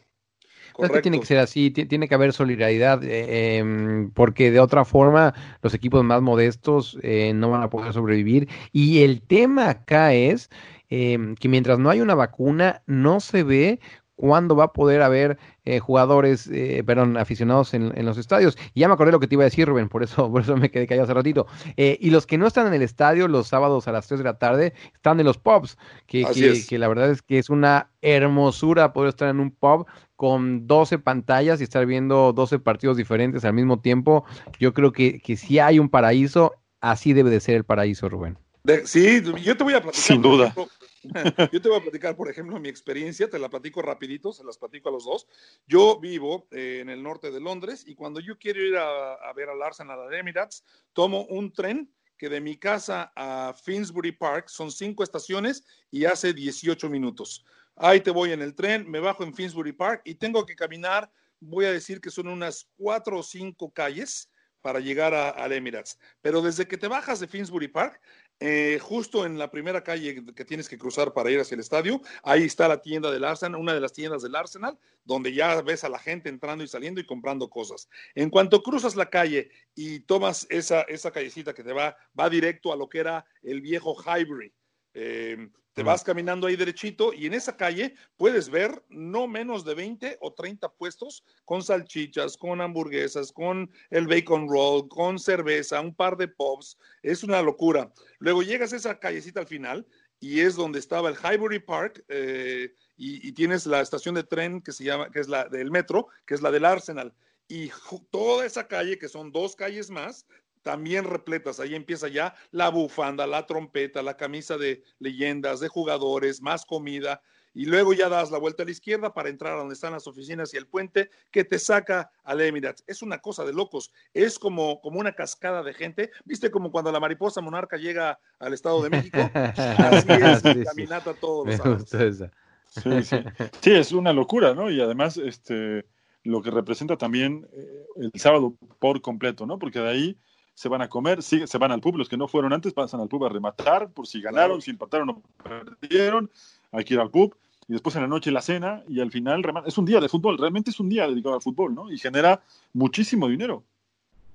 es 0.77 0.91
que 0.91 1.01
tiene 1.01 1.19
que 1.19 1.25
ser 1.25 1.39
así, 1.39 1.71
ti- 1.71 1.87
tiene 1.87 2.07
que 2.07 2.13
haber 2.13 2.31
solidaridad, 2.31 3.03
eh, 3.03 3.57
em, 3.57 4.11
porque 4.11 4.51
de 4.51 4.59
otra 4.59 4.85
forma 4.85 5.33
los 5.63 5.73
equipos 5.73 6.03
más 6.03 6.21
modestos 6.21 6.99
eh, 7.01 7.31
no 7.33 7.49
van 7.49 7.63
a 7.63 7.71
poder 7.71 7.91
sobrevivir. 7.91 8.47
Y 8.71 9.01
el 9.01 9.23
tema 9.23 9.67
acá 9.71 10.13
es 10.13 10.51
em, 10.89 11.33
que 11.33 11.49
mientras 11.49 11.79
no 11.79 11.89
hay 11.89 12.01
una 12.01 12.13
vacuna, 12.13 12.83
no 12.85 13.19
se 13.19 13.41
ve 13.41 13.79
cuándo 14.17 14.55
va 14.55 14.65
a 14.65 14.73
poder 14.73 15.01
haber 15.01 15.37
eh, 15.67 15.79
jugadores, 15.79 16.47
eh, 16.47 16.81
perdón, 16.85 17.17
aficionados 17.17 17.73
en, 17.73 17.91
en 17.97 18.05
los 18.05 18.17
estadios. 18.17 18.57
Y 18.73 18.79
ya 18.79 18.87
me 18.87 18.93
acordé 18.93 19.11
lo 19.11 19.19
que 19.19 19.27
te 19.27 19.35
iba 19.35 19.43
a 19.43 19.51
decir, 19.51 19.67
Rubén, 19.67 19.89
por 19.89 20.01
eso, 20.01 20.31
por 20.31 20.41
eso 20.41 20.55
me 20.55 20.71
quedé 20.71 20.87
callado 20.87 21.03
hace 21.03 21.13
ratito. 21.13 21.45
Eh, 21.75 21.97
y 21.99 22.09
los 22.09 22.25
que 22.25 22.37
no 22.37 22.47
están 22.47 22.67
en 22.67 22.73
el 22.73 22.81
estadio 22.81 23.27
los 23.27 23.47
sábados 23.47 23.87
a 23.87 23.91
las 23.91 24.07
3 24.07 24.19
de 24.19 24.23
la 24.23 24.37
tarde 24.37 24.73
están 24.93 25.19
en 25.19 25.25
los 25.25 25.37
pubs, 25.37 25.77
que, 26.05 26.23
que, 26.33 26.49
es. 26.51 26.67
que 26.67 26.77
la 26.77 26.87
verdad 26.87 27.11
es 27.11 27.21
que 27.21 27.37
es 27.37 27.49
una 27.49 27.89
hermosura 28.01 28.93
poder 28.93 29.09
estar 29.09 29.27
en 29.29 29.39
un 29.39 29.51
pub 29.51 29.85
con 30.15 30.67
12 30.67 30.99
pantallas 30.99 31.59
y 31.59 31.63
estar 31.65 31.85
viendo 31.85 32.31
12 32.33 32.59
partidos 32.59 32.95
diferentes 32.97 33.43
al 33.45 33.53
mismo 33.53 33.79
tiempo. 33.81 34.23
Yo 34.59 34.73
creo 34.73 34.91
que, 34.93 35.19
que 35.19 35.35
si 35.35 35.59
hay 35.59 35.79
un 35.79 35.89
paraíso, 35.89 36.53
así 36.81 37.13
debe 37.13 37.29
de 37.29 37.39
ser 37.39 37.55
el 37.55 37.63
paraíso, 37.65 38.07
Rubén. 38.09 38.37
De- 38.63 38.87
sí, 38.87 39.21
yo 39.43 39.55
te 39.55 39.63
voy 39.63 39.73
a 39.73 39.81
platicar. 39.81 40.03
Sin 40.03 40.21
duda. 40.21 40.45
ejemplo, 40.47 40.67
yo 41.51 41.61
te 41.61 41.69
voy 41.69 41.77
a 41.77 41.81
platicar, 41.81 42.15
por 42.15 42.29
ejemplo, 42.29 42.59
mi 42.59 42.69
experiencia, 42.69 43.29
te 43.29 43.39
la 43.39 43.49
platico 43.49 43.81
rapidito, 43.81 44.31
se 44.33 44.43
las 44.43 44.57
platico 44.57 44.89
a 44.89 44.91
los 44.91 45.05
dos. 45.05 45.27
Yo 45.67 45.99
vivo 45.99 46.47
eh, 46.51 46.79
en 46.81 46.89
el 46.89 47.01
norte 47.01 47.31
de 47.31 47.39
Londres 47.39 47.83
y 47.87 47.95
cuando 47.95 48.19
yo 48.19 48.37
quiero 48.37 48.61
ir 48.61 48.75
a, 48.77 49.13
a 49.13 49.33
ver 49.33 49.49
al 49.49 49.61
Arsenal 49.61 50.09
de 50.09 50.19
Emirates, 50.19 50.63
tomo 50.93 51.25
un 51.25 51.51
tren 51.51 51.91
que 52.17 52.29
de 52.29 52.41
mi 52.41 52.57
casa 52.57 53.11
a 53.15 53.53
Finsbury 53.53 54.11
Park 54.11 54.49
son 54.49 54.71
cinco 54.71 55.03
estaciones 55.03 55.63
y 55.91 56.05
hace 56.05 56.33
18 56.33 56.89
minutos. 56.89 57.45
Ahí 57.75 58.01
te 58.01 58.11
voy 58.11 58.31
en 58.31 58.41
el 58.41 58.55
tren, 58.55 58.89
me 58.89 58.99
bajo 58.99 59.23
en 59.23 59.33
Finsbury 59.33 59.71
Park 59.71 60.01
y 60.03 60.15
tengo 60.15 60.45
que 60.45 60.55
caminar, 60.55 61.11
voy 61.39 61.65
a 61.65 61.71
decir 61.71 62.01
que 62.01 62.09
son 62.09 62.27
unas 62.27 62.67
cuatro 62.75 63.19
o 63.19 63.23
cinco 63.23 63.71
calles 63.71 64.31
para 64.61 64.79
llegar 64.79 65.13
al 65.13 65.53
Emirates. 65.53 65.99
Pero 66.21 66.41
desde 66.41 66.67
que 66.67 66.77
te 66.77 66.87
bajas 66.87 67.19
de 67.19 67.27
Finsbury 67.27 67.67
Park, 67.67 68.01
eh, 68.39 68.77
justo 68.81 69.25
en 69.25 69.37
la 69.37 69.49
primera 69.49 69.83
calle 69.83 70.23
que 70.35 70.45
tienes 70.45 70.69
que 70.69 70.77
cruzar 70.77 71.13
para 71.13 71.31
ir 71.31 71.39
hacia 71.39 71.55
el 71.55 71.61
estadio, 71.61 72.01
ahí 72.23 72.43
está 72.43 72.67
la 72.67 72.81
tienda 72.81 73.11
del 73.11 73.23
Arsenal, 73.23 73.59
una 73.59 73.73
de 73.73 73.79
las 73.79 73.93
tiendas 73.93 74.21
del 74.21 74.35
Arsenal, 74.35 74.77
donde 75.03 75.33
ya 75.33 75.59
ves 75.61 75.83
a 75.83 75.89
la 75.89 75.97
gente 75.97 76.29
entrando 76.29 76.63
y 76.63 76.67
saliendo 76.67 77.01
y 77.01 77.05
comprando 77.05 77.49
cosas. 77.49 77.89
En 78.13 78.29
cuanto 78.29 78.61
cruzas 78.61 78.95
la 78.95 79.09
calle 79.09 79.49
y 79.73 80.01
tomas 80.01 80.45
esa, 80.49 80.81
esa 80.81 81.11
callecita 81.11 81.53
que 81.53 81.63
te 81.63 81.73
va, 81.73 81.97
va 82.17 82.29
directo 82.29 82.71
a 82.71 82.75
lo 82.75 82.87
que 82.87 82.99
era 82.99 83.25
el 83.41 83.61
viejo 83.61 83.95
Highbury, 83.95 84.53
eh, 84.93 85.49
te 85.77 85.83
vas 85.83 86.03
caminando 86.03 86.47
ahí 86.47 86.55
derechito 86.55 87.13
y 87.13 87.27
en 87.27 87.35
esa 87.35 87.55
calle 87.55 87.93
puedes 88.15 88.49
ver 88.49 88.83
no 88.89 89.27
menos 89.27 89.63
de 89.63 89.75
20 89.75 90.17
o 90.21 90.33
30 90.33 90.69
puestos 90.69 91.23
con 91.45 91.61
salchichas, 91.61 92.35
con 92.35 92.61
hamburguesas, 92.61 93.31
con 93.31 93.69
el 93.91 94.07
bacon 94.07 94.49
roll, 94.49 94.87
con 94.87 95.19
cerveza, 95.19 95.79
un 95.79 95.93
par 95.93 96.17
de 96.17 96.29
pubs. 96.29 96.79
Es 97.03 97.23
una 97.23 97.43
locura. 97.43 97.93
Luego 98.17 98.41
llegas 98.41 98.73
a 98.73 98.77
esa 98.77 98.97
callecita 98.97 99.39
al 99.39 99.45
final 99.45 99.85
y 100.19 100.39
es 100.39 100.55
donde 100.55 100.79
estaba 100.79 101.09
el 101.09 101.15
Highbury 101.15 101.59
Park 101.59 102.03
eh, 102.07 102.73
y, 102.95 103.27
y 103.27 103.31
tienes 103.33 103.67
la 103.67 103.81
estación 103.81 104.15
de 104.15 104.23
tren 104.23 104.63
que 104.63 104.71
se 104.71 104.83
llama, 104.83 105.11
que 105.11 105.19
es 105.19 105.27
la 105.27 105.47
del 105.47 105.69
metro, 105.69 106.07
que 106.25 106.33
es 106.33 106.41
la 106.41 106.49
del 106.49 106.65
Arsenal. 106.65 107.13
Y 107.47 107.69
toda 108.09 108.47
esa 108.47 108.67
calle, 108.67 108.97
que 108.97 109.09
son 109.09 109.31
dos 109.31 109.55
calles 109.55 109.91
más, 109.91 110.25
también 110.63 111.03
repletas. 111.05 111.59
Ahí 111.59 111.75
empieza 111.75 112.07
ya 112.07 112.35
la 112.51 112.69
bufanda, 112.69 113.25
la 113.27 113.45
trompeta, 113.45 114.01
la 114.01 114.17
camisa 114.17 114.57
de 114.57 114.83
leyendas, 114.99 115.59
de 115.59 115.67
jugadores, 115.67 116.41
más 116.41 116.65
comida. 116.65 117.21
y 117.53 117.65
luego 117.65 117.91
ya 117.93 118.07
das 118.07 118.29
la 118.29 118.37
vuelta 118.37 118.61
a 118.61 118.65
la 118.65 118.71
izquierda 118.71 119.15
para 119.15 119.29
entrar 119.29 119.53
a 119.53 119.57
donde 119.57 119.73
están 119.73 119.91
las 119.93 120.05
oficinas 120.05 120.53
y 120.53 120.57
el 120.57 120.67
puente 120.67 121.09
que 121.31 121.43
te 121.43 121.57
saca 121.57 122.11
al 122.23 122.39
Emirates. 122.41 122.83
Es 122.85 123.01
una 123.01 123.17
cosa 123.17 123.45
de 123.45 123.53
locos, 123.53 123.91
es 124.13 124.37
como, 124.37 124.79
como 124.79 124.99
una 124.99 125.13
cascada 125.13 125.63
de 125.63 125.73
gente. 125.73 126.11
¿Viste 126.23 126.51
como 126.51 126.69
cuando 126.71 126.91
la 126.91 126.99
mariposa 126.99 127.41
monarca 127.41 127.77
llega 127.77 128.19
al 128.37 128.53
Estado 128.53 128.83
de 128.83 128.91
México? 128.91 129.17
Así 129.33 130.07
es, 130.11 130.41
Sí, 130.41 130.53
sí. 130.53 130.63
caminata 130.65 131.13
todos 131.15 131.47
los. 131.47 131.89
Sí, 131.89 132.13
sí. 132.13 133.17
Sí, 133.61 133.71
es 133.71 133.91
una 133.91 134.13
locura, 134.13 134.53
¿no? 134.53 134.69
Y 134.69 134.79
además, 134.79 135.17
este, 135.17 135.85
lo 136.23 136.41
que 136.43 136.51
representa 136.51 136.95
también 136.97 137.47
eh, 137.53 137.85
el 137.95 138.11
sábado 138.19 138.55
por 138.79 139.01
completo, 139.01 139.47
¿no? 139.47 139.57
Porque 139.57 139.79
de 139.79 139.89
ahí 139.89 140.17
se 140.57 140.69
van 140.69 140.81
a 140.81 140.89
comer, 140.89 141.21
se 141.21 141.57
van 141.59 141.71
al 141.71 141.81
pub, 141.81 141.97
los 141.97 142.09
que 142.09 142.17
no 142.17 142.27
fueron 142.27 142.51
antes 142.51 142.73
pasan 142.73 142.99
al 142.99 143.07
pub 143.07 143.23
a 143.25 143.29
rematar, 143.29 143.91
por 143.91 144.07
si 144.07 144.19
ganaron, 144.19 144.59
si 144.59 144.71
empataron 144.71 145.11
o 145.11 145.21
perdieron, 145.43 146.31
hay 146.71 146.83
que 146.83 146.95
ir 146.95 146.99
al 146.99 147.11
pub, 147.11 147.35
y 147.67 147.73
después 147.73 147.95
en 147.95 148.01
la 148.01 148.07
noche 148.07 148.31
la 148.31 148.41
cena, 148.41 148.83
y 148.87 148.99
al 148.99 149.11
final 149.11 149.43
es 149.67 149.77
un 149.77 149.85
día 149.85 149.99
de 149.99 150.09
fútbol, 150.09 150.35
realmente 150.35 150.71
es 150.71 150.79
un 150.79 150.89
día 150.89 151.07
dedicado 151.07 151.35
al 151.35 151.43
fútbol, 151.43 151.75
¿no? 151.75 151.91
Y 151.91 151.99
genera 151.99 152.41
muchísimo 152.73 153.27
dinero. 153.27 153.63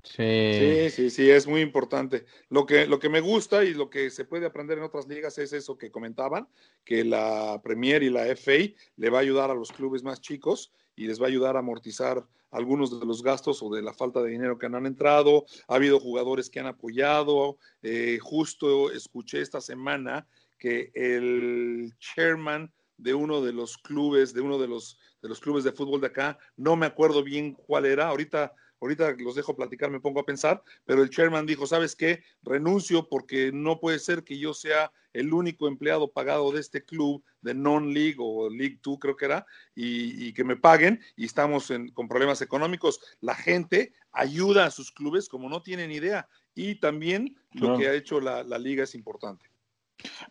Sí. 0.04 0.52
Sí, 0.60 0.90
sí, 0.90 1.10
sí, 1.10 1.28
es 1.28 1.48
muy 1.48 1.60
importante. 1.60 2.24
Lo 2.50 2.66
que, 2.66 2.86
lo 2.86 3.00
que 3.00 3.08
me 3.08 3.20
gusta 3.20 3.64
y 3.64 3.74
lo 3.74 3.90
que 3.90 4.08
se 4.10 4.24
puede 4.24 4.46
aprender 4.46 4.78
en 4.78 4.84
otras 4.84 5.08
ligas 5.08 5.38
es 5.38 5.52
eso 5.52 5.76
que 5.76 5.90
comentaban, 5.90 6.46
que 6.84 7.04
la 7.04 7.60
Premier 7.64 8.04
y 8.04 8.10
la 8.10 8.26
FA 8.36 8.72
le 8.96 9.10
va 9.10 9.18
a 9.18 9.22
ayudar 9.22 9.50
a 9.50 9.54
los 9.56 9.72
clubes 9.72 10.04
más 10.04 10.20
chicos 10.20 10.70
y 10.96 11.06
les 11.06 11.20
va 11.20 11.26
a 11.26 11.28
ayudar 11.28 11.56
a 11.56 11.60
amortizar 11.60 12.26
algunos 12.50 12.98
de 12.98 13.06
los 13.06 13.22
gastos 13.22 13.62
o 13.62 13.70
de 13.74 13.82
la 13.82 13.94
falta 13.94 14.22
de 14.22 14.30
dinero 14.30 14.58
que 14.58 14.66
han 14.66 14.86
entrado. 14.86 15.46
Ha 15.68 15.76
habido 15.76 15.98
jugadores 15.98 16.50
que 16.50 16.60
han 16.60 16.66
apoyado. 16.66 17.58
Eh, 17.82 18.18
justo 18.20 18.92
escuché 18.92 19.40
esta 19.40 19.60
semana 19.60 20.26
que 20.58 20.92
el 20.94 21.94
chairman 21.98 22.72
de 22.98 23.14
uno 23.14 23.40
de 23.40 23.52
los 23.52 23.78
clubes, 23.78 24.32
de 24.32 24.42
uno 24.42 24.58
de 24.58 24.68
los, 24.68 24.98
de 25.22 25.28
los 25.28 25.40
clubes 25.40 25.64
de 25.64 25.72
fútbol 25.72 26.00
de 26.00 26.08
acá, 26.08 26.38
no 26.56 26.76
me 26.76 26.86
acuerdo 26.86 27.24
bien 27.24 27.54
cuál 27.54 27.86
era, 27.86 28.08
ahorita 28.08 28.52
ahorita 28.82 29.12
los 29.18 29.34
dejo 29.34 29.56
platicar, 29.56 29.90
me 29.90 30.00
pongo 30.00 30.20
a 30.20 30.26
pensar, 30.26 30.62
pero 30.84 31.02
el 31.02 31.10
chairman 31.10 31.46
dijo, 31.46 31.66
¿sabes 31.66 31.96
qué? 31.96 32.22
Renuncio 32.42 33.08
porque 33.08 33.50
no 33.52 33.80
puede 33.80 33.98
ser 33.98 34.24
que 34.24 34.38
yo 34.38 34.52
sea 34.54 34.92
el 35.12 35.32
único 35.32 35.68
empleado 35.68 36.10
pagado 36.10 36.52
de 36.52 36.60
este 36.60 36.84
club 36.84 37.22
de 37.42 37.54
non-league 37.54 38.16
o 38.18 38.48
League 38.50 38.78
2 38.82 38.98
creo 38.98 39.16
que 39.16 39.26
era, 39.26 39.46
y, 39.74 40.26
y 40.28 40.32
que 40.32 40.42
me 40.44 40.56
paguen 40.56 41.00
y 41.16 41.24
estamos 41.26 41.70
en- 41.70 41.88
con 41.92 42.08
problemas 42.08 42.40
económicos. 42.42 43.00
La 43.20 43.34
gente 43.34 43.92
ayuda 44.12 44.66
a 44.66 44.70
sus 44.70 44.90
clubes 44.92 45.28
como 45.28 45.48
no 45.48 45.62
tienen 45.62 45.90
idea 45.92 46.28
y 46.54 46.76
también 46.76 47.36
lo 47.52 47.60
Claro. 47.68 47.78
que 47.78 47.88
ha 47.88 47.94
hecho 47.94 48.20
la, 48.20 48.42
la 48.42 48.58
liga 48.58 48.84
es 48.84 48.94
importante. 48.94 49.46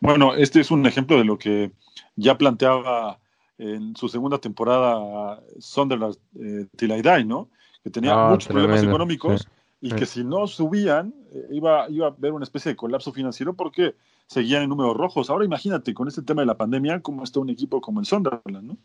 Bueno, 0.00 0.34
este 0.34 0.60
es 0.60 0.70
un 0.70 0.84
ejemplo 0.86 1.16
de 1.16 1.24
lo 1.24 1.38
que 1.38 1.72
ya 2.16 2.36
planteaba 2.36 3.20
en 3.58 3.94
su 3.96 4.08
segunda 4.08 4.38
temporada 4.38 5.40
Sunderland 5.60 6.16
eh, 6.40 6.66
Till 6.76 6.90
I 6.90 7.00
Die, 7.02 7.24
¿no? 7.24 7.50
Que 7.84 7.90
tenía 7.90 8.14
Ah, 8.14 8.28
muchos 8.30 8.48
problemas 8.48 8.82
económicos 8.82 9.42
sí, 9.42 9.46
y 9.80 9.90
sí. 9.90 9.96
que 9.96 10.06
si 10.06 10.24
no 10.24 10.46
subían 10.46 11.14
eh, 11.32 11.46
iba, 11.50 11.88
iba 11.90 12.06
a 12.06 12.10
haber 12.10 12.32
una 12.32 12.44
especie 12.44 12.70
de 12.70 12.76
colapso 12.76 13.12
financiero 13.12 13.54
porque 13.54 13.94
seguían 14.26 14.62
en 14.62 14.68
números 14.68 14.96
rojos. 14.96 15.30
Ahora 15.30 15.44
imagínate 15.44 15.92
con 15.94 16.08
este 16.08 16.22
tema 16.22 16.42
de 16.42 16.46
la 16.46 16.56
pandemia 16.56 17.00
cómo 17.00 17.24
está 17.24 17.40
un 17.40 17.50
equipo 17.50 17.80
como 17.80 18.00
el 18.00 18.06
Sunderland, 18.06 18.68
¿no? 18.68 18.76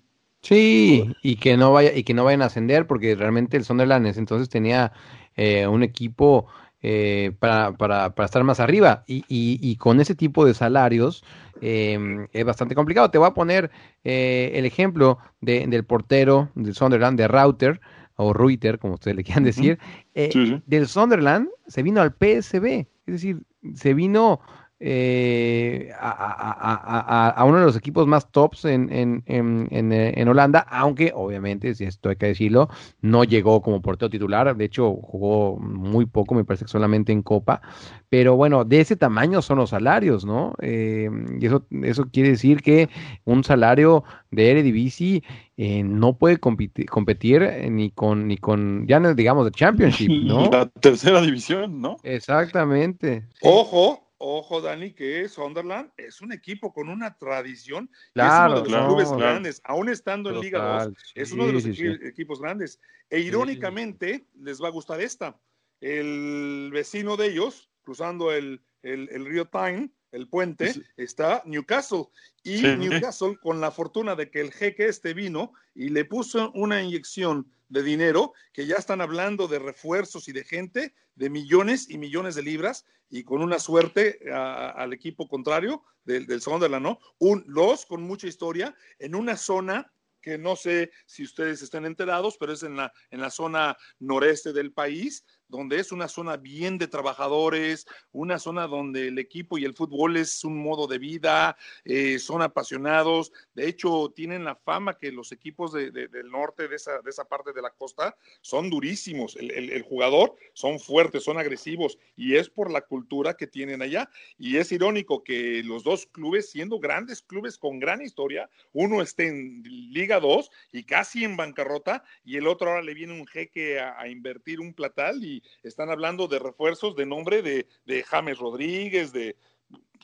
Sí, 0.42 1.04
y 1.24 1.36
que 1.38 1.58
no 1.58 1.74
vaya, 1.74 1.94
y 1.94 2.04
que 2.04 2.14
no 2.14 2.24
vayan 2.24 2.42
a 2.42 2.46
ascender, 2.46 2.88
porque 2.88 3.16
realmente 3.16 3.58
el 3.58 3.66
Sunderland 3.66 4.06
entonces 4.18 4.50
tenía 4.50 4.94
eh, 5.36 5.68
un 5.68 5.84
equipo 5.84 6.48
eh, 6.82 7.34
para, 7.40 7.74
para, 7.76 8.14
para 8.16 8.26
estar 8.26 8.44
más 8.44 8.60
arriba. 8.60 9.04
Y, 9.08 9.18
y, 9.28 9.60
y 9.62 9.76
con 9.78 10.00
ese 10.00 10.16
tipo 10.16 10.46
de 10.46 10.54
salarios 10.54 11.24
eh, 11.60 12.28
es 12.32 12.46
bastante 12.46 12.76
complicado. 12.76 13.10
Te 13.12 13.18
voy 13.18 13.28
a 13.28 13.34
poner 13.34 13.72
eh, 14.04 14.52
el 14.54 14.66
ejemplo 14.66 15.18
de- 15.42 15.68
del 15.68 15.84
portero 15.86 16.50
del 16.56 16.76
Sunderland, 16.76 17.18
de 17.20 17.28
Router, 17.28 17.82
o 18.18 18.34
Reuter, 18.34 18.78
como 18.80 18.96
ustedes 18.96 19.16
le 19.16 19.24
quieran 19.24 19.44
decir. 19.46 19.80
Eh, 20.14 20.30
Sí, 20.34 20.48
sí. 20.48 20.62
del 20.66 20.88
Sunderland 20.88 21.48
se 21.68 21.82
vino 21.84 22.02
al 22.02 22.12
PSB, 22.14 22.88
es 23.06 23.14
decir, 23.14 23.42
se 23.74 23.94
vino 23.94 24.42
eh, 24.80 25.92
a, 26.00 26.10
a- 26.10 26.52
a- 26.52 27.28
a- 27.28 27.30
a 27.30 27.44
uno 27.46 27.60
de 27.60 27.66
los 27.66 27.76
equipos 27.76 28.06
más 28.08 28.32
tops 28.32 28.66
en, 28.66 28.92
en, 28.94 29.24
en, 29.26 29.68
en, 29.72 29.92
eh, 29.92 30.14
en 30.16 30.28
Holanda, 30.28 30.60
aunque 30.70 31.12
obviamente, 31.16 31.74
si 31.76 31.86
esto 31.86 32.10
hay 32.10 32.16
que 32.16 32.28
decirlo, 32.28 32.70
no 33.02 33.24
llegó 33.24 33.62
como 33.62 33.82
portero 33.82 34.10
titular, 34.10 34.56
de 34.56 34.66
hecho 34.66 34.94
jugó 34.96 35.58
muy 35.58 36.06
poco, 36.06 36.36
me 36.36 36.46
parece 36.46 36.66
que 36.66 36.72
solamente 36.72 37.12
en 37.12 37.24
Copa, 37.24 37.62
pero 38.10 38.36
bueno, 38.36 38.66
de 38.66 38.80
ese 38.82 38.96
tamaño 38.96 39.42
son 39.42 39.58
los 39.58 39.72
salarios, 39.72 40.26
¿no? 40.26 40.54
Eh, 40.62 41.10
y 41.40 41.46
eso, 41.46 41.66
eso 41.84 42.06
quiere 42.12 42.30
decir 42.30 42.62
que 42.62 42.90
un 43.26 43.44
salario 43.44 44.04
de 44.32 44.52
Eredivisie 44.52 45.24
eh, 45.58 45.84
no 45.84 46.18
puede 46.18 46.40
compiti- 46.40 46.86
competir 46.86 47.42
eh, 47.42 47.70
ni 47.70 47.90
con, 47.90 48.28
ni 48.28 48.38
con, 48.38 48.86
ya 48.88 49.00
no 49.00 49.14
digamos 49.16 49.46
de 49.46 49.52
Championship, 49.52 50.10
¿no? 50.24 50.50
La 50.52 50.68
tercera 50.70 51.22
división, 51.22 51.82
¿no? 51.82 51.98
Exactamente. 52.04 53.22
sí. 53.34 53.40
Ojo, 53.42 54.07
ojo, 54.20 54.62
Dani, 54.62 54.94
que 54.94 55.28
Sunderland 55.30 55.92
es 55.98 56.22
un 56.22 56.32
equipo 56.32 56.74
con 56.74 56.90
una 56.90 57.18
tradición 57.18 57.90
Claro, 58.14 58.34
es 58.34 58.40
uno 58.40 58.50
de 58.50 58.60
los 58.62 58.68
claro, 58.68 58.88
clubes 58.88 59.08
claro. 59.10 59.22
grandes, 59.22 59.62
aún 59.64 59.90
estando 59.90 60.30
en 60.30 60.40
Liga 60.40 60.60
2, 60.60 60.84
Total, 60.84 60.98
es 61.16 61.30
sí, 61.30 61.34
uno 61.36 61.48
de 61.48 61.54
los 61.54 61.64
sí, 61.64 61.70
equi- 61.72 62.00
sí. 62.00 62.08
equipos 62.08 62.40
grandes. 62.42 62.80
E 63.10 63.20
irónicamente, 63.20 64.28
les 64.36 64.62
va 64.62 64.68
a 64.68 64.72
gustar 64.72 65.00
esta. 65.02 65.40
El 65.80 66.70
vecino 66.74 67.16
de 67.18 67.28
ellos, 67.28 67.70
cruzando 67.92 68.34
el, 68.34 68.62
el- 68.84 69.08
el 69.14 69.26
río 69.26 69.46
Tyne, 69.46 69.90
el 70.12 70.28
puente, 70.28 70.74
Sí. 70.74 70.84
está 70.98 71.42
Newcastle. 71.46 72.08
Y 72.44 72.58
Sí. 72.58 72.76
Newcastle, 72.76 73.38
con 73.42 73.62
la 73.62 73.72
fortuna 73.72 74.14
de 74.14 74.30
que 74.30 74.42
el 74.42 74.52
jeque 74.52 74.88
este 74.88 75.14
vino 75.14 75.54
y 75.74 75.88
le 75.88 76.04
puso 76.04 76.52
una 76.54 76.82
inyección 76.84 77.50
de 77.70 77.84
dinero, 77.84 78.34
que 78.52 78.66
ya 78.66 78.76
están 78.76 79.00
hablando 79.00 79.48
de 79.48 79.60
refuerzos 79.60 80.28
y 80.28 80.34
de 80.34 80.44
gente, 80.44 80.94
de 81.16 81.30
millones 81.30 81.90
y 81.90 81.98
millones 81.98 82.36
de 82.36 82.44
libras, 82.44 82.86
y 83.10 83.24
con 83.24 83.42
una 83.42 83.58
suerte 83.58 84.20
a- 84.34 84.72
al 84.72 84.92
equipo 84.92 85.30
contrario 85.30 85.82
del, 86.04 86.26
del 86.28 86.42
Sunderland, 86.42 86.84
¿no? 86.84 87.00
Un, 87.20 87.46
los 87.48 87.86
con 87.86 88.04
mucha 88.04 88.28
historia, 88.28 88.76
en 89.00 89.16
una 89.16 89.38
zona 89.38 89.94
que 90.22 90.38
no 90.38 90.58
sé 90.58 90.92
si 91.06 91.24
ustedes 91.24 91.62
están 91.62 91.86
enterados, 91.86 92.36
pero 92.38 92.52
es 92.52 92.64
en 92.64 92.76
la, 92.76 92.92
en 93.12 93.22
la 93.22 93.30
zona 93.30 93.78
noreste 94.00 94.52
del 94.52 94.74
país, 94.74 95.24
donde 95.48 95.80
es 95.80 95.92
una 95.92 96.08
zona 96.08 96.38
bien 96.38 96.78
de 96.78 96.88
trabajadores, 96.88 97.86
una 98.12 98.40
zona 98.40 98.68
donde 98.68 99.08
el 99.08 99.20
equipo 99.20 99.58
y 99.58 99.66
el 99.66 99.74
fútbol 99.74 100.18
es 100.18 100.44
un 100.44 100.58
modo 100.58 100.88
de 100.88 100.98
vida, 100.98 101.58
eh, 101.86 102.20
son 102.20 102.42
apasionados, 102.42 103.32
de 103.54 103.68
hecho 103.68 104.12
tienen 104.16 104.44
la 104.44 104.56
fama 104.56 104.98
que 104.98 105.12
los 105.12 105.32
equipos 105.32 105.72
de- 105.74 105.92
de- 105.92 106.08
del 106.08 106.30
norte 106.30 106.68
de 106.68 106.76
esa, 106.76 107.02
de 107.02 107.10
esa 107.10 107.26
parte 107.26 107.54
de 107.54 107.62
la 107.62 107.72
costa 107.72 108.16
son 108.42 108.70
durísimos, 108.70 109.36
el, 109.38 109.52
el- 109.52 109.70
el 109.72 109.82
jugador 109.84 110.36
son 110.54 110.80
fuertes, 110.80 111.24
son 111.24 111.38
agresivos, 111.38 111.98
y 112.16 112.36
es 112.36 112.50
por 112.50 112.72
la 112.72 112.82
cultura 112.82 113.36
que 113.36 113.48
tienen 113.48 113.82
allá, 113.82 114.10
y 114.38 114.58
es 114.58 114.72
irónico 114.72 115.24
que 115.24 115.62
los 115.64 115.84
dos 115.84 116.06
clubes, 116.08 116.50
siendo 116.52 116.80
grandes 116.80 117.22
clubes 117.22 117.58
con 117.58 117.80
gran 117.80 118.02
historia, 118.02 118.50
uno 118.74 119.02
esté 119.02 119.28
en 119.28 119.64
Liga 119.64 120.20
2 120.20 120.50
y 120.72 120.84
casi 120.84 121.24
en 121.24 121.38
bancarrota, 121.38 122.04
y 122.24 122.38
el 122.38 122.48
otro 122.48 122.70
ahora 122.70 122.82
le 122.82 122.94
viene 122.94 123.14
un 123.20 123.28
jeque 123.28 123.80
a, 123.80 124.00
a 124.00 124.08
invertir 124.10 124.60
un 124.60 124.74
platal 124.74 125.24
y 125.24 125.37
están 125.64 125.90
hablando 125.90 126.28
de 126.28 126.40
refuerzos 126.40 126.96
de 126.96 127.06
nombre 127.06 127.42
de, 127.42 127.68
de 127.86 128.04
James 128.04 128.38
Rodríguez, 128.40 129.12
de 129.14 129.36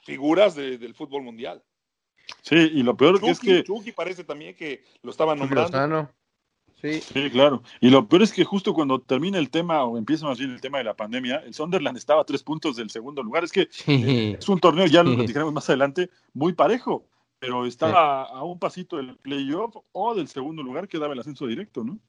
figuras 0.04 0.56
de- 0.56 0.78
del 0.78 0.93
fútbol 0.96 1.24
mundial. 1.24 1.63
Sí, 2.41 2.56
y 2.56 2.84
lo 2.84 2.96
peor 2.96 3.19
que 3.19 3.30
es 3.30 3.39
que 3.39 3.63
Chucky 3.63 3.91
parece 3.91 4.24
también 4.24 4.56
que 4.56 4.84
lo 5.02 5.12
estaban 5.12 5.38
nombrando. 5.39 5.69
Lozano. 5.69 6.12
Sí. 6.82 7.00
Sí, 7.00 7.30
claro. 7.30 7.63
Y 7.80 7.89
lo 7.89 8.08
peor 8.10 8.24
es 8.24 8.34
que 8.34 8.43
justo 8.43 8.74
cuando 8.74 9.00
termina 9.00 9.38
el 9.38 9.50
tema, 9.50 9.86
o 9.86 9.98
empieza 9.98 10.26
más 10.26 10.38
bien 10.38 10.52
el 10.52 10.60
tema 10.60 10.80
de 10.80 10.84
la 10.84 10.96
pandemia, 10.96 11.38
el 11.46 11.54
Sunderland 11.54 11.98
estaba 11.98 12.22
a 12.22 12.26
tres 12.26 12.43
puntos 12.43 12.76
del 12.76 12.89
segundo 12.89 13.24
lugar. 13.24 13.43
Es 13.46 13.52
que 13.54 13.67
Sí. 13.72 14.36
es 14.38 14.50
un 14.50 14.60
torneo, 14.60 14.86
ya 14.88 15.02
lo 15.04 15.12
Sí. 15.12 15.15
platicaremos 15.17 15.54
más 15.54 15.69
adelante, 15.69 16.10
muy 16.34 16.52
parejo, 16.54 17.08
pero 17.39 17.65
estaba 17.65 18.24
a 18.24 18.43
un 18.43 18.60
pasito 18.60 18.98
del 18.98 19.15
playoff 19.17 19.76
o 19.93 20.13
del 20.15 20.28
segundo 20.28 20.62
lugar 20.62 20.88
que 20.89 21.00
daba 21.00 21.13
el 21.13 21.19
ascenso 21.19 21.48
directo, 21.48 21.84
¿no? 21.86 22.00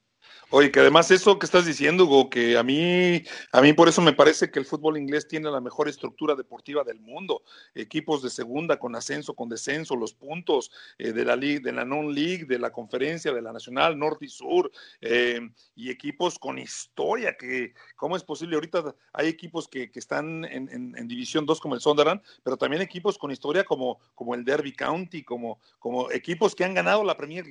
Oye, 0.50 0.70
que 0.70 0.80
además 0.80 1.10
eso 1.10 1.38
que 1.38 1.46
estás 1.46 1.66
diciendo, 1.66 2.04
Hugo, 2.04 2.30
que 2.30 2.56
a 2.56 2.62
mí, 2.62 3.22
a 3.52 3.60
mí 3.60 3.72
por 3.72 3.88
eso 3.88 4.00
me 4.02 4.12
parece 4.12 4.50
que 4.50 4.58
el 4.60 4.66
fútbol 4.66 4.96
inglés 4.96 5.26
tiene 5.26 5.50
la 5.50 5.60
mejor 5.60 5.88
estructura 5.88 6.34
deportiva 6.37 6.84
del 6.84 7.00
mundo. 7.00 7.42
Equipos 7.74 8.22
de 8.22 8.30
segunda 8.30 8.78
con 8.78 8.94
ascenso, 8.94 9.34
con 9.34 9.48
descenso, 9.48 9.96
los 9.96 10.12
puntos 10.12 10.70
eh, 10.98 11.12
de 11.12 11.24
la 11.24 11.34
league, 11.34 11.60
de 11.60 11.72
la 11.72 11.84
non-league, 11.84 12.44
de 12.44 12.58
la 12.58 12.70
conferencia, 12.70 13.32
de 13.32 13.42
la 13.42 13.52
nacional, 13.52 13.98
norte 13.98 14.27
y 14.27 14.29
sur, 14.29 14.70
eh, 15.00 15.40
y 15.75 15.90
equipos 15.90 16.38
con 16.38 16.58
historia, 16.58 17.37
que 17.37 17.75
cómo 17.96 18.16
es 18.16 18.22
posible, 18.22 18.54
ahorita 18.54 18.94
hay 19.12 19.29
equipos 19.29 19.66
que, 19.66 19.90
que 19.90 19.98
están 19.98 20.44
en, 20.44 20.68
en- 20.70 20.94
en 20.96 21.08
División 21.08 21.46
2 21.46 21.60
como 21.60 21.75
el 21.75 21.81
Sunderland, 21.81 22.20
pero 22.42 22.56
también 22.56 22.83
equipos 22.83 23.18
con 23.18 23.31
historia 23.33 23.64
como, 23.64 23.98
como 24.14 24.35
el 24.35 24.44
Derby 24.44 24.72
County, 24.72 25.25
como, 25.25 25.58
como 25.79 26.10
equipos 26.12 26.54
que 26.54 26.64
han 26.64 26.75
ganado 26.75 27.02
la 27.02 27.16
Premier 27.16 27.44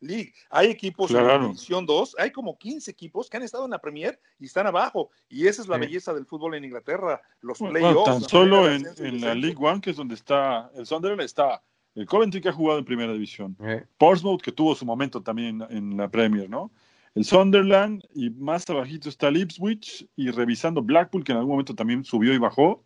League. 0.00 0.32
Hay 0.50 0.68
equipos 0.70 1.10
en. 1.20 1.26
División 1.48 1.86
2, 1.86 2.09
hay 2.18 2.30
como 2.30 2.56
15 2.58 2.90
equipos 2.90 3.28
que 3.28 3.36
han 3.36 3.42
estado 3.42 3.64
en 3.64 3.70
la 3.70 3.78
Premier 3.80 4.18
y 4.38 4.46
están 4.46 4.66
abajo. 4.66 5.10
Y 5.28 5.46
esa 5.46 5.62
es 5.62 5.68
la 5.68 5.76
Sí. 5.76 5.82
belleza 5.82 6.12
del 6.14 6.26
fútbol 6.26 6.54
en 6.54 6.64
Inglaterra, 6.64 7.20
los 7.40 7.58
Bueno, 7.58 7.72
playoffs. 7.74 8.04
tan 8.04 8.20
solo 8.22 8.70
en, 8.70 8.82
la. 9.20 9.34
League 9.34 9.56
One, 9.58 9.80
que 9.80 9.90
es 9.90 9.96
donde 9.96 10.14
está 10.14 10.70
el 10.74 10.86
Sunderland, 10.86 11.22
está 11.22 11.62
el 11.94 12.06
Coventry 12.06 12.40
que 12.40 12.48
ha 12.48 12.52
jugado 12.52 12.78
en 12.78 12.84
primera 12.84 13.12
división, 13.12 13.56
Eh, 13.62 13.84
Portsmouth 13.98 14.40
que 14.42 14.52
tuvo 14.52 14.74
su 14.74 14.84
momento 14.86 15.22
también 15.22 15.62
en, 15.70 15.76
en 15.76 15.96
la 15.96 16.08
Premier, 16.08 16.48
¿no? 16.48 16.70
El 17.16 17.24
Sunderland 17.24 18.04
y 18.14 18.30
más 18.30 18.68
abajito 18.70 19.08
está 19.08 19.28
el 19.28 19.38
Ipswich 19.38 20.06
y 20.14 20.30
revisando 20.30 20.80
Blackpool 20.82 21.24
que 21.24 21.32
en 21.32 21.38
algún 21.38 21.52
momento 21.54 21.74
también 21.74 22.04
subió 22.04 22.32
y 22.32 22.38
bajó, 22.38 22.84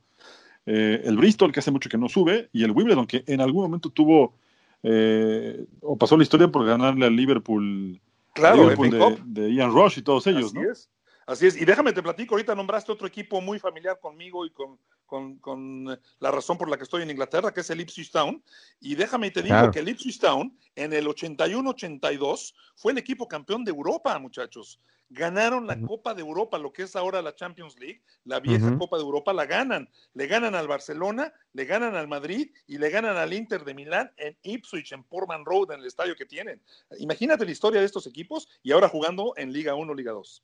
eh, 0.64 1.02
el 1.04 1.18
Bristol 1.18 1.52
que 1.52 1.60
hace 1.60 1.70
mucho 1.70 1.90
que 1.90 1.98
no 1.98 2.08
sube 2.08 2.48
y 2.50 2.64
el 2.64 2.70
Wimbledon 2.70 3.06
que 3.06 3.22
en 3.26 3.42
algún 3.42 3.64
momento 3.64 3.90
tuvo 3.90 4.34
eh, 4.82 5.66
o 5.80 5.96
pasó 5.96 6.16
la 6.16 6.22
historia 6.22 6.48
por 6.48 6.64
ganarle 6.66 7.06
al 7.06 7.16
Liverpool, 7.16 8.00
Claro, 8.34 8.68
de, 8.68 9.18
de 9.24 9.54
Ian 9.54 9.72
Rush 9.72 9.98
y 9.98 10.02
todos 10.02 10.26
ellos, 10.26 10.46
Así 10.46 10.58
¿no? 10.58 10.70
es. 10.70 10.90
Así 11.26 11.46
es. 11.46 11.56
Y 11.56 11.64
déjame 11.64 11.92
te 11.92 12.02
platico, 12.02 12.34
ahorita 12.34 12.54
nombraste 12.54 12.92
otro 12.92 13.06
equipo 13.06 13.40
muy 13.40 13.58
familiar 13.58 13.98
conmigo 13.98 14.44
y 14.44 14.50
con, 14.50 14.78
con, 15.06 15.38
con, 15.38 15.90
eh, 15.90 15.98
la 16.18 16.30
razón 16.30 16.58
por 16.58 16.68
la 16.68 16.76
que 16.76 16.82
estoy 16.82 17.02
en 17.02 17.10
Inglaterra, 17.10 17.52
que 17.54 17.60
es 17.60 17.70
el 17.70 17.80
Ipswich 17.80 18.10
Town. 18.10 18.42
Y 18.80 18.94
déjame 18.94 19.30
te 19.30 19.40
digo 19.42 19.54
Claro. 19.54 19.72
que 19.72 19.78
el 19.78 19.88
Ipswich 19.88 20.18
Town 20.20 20.54
en 20.74 20.92
el 20.92 21.06
81-82 21.06 22.54
fue 22.76 22.92
el 22.92 22.98
equipo 22.98 23.26
campeón 23.26 23.64
de 23.64 23.70
Europa, 23.70 24.18
muchachos. 24.18 24.80
Ganaron 25.10 25.66
la. 25.66 25.80
Copa 25.80 26.14
de 26.14 26.22
Europa, 26.22 26.58
lo 26.58 26.72
que 26.72 26.82
es 26.82 26.96
ahora 26.96 27.22
la 27.22 27.34
Champions 27.34 27.78
League, 27.78 28.02
la 28.24 28.40
vieja. 28.40 28.76
Copa 28.78 28.96
de 28.96 29.02
Europa, 29.04 29.32
la 29.32 29.46
ganan. 29.46 29.88
Le 30.14 30.26
ganan 30.26 30.54
al 30.54 30.66
Barcelona, 30.66 31.32
le 31.52 31.64
ganan 31.66 31.94
al 31.94 32.08
Madrid 32.08 32.50
y 32.66 32.78
le 32.78 32.90
ganan 32.90 33.16
al 33.16 33.32
Inter 33.32 33.64
de 33.64 33.74
Milán 33.74 34.10
en 34.16 34.36
Ipswich, 34.42 34.92
en 34.92 35.04
Portman 35.04 35.44
Road, 35.44 35.72
en 35.72 35.80
el 35.80 35.86
estadio 35.86 36.16
que 36.16 36.26
tienen. 36.26 36.60
Imagínate 36.98 37.44
la 37.44 37.50
historia 37.52 37.80
de 37.80 37.86
estos 37.86 38.06
equipos 38.06 38.48
y 38.62 38.72
ahora 38.72 38.88
jugando 38.88 39.34
en 39.36 39.52
Liga 39.52 39.74
1, 39.74 39.94
Liga 39.94 40.12
2. 40.12 40.42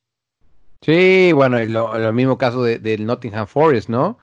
Sí, 0.82 1.32
bueno, 1.32 1.58
lo, 1.64 1.98
lo 1.98 2.12
mismo 2.12 2.38
caso 2.38 2.62
de- 2.62 2.78
del 2.78 3.04
Nottingham 3.04 3.46
Forest, 3.46 3.88
¿no? 3.88 4.18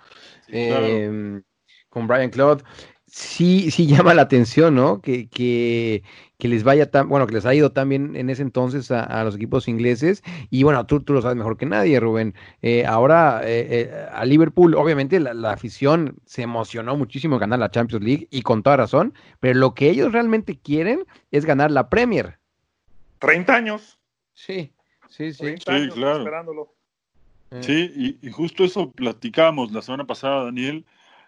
Eh, 0.47 1.41
con 1.89 2.07
Brian 2.07 2.29
Claude. 2.29 2.63
Sí, 3.05 3.69
sí 3.71 3.85
llama 3.87 4.13
la 4.13 4.23
atención, 4.23 4.75
¿no? 4.75 5.01
Que, 5.01 5.29
que, 5.29 6.03
que 6.37 6.47
les 6.47 6.63
vaya 6.63 6.91
tan, 6.91 7.09
bueno, 7.09 7.25
que 7.25 7.33
les 7.33 7.45
ha 7.45 7.55
ido 7.55 7.71
tan 7.71 7.89
bien 7.89 8.15
en 8.15 8.29
ese 8.29 8.43
entonces 8.43 8.91
a, 8.91 9.03
a 9.03 9.23
los 9.23 9.35
equipos 9.35 9.67
ingleses. 9.67 10.23
Y 10.51 10.63
bueno, 10.63 10.85
tú, 10.85 11.01
tú 11.01 11.13
lo 11.13 11.21
sabes 11.21 11.35
mejor 11.35 11.57
que 11.57 11.65
nadie, 11.65 11.99
Rubén. 11.99 12.35
Eh, 12.61 12.85
ahora 12.85 13.41
eh, 13.43 13.67
eh, 13.69 14.07
a 14.11 14.23
Liverpool, 14.25 14.75
obviamente 14.75 15.19
la, 15.19 15.33
la 15.33 15.51
afición 15.51 16.15
se 16.25 16.43
emocionó 16.43 16.95
muchísimo 16.95 17.39
ganar 17.39 17.57
la 17.59 17.71
Champions 17.71 18.05
League 18.05 18.27
y 18.29 18.43
con 18.43 18.61
toda 18.61 18.77
razón, 18.77 19.13
pero 19.39 19.59
lo 19.59 19.73
que 19.73 19.89
ellos 19.89 20.11
realmente 20.11 20.59
quieren 20.59 21.05
es 21.31 21.43
ganar 21.45 21.71
la 21.71 21.89
Premier. 21.89 22.37
30 23.19 23.55
años. 23.55 23.97
Sí, 24.33 24.71
sí, 25.09 25.33
sí. 25.33 25.39
30 25.39 25.63
Sí, 25.65 25.71
años 25.71 25.95
claro. 25.95 26.17
esperándolo. 26.19 26.73
Sí, 27.61 27.91
y, 27.95 28.27
y 28.27 28.29
justo 28.29 28.63
eso 28.63 28.91
platicábamos 28.91 29.71
la 29.71 29.81
semana 29.81 30.05
pasada, 30.05 30.43
Daniel, 30.43 30.85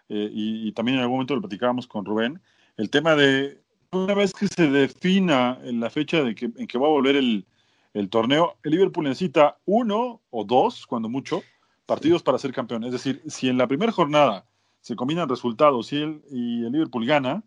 eh, 0.08 0.28
y, 0.32 0.68
y 0.68 0.72
también 0.72 0.98
en 0.98 1.02
algún 1.02 1.16
momento 1.16 1.34
lo 1.34 1.40
platicábamos 1.40 1.86
con 1.86 2.04
Rubén, 2.04 2.40
el 2.76 2.90
tema 2.90 3.16
de 3.16 3.58
una 3.92 4.14
vez 4.14 4.32
que 4.32 4.46
se 4.46 4.68
defina 4.68 5.58
en 5.62 5.80
la 5.80 5.90
fecha 5.90 6.22
de 6.22 6.34
que, 6.34 6.50
en 6.56 6.66
que 6.66 6.78
va 6.78 6.86
a 6.86 6.90
volver 6.90 7.16
el, 7.16 7.46
el 7.94 8.08
torneo, 8.08 8.56
el 8.62 8.72
Liverpool 8.72 9.04
necesita 9.04 9.58
uno 9.64 10.20
o 10.30 10.44
dos, 10.44 10.86
cuando 10.86 11.08
mucho, 11.08 11.42
partidos 11.86 12.22
para 12.22 12.38
ser 12.38 12.52
campeón. 12.52 12.84
Es 12.84 12.92
decir, 12.92 13.22
si 13.26 13.48
en 13.48 13.58
la 13.58 13.66
primera 13.66 13.92
jornada 13.92 14.46
se 14.80 14.94
combinan 14.96 15.28
resultados 15.28 15.92
y 15.92 15.96
el, 15.96 16.22
y 16.30 16.64
el 16.64 16.72
Liverpool 16.72 17.06
gana, 17.06 17.42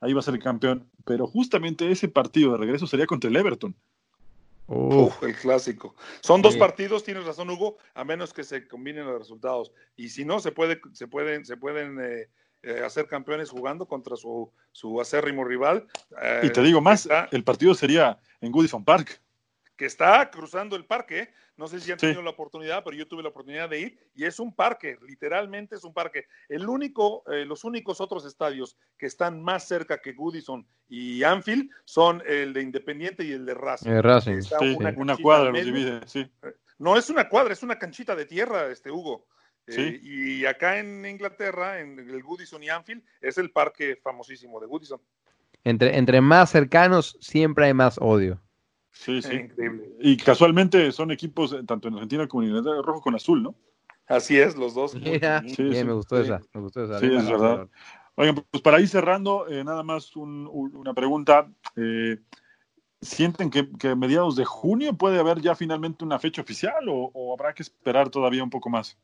ahí 0.00 0.12
va 0.12 0.20
a 0.20 0.24
ser 0.24 0.34
el 0.34 0.42
campeón. 0.42 0.90
Pero 1.04 1.26
justamente 1.26 1.90
ese 1.90 2.08
partido 2.08 2.52
de 2.52 2.58
regreso 2.58 2.86
sería 2.86 3.06
contra 3.06 3.30
el 3.30 3.36
Everton. 3.36 3.74
uf. 4.66 4.94
Uf, 4.94 5.22
el 5.22 5.36
clásico. 5.36 5.94
Son 6.20 6.42
dos 6.42 6.56
partidos, 6.56 7.04
tienes 7.04 7.24
razón, 7.24 7.50
Hugo, 7.50 7.76
a 7.94 8.04
menos 8.04 8.32
que 8.32 8.42
se 8.42 8.66
combinen 8.66 9.06
los 9.06 9.18
resultados. 9.18 9.72
Y 9.96 10.08
si 10.08 10.24
no, 10.24 10.40
se 10.40 10.50
puede, 10.50 10.80
se 10.92 11.06
pueden, 11.06 11.44
se 11.44 11.56
pueden 11.56 11.98
eh, 12.00 12.28
eh, 12.64 12.82
hacer 12.84 13.06
campeones 13.06 13.50
jugando 13.50 13.86
contra 13.86 14.16
su, 14.16 14.50
su 14.72 15.00
acérrimo 15.00 15.44
rival. 15.44 15.86
eh, 16.22 16.40
Y 16.44 16.50
te 16.50 16.62
digo 16.62 16.80
más, 16.80 17.02
está- 17.06 17.28
el 17.30 17.44
partido 17.44 17.74
sería 17.74 18.18
en 18.40 18.50
Goodison 18.52 18.84
Park. 18.84 19.20
que 19.76 19.86
está 19.86 20.30
cruzando 20.30 20.76
el 20.76 20.84
parque. 20.84 21.34
No 21.56 21.66
sé 21.66 21.80
si 21.80 21.90
han 21.90 21.98
Sí. 21.98 22.06
tenido 22.06 22.22
la 22.22 22.30
oportunidad, 22.30 22.84
pero 22.84 22.96
yo 22.96 23.08
tuve 23.08 23.24
la 23.24 23.30
oportunidad 23.30 23.68
de 23.68 23.80
ir 23.80 23.98
y 24.14 24.24
es 24.24 24.38
un 24.38 24.54
parque, 24.54 24.96
literalmente 25.04 25.74
es 25.74 25.82
un 25.82 25.92
parque. 25.92 26.26
El 26.48 26.68
único, 26.68 27.24
eh, 27.32 27.44
los 27.44 27.64
únicos 27.64 28.00
otros 28.00 28.24
estadios 28.24 28.76
que 28.96 29.06
están 29.06 29.42
más 29.42 29.66
cerca 29.66 30.00
que 30.00 30.12
Goodison 30.12 30.64
y 30.88 31.24
Anfield 31.24 31.68
son 31.84 32.22
el 32.24 32.52
de 32.52 32.62
Independiente 32.62 33.24
y 33.24 33.32
el 33.32 33.44
de 33.46 33.54
Racing. 33.54 33.90
Eh, 33.90 34.00
Racing. 34.00 34.34
Está 34.34 34.60
Sí, 34.60 34.76
una 34.96 35.16
cuadra 35.16 35.50
los 35.50 35.64
divide, 35.64 36.00
sí. 36.06 36.24
No 36.78 36.96
es 36.96 37.10
una 37.10 37.28
cuadra, 37.28 37.52
es 37.52 37.64
una 37.64 37.76
canchita 37.76 38.14
de 38.14 38.26
tierra, 38.26 38.68
este 38.70 38.92
Hugo. 38.92 39.26
Eh, 39.66 39.72
Sí. 40.02 40.40
y 40.40 40.44
acá 40.46 40.78
en 40.78 41.06
Inglaterra, 41.06 41.80
en 41.80 41.98
el 41.98 42.22
Goodison 42.22 42.62
y 42.62 42.68
Anfield, 42.68 43.02
es 43.20 43.38
el 43.38 43.50
parque 43.50 43.96
famosísimo 43.96 44.60
de 44.60 44.66
Goodison. 44.66 45.00
Entre, 45.64 45.96
entre 45.96 46.20
más 46.20 46.50
cercanos 46.50 47.16
siempre 47.20 47.66
hay 47.66 47.74
más 47.74 47.96
odio. 48.00 48.40
Sí, 48.90 49.22
sí. 49.22 49.34
Increíble. 49.34 49.90
Y 50.00 50.16
casualmente 50.18 50.92
son 50.92 51.10
equipos, 51.10 51.52
eh, 51.52 51.62
tanto 51.66 51.88
en 51.88 51.94
Argentina 51.94 52.28
como 52.28 52.42
en 52.42 52.50
Inglaterra, 52.50 52.82
rojo 52.82 53.00
con 53.00 53.14
azul, 53.14 53.42
¿no? 53.42 53.54
Así 54.06 54.38
es, 54.38 54.54
los 54.56 54.74
dos. 54.74 54.94
Mira, 54.94 55.40
Sí, 55.46 55.62
bien, 55.62 55.74
sí, 55.76 55.84
me 55.84 55.92
gustó 55.94 56.16
sí. 56.16 56.24
esa, 56.24 56.42
me 56.52 56.60
gustó 56.60 56.84
esa. 56.84 57.00
Sí, 57.00 57.06
es 57.06 57.28
verdad. 57.28 57.66
Oigan, 58.16 58.36
pues 58.50 58.62
para 58.62 58.78
ir 58.80 58.88
cerrando, 58.88 59.48
eh, 59.48 59.64
nada 59.64 59.82
más 59.82 60.14
un- 60.14 60.48
un- 60.52 60.76
una 60.76 60.94
pregunta. 60.94 61.50
Eh, 61.76 62.18
¿Sienten 63.00 63.50
que, 63.50 63.68
que 63.72 63.88
a 63.88 63.96
mediados 63.96 64.36
de 64.36 64.44
junio 64.44 64.94
puede 64.94 65.18
haber 65.18 65.40
ya 65.40 65.54
finalmente 65.54 66.04
una 66.04 66.18
fecha 66.18 66.40
oficial 66.42 66.88
o, 66.88 67.10
o 67.12 67.34
habrá 67.34 67.52
que 67.52 67.62
esperar 67.62 68.08
todavía 68.08 68.42
un 68.44 68.50
poco 68.50 68.70
más? 68.70 68.96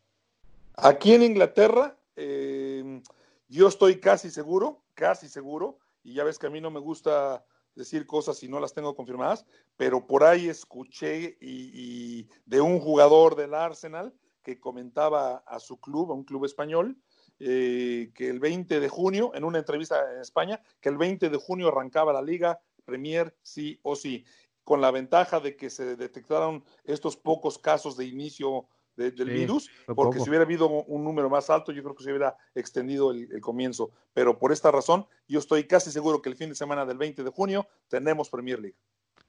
Aquí 0.82 1.12
en 1.12 1.22
Inglaterra, 1.22 1.94
eh, 2.16 3.02
yo 3.48 3.68
estoy 3.68 4.00
casi 4.00 4.30
seguro, 4.30 4.82
casi 4.94 5.28
seguro, 5.28 5.78
y 6.02 6.14
ya 6.14 6.24
ves 6.24 6.38
que 6.38 6.46
a 6.46 6.50
mí 6.50 6.58
no 6.58 6.70
me 6.70 6.80
gusta 6.80 7.44
decir 7.74 8.06
cosas 8.06 8.38
si 8.38 8.48
no 8.48 8.60
las 8.60 8.72
tengo 8.72 8.96
confirmadas, 8.96 9.44
pero 9.76 10.06
por 10.06 10.24
ahí 10.24 10.48
escuché 10.48 11.36
y, 11.38 12.26
de 12.46 12.60
un 12.62 12.80
jugador 12.80 13.36
del 13.36 13.52
Arsenal 13.52 14.14
que 14.42 14.58
comentaba 14.58 15.44
a 15.46 15.60
su 15.60 15.78
club, 15.78 16.12
a 16.12 16.14
un 16.14 16.24
club 16.24 16.46
español, 16.46 16.96
eh, 17.40 18.10
que 18.14 18.30
el 18.30 18.40
20 18.40 18.80
de 18.80 18.88
junio, 18.88 19.32
en 19.34 19.44
una 19.44 19.58
entrevista 19.58 20.14
en 20.14 20.20
España, 20.22 20.62
que 20.80 20.88
el 20.88 20.96
20 20.96 21.28
de 21.28 21.36
junio 21.36 21.68
arrancaba 21.68 22.14
la 22.14 22.22
liga 22.22 22.58
Premier 22.86 23.36
sí 23.42 23.78
o 23.82 23.96
sí, 23.96 24.24
con 24.64 24.80
la 24.80 24.90
ventaja 24.90 25.40
de 25.40 25.56
que 25.56 25.68
se 25.68 25.96
detectaron 25.96 26.64
estos 26.84 27.18
pocos 27.18 27.58
casos 27.58 27.98
de 27.98 28.06
inicio 28.06 28.66
de- 29.00 29.10
del 29.12 29.28
Sí, 29.28 29.34
virus, 29.34 29.70
porque 29.86 30.18
poco. 30.18 30.24
si 30.24 30.30
hubiera 30.30 30.44
habido 30.44 30.68
un 30.68 31.02
número 31.04 31.28
más 31.30 31.50
alto, 31.50 31.72
yo 31.72 31.82
creo 31.82 31.94
que 31.94 32.04
se 32.04 32.10
hubiera 32.10 32.36
extendido 32.54 33.10
el, 33.10 33.28
el 33.32 33.40
comienzo. 33.40 33.90
Pero 34.12 34.38
por 34.38 34.52
esta 34.52 34.70
razón, 34.70 35.06
yo 35.28 35.38
estoy 35.38 35.64
casi 35.64 35.90
seguro 35.90 36.20
que 36.22 36.28
el 36.28 36.36
fin 36.36 36.48
de 36.50 36.54
semana 36.54 36.84
del 36.86 36.98
20 36.98 37.24
de 37.24 37.30
junio 37.30 37.66
tenemos 37.88 38.28
Premier 38.30 38.60
League. 38.60 38.76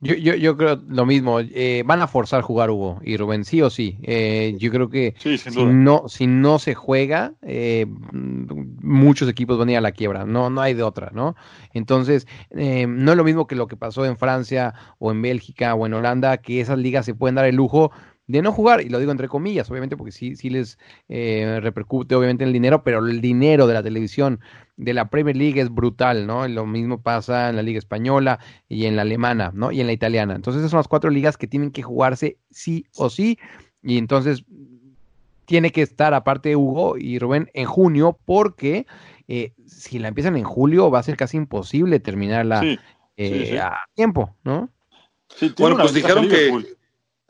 Yo, 0.04 0.16
yo, 0.16 0.34
yo 0.34 0.58
creo 0.58 0.82
lo 0.88 1.06
mismo. 1.06 1.40
eh, 1.42 1.84
van 1.86 2.02
a 2.02 2.08
forzar 2.08 2.42
jugar 2.42 2.72
Hugo 2.72 3.00
y 3.04 3.18
Rubén, 3.18 3.46
sí 3.46 3.62
o 3.62 3.70
sí. 3.70 4.00
Eh, 4.02 4.56
yo 4.58 4.72
creo 4.72 4.90
que 4.90 5.14
Sí, 5.20 5.38
sin 5.38 5.54
si 5.54 5.64
no, 5.64 6.10
si 6.10 6.26
no 6.26 6.58
se 6.58 6.74
juega, 6.74 7.36
eh, 7.44 7.86
muchos 8.12 9.30
equipos 9.30 9.58
van 9.60 9.70
a 9.70 9.72
ir 9.74 9.78
a 9.78 9.82
la 9.82 9.92
quiebra. 9.92 10.26
No, 10.26 10.50
no 10.50 10.62
hay 10.62 10.74
de 10.74 10.82
otra, 10.84 11.12
¿no? 11.14 11.36
Entonces, 11.74 12.28
eh, 12.50 12.88
no 12.88 13.12
es 13.12 13.18
lo 13.18 13.24
mismo 13.24 13.46
que 13.48 13.56
lo 13.56 13.68
que 13.68 13.78
pasó 13.78 14.04
en 14.06 14.18
Francia 14.18 14.74
o 14.98 15.12
en 15.12 15.22
Bélgica 15.22 15.76
o 15.76 15.86
en 15.86 15.94
Holanda, 15.94 16.38
que 16.38 16.62
esas 16.62 16.80
ligas 16.80 17.06
se 17.06 17.14
pueden 17.14 17.36
dar 17.36 17.46
el 17.46 17.56
lujo 17.56 17.92
de 18.32 18.42
no 18.42 18.52
jugar, 18.52 18.82
y 18.82 18.90
lo 18.90 19.00
digo 19.00 19.12
entre 19.12 19.28
comillas, 19.28 19.70
obviamente, 19.70 19.98
porque 19.98 20.12
sí, 20.12 20.36
sí 20.36 20.50
les 20.50 20.78
eh, 21.10 21.60
repercute 21.62 22.16
obviamente 22.16 22.44
en 22.44 22.48
el 22.50 22.54
dinero, 22.54 22.84
pero 22.84 23.00
el 23.00 23.22
dinero 23.22 23.68
de 23.68 23.74
la 23.74 23.84
televisión 23.84 24.40
de 24.78 24.94
la 24.94 25.10
Premier 25.10 25.36
League 25.36 25.60
es 25.62 25.70
brutal, 25.70 26.26
¿no? 26.26 26.48
Lo 26.48 26.66
mismo 26.66 27.02
pasa 27.02 27.50
en 27.50 27.56
la 27.56 27.62
Liga 27.62 27.78
Española 27.78 28.40
y 28.68 28.86
en 28.86 28.96
la 28.96 29.04
alemana, 29.04 29.52
¿no? 29.54 29.72
Y 29.72 29.82
en 29.82 29.88
la 29.88 29.94
italiana. 29.94 30.34
Entonces, 30.36 30.62
esas 30.62 30.72
son 30.72 30.78
las 30.80 30.88
cuatro 30.88 31.10
ligas 31.10 31.38
que 31.38 31.48
tienen 31.48 31.72
que 31.72 31.84
jugarse 31.84 32.38
sí 32.50 32.86
o 32.96 33.10
sí, 33.10 33.38
y 33.84 33.98
entonces 33.98 34.44
tiene 35.46 35.72
que 35.72 35.82
estar, 35.82 36.14
aparte 36.14 36.56
Hugo 36.56 36.98
y 36.98 37.20
Rubén, 37.20 37.50
en 37.54 37.66
junio, 37.66 38.18
porque 38.26 38.86
eh, 39.28 39.54
si 39.66 40.00
la 40.00 40.08
empiezan 40.08 40.38
en 40.38 40.44
julio 40.44 40.90
va 40.90 41.00
a 41.00 41.04
ser 41.04 41.18
casi 41.18 41.38
imposible 41.38 42.00
terminarla 42.00 42.62
Sí, 42.62 42.80
eh, 43.18 43.30
sí, 43.30 43.46
sí. 43.52 43.58
a 43.58 43.78
tiempo, 43.94 44.36
¿no? 44.44 44.70
sí, 45.28 45.50
tiene 45.50 45.72
Bueno, 45.74 45.78
pues 45.78 45.94
dijeron 45.94 46.28
que- 46.30 46.46
Liverpool, 46.46 46.68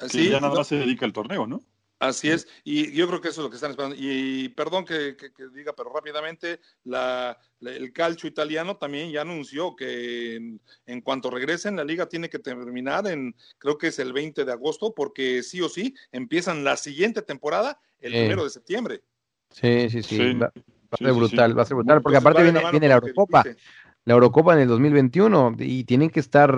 que 0.07 0.17
Sí, 0.17 0.29
ya 0.29 0.39
nada 0.39 0.49
no, 0.49 0.55
más 0.59 0.67
se 0.67 0.75
dedica 0.77 1.05
al 1.05 1.13
torneo, 1.13 1.45
¿no? 1.47 1.61
Así 1.99 2.31
es, 2.31 2.47
y 2.63 2.91
yo 2.93 3.07
creo 3.07 3.21
que 3.21 3.27
eso 3.27 3.41
es 3.41 3.43
lo 3.43 3.49
que 3.51 3.57
están 3.57 3.69
esperando. 3.69 3.95
Y, 3.99 4.49
perdón 4.49 4.85
que, 4.85 5.15
que- 5.15 5.31
que 5.31 5.49
diga, 5.53 5.73
pero 5.77 5.93
rápidamente, 5.93 6.59
la, 6.83 7.37
la- 7.59 7.71
el 7.75 7.93
calcio 7.93 8.27
italiano 8.27 8.75
también 8.77 9.11
ya 9.11 9.21
anunció 9.21 9.75
que 9.75 10.35
en, 10.37 10.59
en 10.87 11.01
cuanto 11.01 11.29
regresen, 11.29 11.75
la 11.75 11.83
liga 11.83 12.09
tiene 12.09 12.27
que 12.27 12.39
terminar 12.39 13.05
en, 13.05 13.35
creo 13.59 13.77
que 13.77 13.87
es 13.89 13.99
el 13.99 14.13
20 14.13 14.45
de 14.45 14.51
agosto, 14.51 14.95
porque 14.95 15.43
sí 15.43 15.61
o 15.61 15.69
sí 15.69 15.93
empiezan 16.11 16.63
la 16.63 16.75
siguiente 16.75 17.21
temporada 17.21 17.79
el 17.99 18.13
Sí. 18.13 18.17
primero 18.17 18.43
de 18.45 18.49
septiembre. 18.49 19.03
Sí, 19.51 19.89
sí, 19.91 20.01
sí. 20.01 20.17
Sí. 20.17 20.33
Va, 20.33 20.47
va 20.47 20.51
a 20.91 20.97
ser 20.97 21.07
sí, 21.07 21.13
brutal, 21.19 21.51
sí. 21.51 21.55
va 21.55 21.61
a 21.61 21.65
ser 21.65 21.75
brutal, 21.75 22.01
porque 22.01 22.17
Entonces, 22.17 22.39
aparte 22.41 22.51
viene, 22.51 22.71
viene 22.71 22.87
la 22.87 22.95
Eurocopa. 22.95 23.43
La 24.05 24.13
Eurocopa 24.13 24.53
en 24.53 24.61
el 24.61 24.67
2021 24.67 25.55
y 25.59 25.83
tienen 25.83 26.09
que 26.09 26.19
estar, 26.19 26.55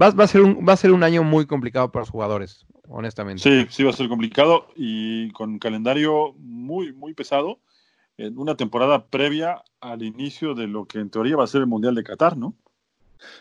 va, 0.00 0.10
va 0.10 0.24
a 0.24 0.28
ser 0.28 0.42
un, 0.42 0.66
va 0.66 0.72
a 0.72 0.76
ser 0.76 0.92
un 0.92 1.04
año 1.04 1.22
muy 1.22 1.46
complicado 1.46 1.92
para 1.92 2.02
los 2.02 2.10
jugadores, 2.10 2.66
honestamente. 2.88 3.42
Sí, 3.42 3.66
sí 3.70 3.84
va 3.84 3.90
a 3.90 3.94
ser 3.94 4.08
complicado 4.08 4.68
y 4.76 5.30
con 5.32 5.58
calendario 5.58 6.34
muy, 6.38 6.92
muy 6.92 7.14
pesado. 7.14 7.60
en 8.16 8.38
una 8.38 8.56
temporada 8.56 9.06
previa 9.06 9.62
al 9.80 10.02
inicio 10.02 10.54
de 10.54 10.66
lo 10.66 10.86
que 10.86 10.98
en 10.98 11.10
teoría 11.10 11.36
va 11.36 11.44
a 11.44 11.48
ser 11.48 11.62
el 11.62 11.66
Mundial 11.66 11.94
de 11.94 12.04
Qatar, 12.04 12.36
¿no? 12.36 12.54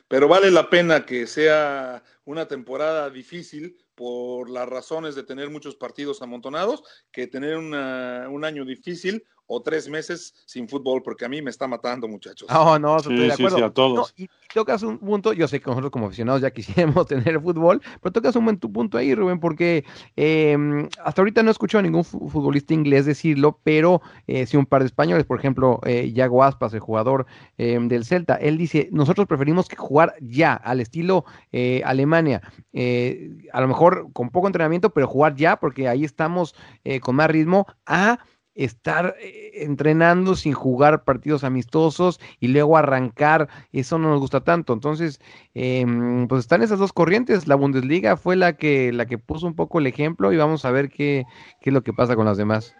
Pero 0.08 0.28
vale 0.28 0.52
la 0.52 0.70
pena 0.70 1.06
que 1.06 1.26
sea 1.26 2.04
una 2.26 2.48
temporada 2.48 3.10
difícil 3.10 3.78
por 3.96 4.50
las 4.50 4.68
razones 4.68 5.16
de 5.16 5.24
tener 5.24 5.50
muchos 5.50 5.76
partidos 5.76 6.22
amontonados, 6.22 6.84
que 7.12 7.28
tener 7.28 7.58
una, 7.58 8.28
un 8.30 8.46
año 8.46 8.66
difícil 8.66 9.24
o 9.54 9.62
tres 9.62 9.90
meses 9.90 10.34
sin 10.46 10.68
fútbol, 10.70 11.02
porque 11.04 11.26
a 11.26 11.30
mí 11.30 11.42
me 11.42 11.50
está 11.50 11.68
matando, 11.68 12.08
muchachos. 12.08 12.48
No, 12.50 12.80
no, 12.80 13.00
Sí, 13.00 13.10
estoy 13.10 13.18
de 13.18 13.32
sí, 13.32 13.34
acuerdo. 13.34 13.58
sí, 13.58 13.64
a 13.64 13.70
todos. 13.70 14.14
No, 14.18 14.24
y 14.24 14.30
tocas 14.54 14.82
un 14.84 14.98
punto, 15.00 15.34
yo 15.34 15.48
sé 15.48 15.60
que 15.60 15.70
nosotros 15.70 15.92
como 15.92 16.08
aficionados 16.08 16.42
ya 16.42 16.52
quisiéramos 16.52 17.06
tener 17.08 17.42
fútbol, 17.42 17.82
pero 18.02 18.14
tocas 18.14 18.36
un 18.38 18.46
buen 18.46 18.58
tu 18.58 18.72
punto 18.72 18.98
ahí, 18.98 19.14
Rubén, 19.14 19.40
porque 19.40 19.84
eh, 20.16 20.58
hasta 21.04 21.22
ahorita 21.22 21.44
no 21.44 21.50
he 21.50 21.52
escuchado 21.52 21.80
a 21.80 21.84
ningún 21.84 22.04
fu- 22.06 22.30
futbolista 22.30 22.74
inglés 22.74 23.06
decirlo, 23.06 23.60
pero 23.64 24.02
eh, 24.28 24.46
sí 24.46 24.56
un 24.58 24.66
par 24.66 24.82
de 24.82 24.88
españoles, 24.88 25.26
por 25.26 25.38
ejemplo, 25.40 25.80
eh, 25.86 26.12
Yago 26.14 26.44
Aspas, 26.44 26.74
el 26.74 26.80
jugador 26.80 27.26
eh, 27.58 27.78
del 27.82 28.06
Celta, 28.06 28.36
él 28.36 28.58
dice, 28.58 28.88
nosotros 28.92 29.28
preferimos 29.28 29.68
que 29.68 29.76
jugar 29.76 30.16
ya, 30.22 30.54
al 30.54 30.80
estilo 30.80 31.26
eh, 31.52 31.82
Alemania, 31.86 32.42
eh, 32.74 33.32
a 33.54 33.62
lo 33.62 33.68
mejor 33.68 34.08
con 34.14 34.30
poco 34.30 34.48
entrenamiento, 34.48 34.92
pero 34.92 35.08
jugar 35.08 35.36
ya, 35.36 35.58
porque 35.58 35.88
ahí 35.88 36.04
estamos 36.06 36.56
eh, 36.84 37.00
con 37.00 37.16
más 37.16 37.30
ritmo, 37.30 37.68
a 37.86 38.20
estar 38.64 39.16
eh, 39.20 39.52
entrenando 39.64 40.36
sin 40.36 40.54
jugar 40.54 41.04
partidos 41.04 41.44
amistosos 41.44 42.20
y 42.40 42.50
luego 42.50 42.78
arrancar, 42.78 43.50
eso 43.72 43.98
no 43.98 44.10
nos 44.10 44.20
gusta 44.20 44.44
tanto. 44.44 44.74
Entonces, 44.74 45.20
eh, 45.56 45.86
pues 46.30 46.42
están 46.42 46.62
esas 46.62 46.80
dos 46.80 46.94
corrientes. 46.94 47.48
La 47.48 47.56
Bundesliga 47.56 48.18
fue 48.18 48.36
la 48.36 48.54
que, 48.54 48.92
la 48.94 49.06
que 49.06 49.18
puso 49.18 49.48
un 49.48 49.56
poco 49.56 49.80
el 49.80 49.88
ejemplo 49.88 50.32
y 50.32 50.38
vamos 50.38 50.66
a 50.66 50.72
ver 50.72 50.90
qué, 50.90 51.26
qué 51.62 51.70
es 51.70 51.74
lo 51.74 51.84
que 51.84 51.94
pasa 51.94 52.16
con 52.16 52.26
las 52.26 52.38
demás. 52.38 52.76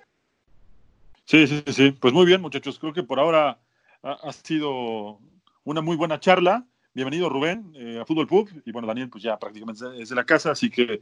Sí, 1.26 1.48
sí, 1.48 1.64
sí. 1.68 1.92
Pues 1.92 2.14
muy 2.14 2.26
bien, 2.26 2.42
muchachos. 2.42 2.78
Creo 2.78 2.94
que 2.94 3.04
por 3.04 3.20
ahora 3.20 3.60
ha, 4.04 4.34
sido 4.34 5.20
una 5.64 5.82
muy 5.82 5.96
buena 5.96 6.20
charla. 6.20 6.66
Bienvenido, 6.94 7.30
Rubén, 7.30 7.72
eh, 7.76 8.00
a 8.02 8.06
Fútbol 8.06 8.28
Pub. 8.28 8.50
Y 8.66 8.72
bueno, 8.72 8.88
Daniel, 8.88 9.10
pues 9.10 9.24
ya 9.24 9.40
prácticamente 9.40 9.86
es 9.98 10.10
de 10.10 10.16
la 10.16 10.26
casa, 10.26 10.52
así 10.52 10.70
que 10.70 11.02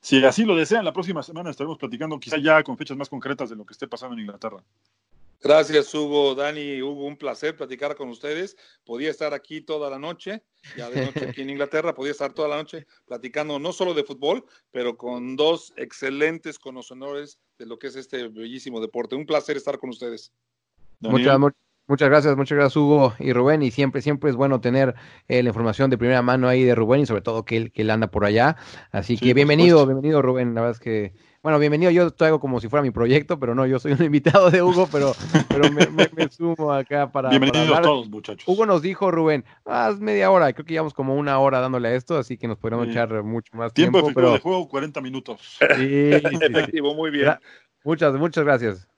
si 0.00 0.24
así 0.24 0.44
lo 0.44 0.54
desean, 0.56 0.84
la 0.84 0.92
próxima 0.92 1.22
semana 1.22 1.50
estaremos 1.50 1.78
platicando 1.78 2.18
quizá 2.20 2.38
ya 2.38 2.62
con 2.62 2.76
fechas 2.76 2.96
más 2.96 3.08
concretas 3.08 3.50
de 3.50 3.56
lo 3.56 3.64
que 3.64 3.72
esté 3.72 3.86
pasando 3.88 4.14
en 4.14 4.20
Inglaterra. 4.20 4.62
Gracias, 5.42 5.94
Hugo, 5.94 6.34
Dani, 6.34 6.80
Hugo, 6.80 7.04
un 7.04 7.16
placer 7.16 7.54
platicar 7.56 7.94
con 7.94 8.08
ustedes. 8.08 8.56
Podía 8.84 9.10
estar 9.10 9.34
aquí 9.34 9.60
toda 9.60 9.90
la 9.90 9.98
noche, 9.98 10.42
ya 10.76 10.88
de 10.88 11.04
noche 11.06 11.28
aquí 11.28 11.42
en 11.42 11.50
Inglaterra, 11.50 11.94
podía 11.94 12.12
estar 12.12 12.32
toda 12.32 12.48
la 12.48 12.56
noche 12.56 12.86
platicando 13.06 13.58
no 13.58 13.72
solo 13.72 13.92
de 13.92 14.02
fútbol, 14.02 14.44
pero 14.72 14.96
con 14.96 15.36
dos 15.36 15.74
excelentes 15.76 16.58
conocedores 16.58 17.38
de 17.58 17.66
lo 17.66 17.78
que 17.78 17.88
es 17.88 17.96
este 17.96 18.28
bellísimo 18.28 18.80
deporte. 18.80 19.14
Un 19.14 19.26
placer 19.26 19.56
estar 19.58 19.78
con 19.78 19.90
ustedes. 19.90 20.32
Daniel. 21.00 21.20
Muchas, 21.20 21.38
mu- 21.38 21.50
muchas 21.86 22.08
gracias, 22.08 22.36
muchas 22.36 22.56
gracias 22.56 22.76
Hugo 22.76 23.14
y 23.18 23.32
Rubén. 23.32 23.62
Y 23.62 23.70
siempre, 23.70 24.02
siempre 24.02 24.30
es 24.30 24.36
bueno 24.36 24.60
tener 24.60 24.94
eh, 25.28 25.42
la 25.42 25.48
información 25.50 25.90
de 25.90 25.98
primera 25.98 26.22
mano 26.22 26.48
ahí 26.48 26.62
de 26.64 26.74
Rubén 26.74 27.00
y 27.00 27.06
sobre 27.06 27.22
todo 27.22 27.44
que 27.44 27.56
él, 27.56 27.72
que 27.72 27.82
él 27.82 27.90
anda 27.90 28.08
por 28.08 28.24
allá. 28.24 28.56
Así 28.92 29.16
Sí, 29.16 29.26
que 29.26 29.34
bienvenido, 29.34 29.78
supuesto. 29.80 29.86
bienvenido 30.00 30.22
Rubén. 30.22 30.54
La 30.54 30.60
verdad 30.62 30.76
es 30.76 30.80
que, 30.80 31.12
bueno, 31.42 31.58
bienvenido. 31.58 31.90
Yo 31.90 32.10
traigo 32.10 32.40
como 32.40 32.60
si 32.60 32.68
fuera 32.68 32.82
mi 32.82 32.90
proyecto, 32.90 33.38
pero 33.38 33.54
no, 33.54 33.66
yo 33.66 33.78
soy 33.78 33.92
un 33.92 34.02
invitado 34.04 34.50
de 34.50 34.62
Hugo, 34.62 34.88
pero, 34.90 35.12
pero 35.50 35.70
me, 35.70 35.86
me- 35.90 36.08
me 36.14 36.28
sumo 36.28 36.72
acá 36.72 37.10
para, 37.10 37.28
para 37.28 37.30
Bienvenidos 37.30 37.68
hablar. 37.68 37.82
todos, 37.84 38.08
muchachos. 38.10 38.44
Hugo 38.48 38.66
nos 38.66 38.82
dijo, 38.82 39.10
Rubén, 39.10 39.44
haz 39.64 40.00
media 40.00 40.30
hora, 40.30 40.52
creo 40.52 40.64
que 40.66 40.72
llevamos 40.72 40.94
como 40.94 41.14
una 41.14 41.38
hora 41.38 41.60
dándole 41.60 41.88
a 41.88 41.94
esto, 41.94 42.16
así 42.18 42.36
que 42.36 42.48
nos 42.48 42.58
podríamos 42.58 42.86
Sí. 42.86 42.92
echar 42.92 43.22
mucho 43.22 43.56
más 43.56 43.72
Tiempo 43.72 43.98
tiempo, 43.98 43.98
efectivo 44.10 44.14
pero 44.22 44.32
de 44.34 44.40
juego, 44.40 44.68
40 44.68 45.00
minutos. 45.00 45.58
sí. 45.76 46.10
Efectivo, 46.40 46.94
muy 46.94 47.10
bien. 47.10 47.34
Muchas, 47.84 48.14
muchas 48.14 48.44
gracias. 48.44 48.88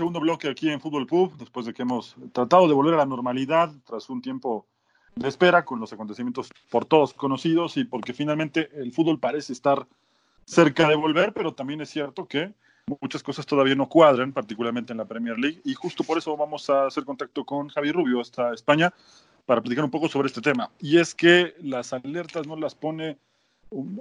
Segundo 0.00 0.20
bloque 0.20 0.48
aquí 0.48 0.70
en 0.70 0.80
Fútbol 0.80 1.06
Pub, 1.06 1.36
después 1.36 1.66
de 1.66 1.74
que 1.74 1.82
hemos 1.82 2.16
tratado 2.32 2.66
de 2.66 2.72
volver 2.72 2.94
a 2.94 2.96
la 2.96 3.04
normalidad 3.04 3.70
tras 3.84 4.08
un 4.08 4.22
tiempo 4.22 4.66
de 5.14 5.28
espera 5.28 5.66
con 5.66 5.78
los 5.78 5.92
acontecimientos 5.92 6.48
por 6.70 6.86
todos 6.86 7.12
conocidos 7.12 7.76
y 7.76 7.84
porque 7.84 8.14
finalmente 8.14 8.70
el 8.80 8.92
fútbol 8.92 9.20
parece 9.20 9.52
estar 9.52 9.86
cerca 10.46 10.88
de 10.88 10.94
volver, 10.94 11.34
pero 11.34 11.52
también 11.52 11.82
es 11.82 11.90
cierto 11.90 12.24
que 12.24 12.54
muchas 13.02 13.22
cosas 13.22 13.44
todavía 13.44 13.74
no 13.74 13.90
cuadran, 13.90 14.32
particularmente 14.32 14.94
en 14.94 14.96
la 14.96 15.04
Premier 15.04 15.38
League, 15.38 15.60
y 15.66 15.74
justo 15.74 16.02
por 16.02 16.16
eso 16.16 16.34
vamos 16.34 16.70
a 16.70 16.86
hacer 16.86 17.04
contacto 17.04 17.44
con 17.44 17.68
Javi 17.68 17.92
Rubio 17.92 18.22
hasta 18.22 18.54
España 18.54 18.94
para 19.44 19.60
platicar 19.60 19.84
un 19.84 19.90
poco 19.90 20.08
sobre 20.08 20.28
este 20.28 20.40
tema. 20.40 20.70
Y 20.78 20.96
es 20.96 21.14
que 21.14 21.54
las 21.60 21.92
alertas 21.92 22.46
no 22.46 22.56
las 22.56 22.74
pone 22.74 23.18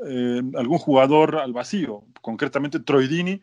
eh, 0.08 0.42
algún 0.56 0.78
jugador 0.78 1.36
al 1.36 1.52
vacío, 1.52 2.04
concretamente 2.22 2.80
Troy 2.80 3.10
Dini, 3.10 3.42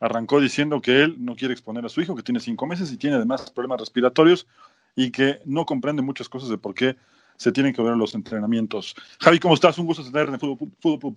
arrancó 0.00 0.40
diciendo 0.40 0.80
que 0.80 1.02
él 1.02 1.16
no 1.18 1.34
quiere 1.36 1.52
exponer 1.52 1.84
a 1.84 1.88
su 1.88 2.00
hijo, 2.00 2.14
que 2.14 2.22
tiene 2.22 2.40
cinco 2.40 2.66
meses 2.66 2.92
y 2.92 2.96
tiene 2.96 3.16
además 3.16 3.50
problemas 3.50 3.80
respiratorios 3.80 4.46
y 4.94 5.10
que 5.10 5.40
no 5.44 5.64
comprende 5.64 6.02
muchas 6.02 6.28
cosas 6.28 6.48
de 6.48 6.58
por 6.58 6.74
qué 6.74 6.96
se 7.36 7.52
tienen 7.52 7.72
que 7.72 7.82
ver 7.82 7.96
los 7.96 8.14
entrenamientos. 8.14 8.96
Javi, 9.20 9.38
¿cómo 9.38 9.54
estás? 9.54 9.78
Un 9.78 9.86
gusto 9.86 10.02
tener 10.04 10.28
en 10.28 10.40
Fútbol, 10.40 10.70
Fútbol. 10.80 11.16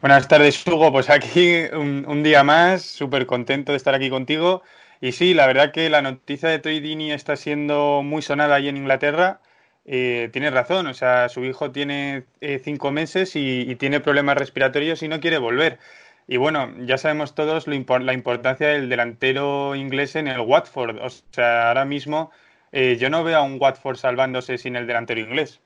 Buenas 0.00 0.26
tardes, 0.26 0.66
Hugo. 0.66 0.90
Pues 0.90 1.10
aquí 1.10 1.64
un, 1.72 2.06
un 2.08 2.22
día 2.22 2.42
más, 2.42 2.82
súper 2.82 3.26
contento 3.26 3.72
de 3.72 3.76
estar 3.76 3.94
aquí 3.94 4.08
contigo. 4.08 4.62
Y 5.02 5.12
sí, 5.12 5.34
la 5.34 5.46
verdad 5.46 5.72
que 5.72 5.90
la 5.90 6.00
noticia 6.00 6.48
de 6.48 6.58
Troy 6.58 6.80
Deeney 6.80 7.10
está 7.10 7.36
siendo 7.36 8.02
muy 8.02 8.22
sonada 8.22 8.54
ahí 8.54 8.68
en 8.68 8.78
Inglaterra. 8.78 9.40
Eh, 9.84 10.30
tienes 10.32 10.52
razón, 10.52 10.86
o 10.86 10.94
sea, 10.94 11.28
su 11.28 11.44
hijo 11.44 11.70
tiene 11.70 12.24
eh, 12.40 12.60
cinco 12.62 12.90
meses 12.90 13.34
y, 13.34 13.62
y 13.62 13.74
tiene 13.76 14.00
problemas 14.00 14.36
respiratorios 14.36 15.02
y 15.02 15.08
no 15.08 15.20
quiere 15.20 15.38
volver. 15.38 15.78
Y 16.26 16.36
bueno, 16.36 16.72
ya 16.86 16.96
sabemos 16.96 17.34
todos 17.34 17.66
lo 17.66 17.74
impor- 17.74 18.02
la 18.02 18.12
importancia 18.12 18.68
del 18.68 18.88
delantero 18.88 19.74
inglés 19.74 20.14
en 20.14 20.28
el 20.28 20.40
Watford. 20.40 20.98
O 21.02 21.10
sea, 21.32 21.68
ahora 21.68 21.84
mismo 21.84 22.30
eh, 22.72 22.96
yo 23.00 23.10
no 23.10 23.24
veo 23.24 23.38
a 23.38 23.42
un 23.42 23.56
Watford 23.60 23.96
salvándose 23.96 24.56
sin 24.58 24.76
el 24.76 24.86
delantero 24.86 25.20
inglés. 25.20 25.60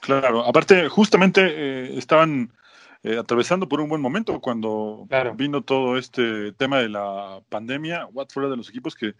Claro, 0.00 0.44
aparte, 0.44 0.88
justamente 0.88 1.42
eh, 1.44 1.98
estaban 1.98 2.50
eh, 3.02 3.18
atravesando 3.18 3.68
por 3.68 3.80
un 3.80 3.88
buen 3.88 4.00
momento 4.00 4.40
cuando 4.40 5.06
Claro. 5.08 5.34
vino 5.34 5.62
todo 5.62 5.98
este 5.98 6.52
tema 6.52 6.78
de 6.78 6.88
la 6.88 7.40
pandemia. 7.48 8.06
Watford 8.06 8.44
era 8.44 8.50
de 8.52 8.56
los 8.56 8.70
equipos 8.70 8.94
que, 8.94 9.14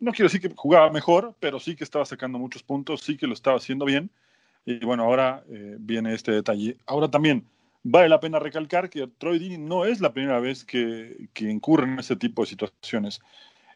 no 0.00 0.12
quiero 0.12 0.26
decir 0.26 0.40
que 0.40 0.54
jugaba 0.54 0.90
mejor, 0.90 1.34
pero 1.40 1.58
sí 1.58 1.76
que 1.76 1.84
estaba 1.84 2.04
sacando 2.04 2.38
muchos 2.38 2.62
puntos, 2.62 3.00
sí 3.00 3.16
que 3.16 3.26
lo 3.26 3.32
estaba 3.32 3.56
haciendo 3.56 3.86
bien. 3.86 4.10
Y 4.66 4.84
bueno, 4.84 5.04
ahora 5.04 5.42
eh, 5.48 5.76
viene 5.78 6.12
este 6.14 6.32
detalle. 6.32 6.76
Ahora 6.86 7.08
también 7.08 7.46
vale 7.84 8.08
la 8.08 8.18
pena 8.18 8.38
recalcar 8.38 8.90
que 8.90 9.06
Troy 9.06 9.38
Deeney 9.38 9.58
no 9.58 9.84
es 9.84 10.00
la 10.00 10.12
primera 10.12 10.40
vez 10.40 10.64
que, 10.64 11.28
que 11.32 11.50
incurre 11.50 11.84
en 11.84 11.98
ese 12.00 12.16
tipo 12.16 12.42
de 12.42 12.48
situaciones. 12.48 13.20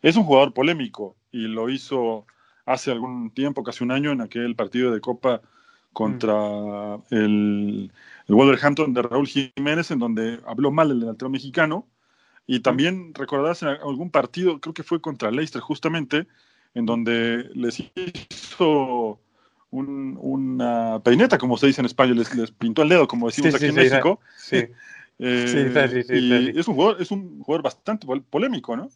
Es 0.02 0.16
un 0.16 0.24
jugador 0.24 0.52
polémico 0.52 1.16
y 1.30 1.42
lo 1.46 1.68
hizo 1.68 2.26
hace 2.64 2.90
algún 2.90 3.30
tiempo, 3.30 3.62
casi 3.62 3.84
un 3.84 3.92
año, 3.92 4.10
en 4.10 4.20
aquel 4.20 4.56
partido 4.56 4.92
de 4.92 5.00
Copa 5.00 5.42
contra 5.92 6.98
el, 7.10 7.92
el 8.26 8.34
Wolverhampton 8.34 8.94
de 8.94 9.02
Raúl 9.02 9.26
Jiménez, 9.26 9.90
en 9.90 9.98
donde 9.98 10.40
habló 10.46 10.70
mal 10.70 10.88
del 10.88 11.00
delantero 11.00 11.30
mexicano. 11.30 11.86
Y 12.46 12.60
también 12.60 13.12
recordarás 13.14 13.62
en 13.62 13.68
algún 13.68 14.10
partido, 14.10 14.60
creo 14.60 14.74
que 14.74 14.82
fue 14.82 15.00
contra 15.00 15.30
Leicester 15.30 15.60
justamente, 15.60 16.26
en 16.74 16.86
donde 16.86 17.50
les 17.54 17.80
hizo 17.80 19.20
un- 19.70 20.16
una 20.20 21.00
peineta, 21.04 21.38
como 21.38 21.56
se 21.56 21.66
dice 21.66 21.80
en 21.80 21.86
España, 21.86 22.14
les, 22.14 22.34
les 22.34 22.50
pintó 22.52 22.82
el 22.82 22.88
dedo, 22.88 23.06
como 23.08 23.26
decimos 23.28 23.54
Sí, 23.54 23.56
aquí 23.56 23.64
sí, 23.66 23.70
en 23.70 23.76
México. 23.76 24.20
Sí. 24.36 24.66
Eh, 25.20 26.04
y 26.12 26.56
es 26.60 26.68
un 26.68 26.76
jugador, 26.76 27.02
es 27.02 27.10
un 27.10 27.40
jugador 27.42 27.62
bastante 27.64 28.06
pol- 28.06 28.22
polémico, 28.22 28.76
¿no? 28.76 28.88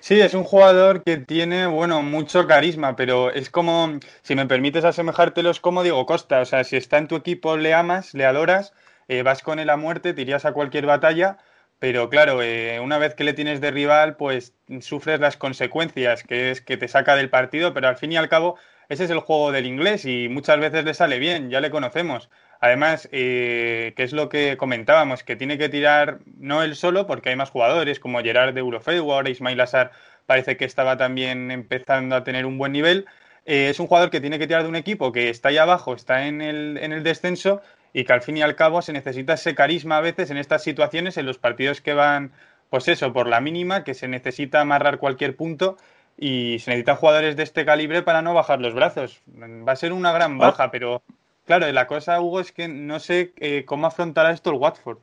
Sí, 0.00 0.20
es 0.20 0.34
un 0.34 0.44
jugador 0.44 1.02
que 1.04 1.16
tiene, 1.18 1.66
bueno, 1.66 2.02
mucho 2.02 2.46
carisma, 2.46 2.96
pero 2.96 3.30
es 3.30 3.50
como, 3.50 3.98
si 4.22 4.34
me 4.34 4.46
permites 4.46 4.84
asemejártelo, 4.84 5.50
es 5.50 5.60
como 5.60 5.82
Diego 5.82 6.06
Costa. 6.06 6.40
O 6.40 6.44
sea, 6.44 6.64
si 6.64 6.76
está 6.76 6.98
en 6.98 7.08
tu 7.08 7.16
equipo, 7.16 7.56
le 7.56 7.74
amas, 7.74 8.14
le 8.14 8.24
adoras, 8.24 8.72
eh, 9.08 9.22
vas 9.22 9.42
con 9.42 9.58
él 9.58 9.70
a 9.70 9.76
muerte, 9.76 10.14
te 10.14 10.22
irías 10.22 10.44
a 10.44 10.52
cualquier 10.52 10.86
batalla, 10.86 11.38
pero 11.78 12.08
claro, 12.08 12.42
eh, 12.42 12.80
una 12.80 12.98
vez 12.98 13.14
que 13.14 13.24
le 13.24 13.34
tienes 13.34 13.60
de 13.60 13.70
rival, 13.70 14.16
pues 14.16 14.54
sufres 14.80 15.20
las 15.20 15.36
consecuencias, 15.36 16.22
que 16.24 16.50
es 16.50 16.60
que 16.62 16.76
te 16.76 16.88
saca 16.88 17.14
del 17.16 17.30
partido, 17.30 17.74
pero 17.74 17.88
al 17.88 17.96
fin 17.96 18.12
y 18.12 18.16
al 18.16 18.28
cabo 18.28 18.56
ese 18.88 19.04
es 19.04 19.10
el 19.10 19.20
juego 19.20 19.52
del 19.52 19.66
inglés 19.66 20.04
y 20.04 20.28
muchas 20.28 20.58
veces 20.58 20.84
le 20.84 20.94
sale 20.94 21.18
bien, 21.18 21.50
ya 21.50 21.60
le 21.60 21.70
conocemos. 21.70 22.30
Además, 22.60 23.08
eh, 23.12 23.92
que 23.96 24.02
es 24.02 24.12
lo 24.12 24.28
que 24.28 24.56
comentábamos, 24.56 25.22
que 25.22 25.36
tiene 25.36 25.58
que 25.58 25.68
tirar 25.68 26.20
no 26.38 26.62
él 26.62 26.76
solo, 26.76 27.06
porque 27.06 27.30
hay 27.30 27.36
más 27.36 27.50
jugadores 27.50 28.00
como 28.00 28.22
Gerard 28.22 28.54
de 28.54 28.60
Eurofeu, 28.60 29.12
ahora 29.12 29.30
Ismail 29.30 29.60
Assar 29.60 29.92
parece 30.26 30.56
que 30.56 30.64
estaba 30.64 30.96
también 30.96 31.50
empezando 31.50 32.16
a 32.16 32.24
tener 32.24 32.46
un 32.46 32.58
buen 32.58 32.72
nivel. 32.72 33.06
Eh, 33.44 33.68
es 33.70 33.78
un 33.80 33.86
jugador 33.86 34.10
que 34.10 34.20
tiene 34.20 34.38
que 34.38 34.46
tirar 34.46 34.62
de 34.62 34.68
un 34.68 34.76
equipo 34.76 35.12
que 35.12 35.30
está 35.30 35.50
ahí 35.50 35.58
abajo, 35.58 35.94
está 35.94 36.26
en 36.26 36.40
el, 36.42 36.78
en 36.78 36.92
el 36.92 37.02
descenso 37.02 37.62
y 37.92 38.04
que 38.04 38.12
al 38.12 38.22
fin 38.22 38.36
y 38.36 38.42
al 38.42 38.56
cabo 38.56 38.82
se 38.82 38.92
necesita 38.92 39.34
ese 39.34 39.54
carisma 39.54 39.98
a 39.98 40.00
veces 40.00 40.30
en 40.30 40.36
estas 40.36 40.62
situaciones, 40.62 41.16
en 41.16 41.26
los 41.26 41.38
partidos 41.38 41.80
que 41.80 41.94
van, 41.94 42.32
pues 42.70 42.88
eso, 42.88 43.12
por 43.12 43.28
la 43.28 43.40
mínima, 43.40 43.84
que 43.84 43.94
se 43.94 44.08
necesita 44.08 44.60
amarrar 44.60 44.98
cualquier 44.98 45.36
punto 45.36 45.76
y 46.18 46.58
se 46.60 46.70
necesitan 46.70 46.96
jugadores 46.96 47.36
de 47.36 47.42
este 47.42 47.64
calibre 47.64 48.02
para 48.02 48.22
no 48.22 48.34
bajar 48.34 48.60
los 48.60 48.74
brazos. 48.74 49.20
Va 49.36 49.72
a 49.72 49.76
ser 49.76 49.92
una 49.92 50.12
gran 50.12 50.38
baja, 50.38 50.70
pero 50.70 51.02
claro, 51.44 51.70
la 51.70 51.86
cosa, 51.86 52.20
Hugo, 52.20 52.40
es 52.40 52.52
que 52.52 52.68
no 52.68 53.00
sé 53.00 53.32
eh, 53.36 53.64
cómo 53.66 53.86
afrontará 53.86 54.32
esto 54.32 54.50
el 54.50 54.56
Watford. 54.56 54.98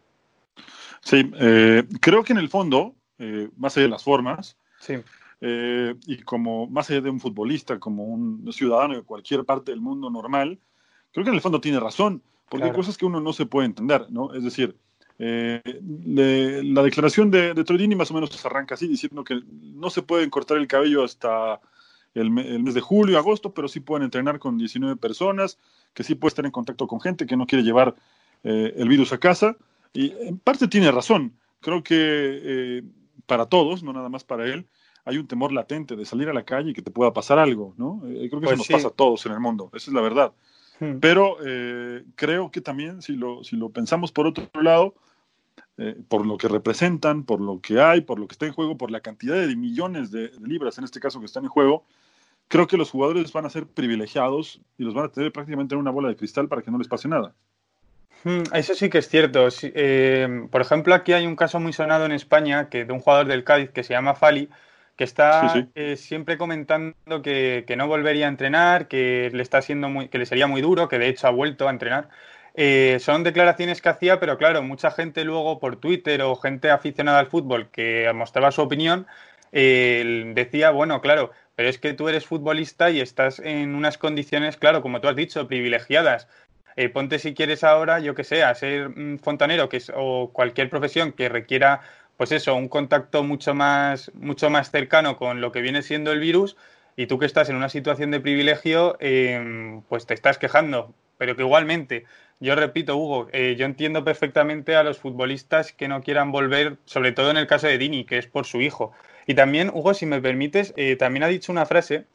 Sí, 1.02 1.30
eh, 1.40 1.84
creo 2.00 2.24
que 2.24 2.34
en 2.34 2.40
el 2.40 2.50
fondo, 2.50 2.96
eh, 3.20 3.50
más 3.58 3.76
allá 3.76 3.84
de 3.84 3.92
las 3.92 4.04
formas, 4.04 4.58
Sí, 4.80 4.96
y 5.40 6.18
como 6.24 6.68
más 6.68 6.90
allá 6.90 7.02
de 7.02 7.10
un 7.10 7.20
futbolista, 7.20 7.80
como 7.80 8.04
un 8.04 8.52
ciudadano 8.52 8.96
de 8.96 9.02
cualquier 9.02 9.46
parte 9.46 9.72
del 9.72 9.82
mundo 9.82 10.10
normal, 10.10 10.60
creo 11.12 11.24
que 11.24 11.30
en 11.30 11.36
el 11.36 11.42
fondo 11.42 11.62
tiene 11.62 11.80
razón, 11.80 12.22
porque 12.50 12.68
hay 12.68 12.72
cosas 12.74 12.98
que 12.98 13.06
uno 13.06 13.20
no 13.20 13.34
se 13.34 13.46
puede 13.46 13.66
entender, 13.66 14.08
¿no? 14.10 14.34
Es 14.34 14.44
decir, 14.44 14.78
eh, 15.26 15.62
le- 16.06 16.64
la 16.64 16.84
declaración 16.84 17.32
de, 17.32 17.54
de 17.54 17.64
Troidini 17.64 17.96
más 17.96 18.12
o 18.12 18.14
menos 18.14 18.46
arranca 18.46 18.76
así, 18.76 18.88
diciendo 18.88 19.24
que 19.24 19.40
no 19.48 19.90
se 19.90 20.02
pueden 20.02 20.30
cortar 20.30 20.58
el 20.58 20.68
cabello 20.68 21.04
hasta 21.04 21.62
el, 22.14 22.30
me- 22.30 22.48
el 22.48 22.62
mes 22.62 22.74
de 22.74 22.82
julio, 22.82 23.18
agosto, 23.18 23.54
pero 23.54 23.68
sí 23.68 23.80
pueden 23.80 24.04
entrenar 24.04 24.40
con 24.40 24.58
19 24.58 24.98
personas, 24.98 25.58
que 25.94 26.04
sí 26.04 26.16
puede 26.16 26.30
estar 26.30 26.46
en 26.46 26.52
contacto 26.52 26.88
con 26.88 27.00
gente 27.00 27.26
que 27.26 27.38
no 27.38 27.48
quiere 27.48 27.64
llevar 27.64 27.96
eh, 28.44 28.74
el 28.76 28.90
virus 28.90 29.14
a 29.14 29.18
casa, 29.18 29.56
y 29.94 30.12
en 30.28 30.38
parte 30.40 30.68
tiene 30.68 30.92
razón. 30.92 31.34
Creo 31.62 31.82
que 31.84 31.96
eh, 31.98 32.84
para 33.26 33.46
todos, 33.46 33.82
no 33.84 33.94
nada 33.94 34.10
más 34.10 34.24
para 34.26 34.46
él, 34.46 34.66
hay 35.06 35.18
un 35.18 35.28
temor 35.28 35.52
latente 35.54 35.96
de 35.96 36.06
salir 36.06 36.28
a 36.30 36.34
la 36.34 36.44
calle 36.44 36.72
y 36.72 36.74
que 36.74 36.82
te 36.82 36.92
pueda 36.92 37.14
pasar 37.14 37.40
algo, 37.40 37.74
¿no? 37.78 38.02
Eh, 38.08 38.28
creo 38.30 38.42
que 38.42 38.48
Pues 38.48 38.52
eso 38.54 38.58
nos 38.58 38.68
sí. 38.68 38.74
pasa 38.74 38.88
a 38.90 38.92
todos 38.92 39.26
en 39.26 39.32
el 39.32 39.40
mundo, 39.40 39.70
esa 39.74 39.90
es 39.90 39.94
la 39.94 40.02
verdad. 40.02 40.34
Hmm. 40.80 41.00
Pero 41.00 41.38
eh, 41.46 42.04
creo 42.16 42.52
que 42.52 42.60
también, 42.62 43.02
si 43.02 43.16
lo, 43.16 43.44
si 43.44 43.56
lo 43.56 43.70
pensamos 43.70 44.12
por 44.12 44.28
otro 44.28 44.50
lado, 44.62 44.96
eh, 45.78 45.96
por 46.08 46.26
lo 46.26 46.38
que 46.38 46.48
representan, 46.48 47.24
por 47.26 47.42
lo 47.42 47.62
que 47.62 47.82
hay, 47.82 48.02
por 48.02 48.20
lo 48.20 48.28
que 48.28 48.34
está 48.34 48.46
en 48.46 48.54
juego, 48.54 48.78
por 48.78 48.92
la 48.92 49.02
cantidad 49.02 49.36
de 49.36 49.56
millones 49.56 50.12
de, 50.12 50.30
de 50.30 50.48
libras, 50.48 50.78
en 50.78 50.84
este 50.86 51.00
caso, 51.00 51.20
que 51.20 51.26
están 51.28 51.44
en 51.46 51.50
juego, 51.50 51.86
creo 52.50 52.68
que 52.68 52.78
los 52.78 52.92
jugadores 52.92 53.34
van 53.34 53.46
a 53.46 53.50
ser 53.52 53.68
privilegiados 53.68 54.62
y 54.78 54.84
los 54.84 54.94
van 54.94 55.06
a 55.06 55.12
tener 55.12 55.32
prácticamente 55.34 55.76
en 55.76 55.82
una 55.82 55.92
bola 55.92 56.10
de 56.10 56.16
cristal 56.18 56.48
para 56.50 56.62
que 56.64 56.72
no 56.72 56.78
les 56.80 56.88
pase 56.90 57.08
nada. 57.10 57.36
Hmm, 58.24 58.44
Eso 58.54 58.74
sí 58.76 58.90
que 58.90 59.00
es 59.00 59.10
cierto. 59.10 59.48
Eh, 59.62 60.48
por 60.50 60.62
ejemplo, 60.62 60.94
aquí 60.94 61.12
hay 61.14 61.26
un 61.28 61.36
caso 61.36 61.60
muy 61.60 61.74
sonado 61.74 62.06
en 62.06 62.12
España 62.14 62.70
que 62.70 62.86
de 62.86 62.94
un 62.94 63.00
jugador 63.00 63.28
del 63.28 63.44
Cádiz 63.44 63.72
que 63.72 63.84
se 63.84 63.94
llama 63.94 64.16
Fali, 64.16 64.50
que 64.96 65.04
está 65.04 65.42
Sí, 65.42 65.50
sí. 65.50 65.74
eh, 65.76 65.98
siempre 65.98 66.38
comentando 66.38 67.22
que, 67.22 67.66
que 67.68 67.76
no 67.76 67.88
volvería 67.88 68.28
a 68.28 68.30
entrenar, 68.30 68.88
que 68.88 69.30
le 69.34 69.44
está 69.44 69.62
siendo 69.62 69.90
muy, 69.90 70.08
que 70.08 70.20
le 70.20 70.26
sería 70.26 70.48
muy 70.48 70.62
duro, 70.62 70.88
que 70.88 71.00
de 71.00 71.10
hecho 71.10 71.28
ha 71.28 71.32
vuelto 71.32 71.68
a 71.68 71.72
entrenar. 71.72 72.10
Eh, 72.56 72.98
son 73.00 73.24
declaraciones 73.24 73.82
que 73.82 73.90
hacía, 73.90 74.20
pero 74.20 74.38
claro, 74.38 74.62
mucha 74.62 74.92
gente 74.92 75.24
luego 75.24 75.60
por 75.60 75.78
Twitter 75.78 76.22
o 76.22 76.36
gente 76.36 76.70
aficionada 76.70 77.20
al 77.20 77.28
fútbol 77.28 77.70
que 77.72 78.12
mostraba 78.14 78.52
su 78.52 78.62
opinión, 78.62 79.08
eh, 79.52 80.32
decía, 80.36 80.72
bueno, 80.72 81.02
claro, 81.02 81.32
pero 81.56 81.70
es 81.70 81.78
que 81.80 81.94
tú 81.94 82.10
eres 82.10 82.26
futbolista 82.26 82.90
y 82.92 83.02
estás 83.02 83.40
en 83.40 83.76
unas 83.76 83.98
condiciones, 83.98 84.58
claro, 84.58 84.82
como 84.82 85.02
tú 85.02 85.08
has 85.08 85.16
dicho, 85.16 85.48
privilegiadas. 85.48 86.28
Eh, 86.76 86.90
ponte 86.90 87.20
si 87.20 87.34
quieres 87.36 87.64
ahora, 87.64 88.00
yo 88.00 88.16
que 88.16 88.24
sé, 88.24 88.44
a 88.44 88.54
ser 88.56 88.90
mm, 88.90 89.20
fontanero 89.20 89.70
que 89.70 89.78
es, 89.78 89.92
o 89.96 90.32
cualquier 90.34 90.70
profesión 90.70 91.12
que 91.12 91.30
requiera, 91.30 91.82
pues 92.18 92.32
eso, 92.32 92.56
un 92.56 92.68
contacto 92.68 93.24
mucho 93.24 93.54
más, 93.54 94.12
mucho 94.16 94.50
más 94.50 94.72
cercano 94.72 95.18
con 95.18 95.42
lo 95.42 95.52
que 95.52 95.62
viene 95.62 95.82
siendo 95.84 96.12
el 96.12 96.20
virus, 96.20 96.58
y 96.96 97.08
tú 97.08 97.20
que 97.20 97.26
estás 97.26 97.50
en 97.50 97.56
una 97.56 97.70
situación 97.70 98.12
de 98.12 98.20
privilegio, 98.20 98.98
eh, 99.00 99.82
pues 99.90 100.06
te 100.06 100.14
estás 100.14 100.38
quejando. 100.38 100.94
Pero 101.18 101.36
que 101.36 101.44
igualmente, 101.44 102.06
yo 102.44 102.56
repito, 102.56 102.98
Hugo, 102.98 103.30
eh, 103.32 103.56
yo 103.58 103.66
entiendo 103.66 104.04
perfectamente 104.04 104.76
a 104.76 104.84
los 104.84 104.98
futbolistas 104.98 105.72
que 105.72 105.88
no 105.88 106.02
quieran 106.02 106.34
volver, 106.34 106.78
sobre 106.84 107.14
todo 107.14 107.32
en 107.32 107.38
el 107.38 107.48
caso 107.48 107.68
de 107.68 107.78
Dini, 107.78 108.04
que 108.04 108.18
es 108.18 108.28
por 108.28 108.46
su 108.46 108.62
hijo. 108.62 108.92
Y 109.26 109.34
también, 109.34 109.72
Hugo, 109.74 109.94
si 109.94 110.06
me 110.06 110.22
permites, 110.22 110.74
eh, 110.76 110.98
también 110.98 111.24
ha 111.24 111.28
dicho 111.28 111.54
una 111.54 111.66
frase, 111.66 112.06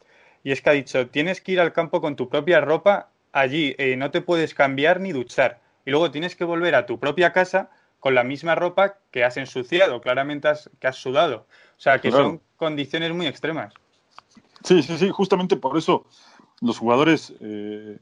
y 0.44 0.52
es 0.52 0.60
que 0.60 0.68
ha 0.68 0.74
dicho, 0.74 1.08
tienes 1.08 1.40
que 1.40 1.52
ir 1.52 1.60
al 1.60 1.72
campo 1.72 2.02
con 2.02 2.14
tu 2.14 2.28
propia 2.28 2.60
ropa, 2.60 3.08
allí 3.32 3.74
eh, 3.78 3.96
no 3.96 4.10
te 4.10 4.20
puedes 4.20 4.52
cambiar 4.52 5.00
ni 5.00 5.12
duchar, 5.12 5.60
y 5.86 5.90
luego 5.90 6.10
tienes 6.10 6.36
que 6.36 6.44
volver 6.44 6.74
a 6.74 6.84
tu 6.84 6.98
propia 7.00 7.32
casa 7.32 7.70
con 7.98 8.14
la 8.14 8.22
misma 8.22 8.54
ropa 8.54 8.98
que 9.10 9.24
has 9.24 9.38
ensuciado, 9.38 10.02
claramente 10.02 10.48
has, 10.48 10.68
que 10.78 10.88
has 10.88 10.96
sudado. 10.96 11.46
O 11.78 11.80
sea, 11.80 12.00
que 12.00 12.10
Claro. 12.10 12.24
son 12.24 12.40
condiciones 12.56 13.12
muy 13.14 13.26
extremas. 13.26 13.72
Sí, 14.62 14.82
sí, 14.82 14.98
sí, 14.98 15.08
justamente 15.08 15.56
por 15.56 15.78
eso 15.78 16.04
los 16.60 16.78
jugadores 16.78 17.32
eh, 17.40 17.96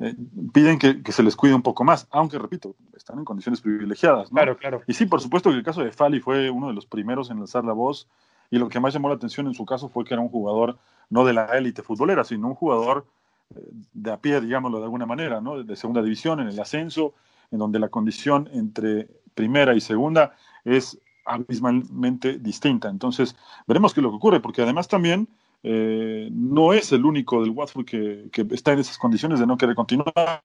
eh, 0.00 0.16
piden 0.52 0.78
que, 0.78 1.02
que 1.02 1.12
se 1.12 1.22
les 1.22 1.36
cuide 1.36 1.54
un 1.54 1.62
poco 1.62 1.84
más, 1.84 2.08
aunque 2.10 2.38
repito, 2.38 2.74
están 2.96 3.18
en 3.18 3.24
condiciones 3.24 3.60
privilegiadas, 3.60 4.32
¿no? 4.32 4.36
Claro, 4.36 4.56
claro. 4.56 4.82
Y 4.86 4.94
sí, 4.94 5.06
por 5.06 5.20
supuesto 5.20 5.50
que 5.50 5.56
el 5.56 5.62
caso 5.62 5.82
de 5.82 5.92
Fali 5.92 6.20
fue 6.20 6.50
uno 6.50 6.68
de 6.68 6.74
los 6.74 6.86
primeros 6.86 7.30
en 7.30 7.38
alzar 7.38 7.64
la 7.64 7.74
voz 7.74 8.08
y 8.50 8.58
lo 8.58 8.68
que 8.68 8.80
más 8.80 8.94
llamó 8.94 9.08
la 9.08 9.14
atención 9.14 9.46
en 9.46 9.54
su 9.54 9.64
caso 9.64 9.88
fue 9.88 10.04
que 10.04 10.14
era 10.14 10.22
un 10.22 10.30
jugador 10.30 10.78
no 11.10 11.24
de 11.24 11.34
la 11.34 11.46
élite 11.56 11.82
futbolera, 11.82 12.24
sino 12.24 12.48
un 12.48 12.54
jugador 12.54 13.06
eh, 13.54 13.60
de 13.92 14.12
a 14.12 14.16
pie, 14.16 14.40
digámoslo 14.40 14.78
de 14.78 14.84
alguna 14.84 15.06
manera, 15.06 15.40
¿no? 15.40 15.62
De 15.62 15.76
segunda 15.76 16.02
división, 16.02 16.40
en 16.40 16.48
el 16.48 16.58
ascenso, 16.58 17.14
en 17.50 17.58
donde 17.58 17.78
la 17.78 17.88
condición 17.88 18.48
entre 18.52 19.08
primera 19.34 19.74
y 19.74 19.80
segunda 19.80 20.34
es 20.64 20.98
abismalmente 21.26 22.38
distinta. 22.38 22.88
Entonces, 22.88 23.36
veremos 23.66 23.92
qué 23.92 24.00
es 24.00 24.02
lo 24.02 24.10
que 24.10 24.16
ocurre, 24.16 24.40
porque 24.40 24.62
además 24.62 24.88
también 24.88 25.28
eh, 25.62 26.28
no 26.32 26.72
es 26.72 26.92
el 26.92 27.04
único 27.04 27.42
del 27.42 27.50
Watford 27.50 27.84
que, 27.84 28.30
está 28.52 28.72
en 28.72 28.78
esas 28.78 28.98
condiciones 28.98 29.40
de 29.40 29.46
no 29.46 29.56
querer 29.56 29.74
continuar. 29.74 30.42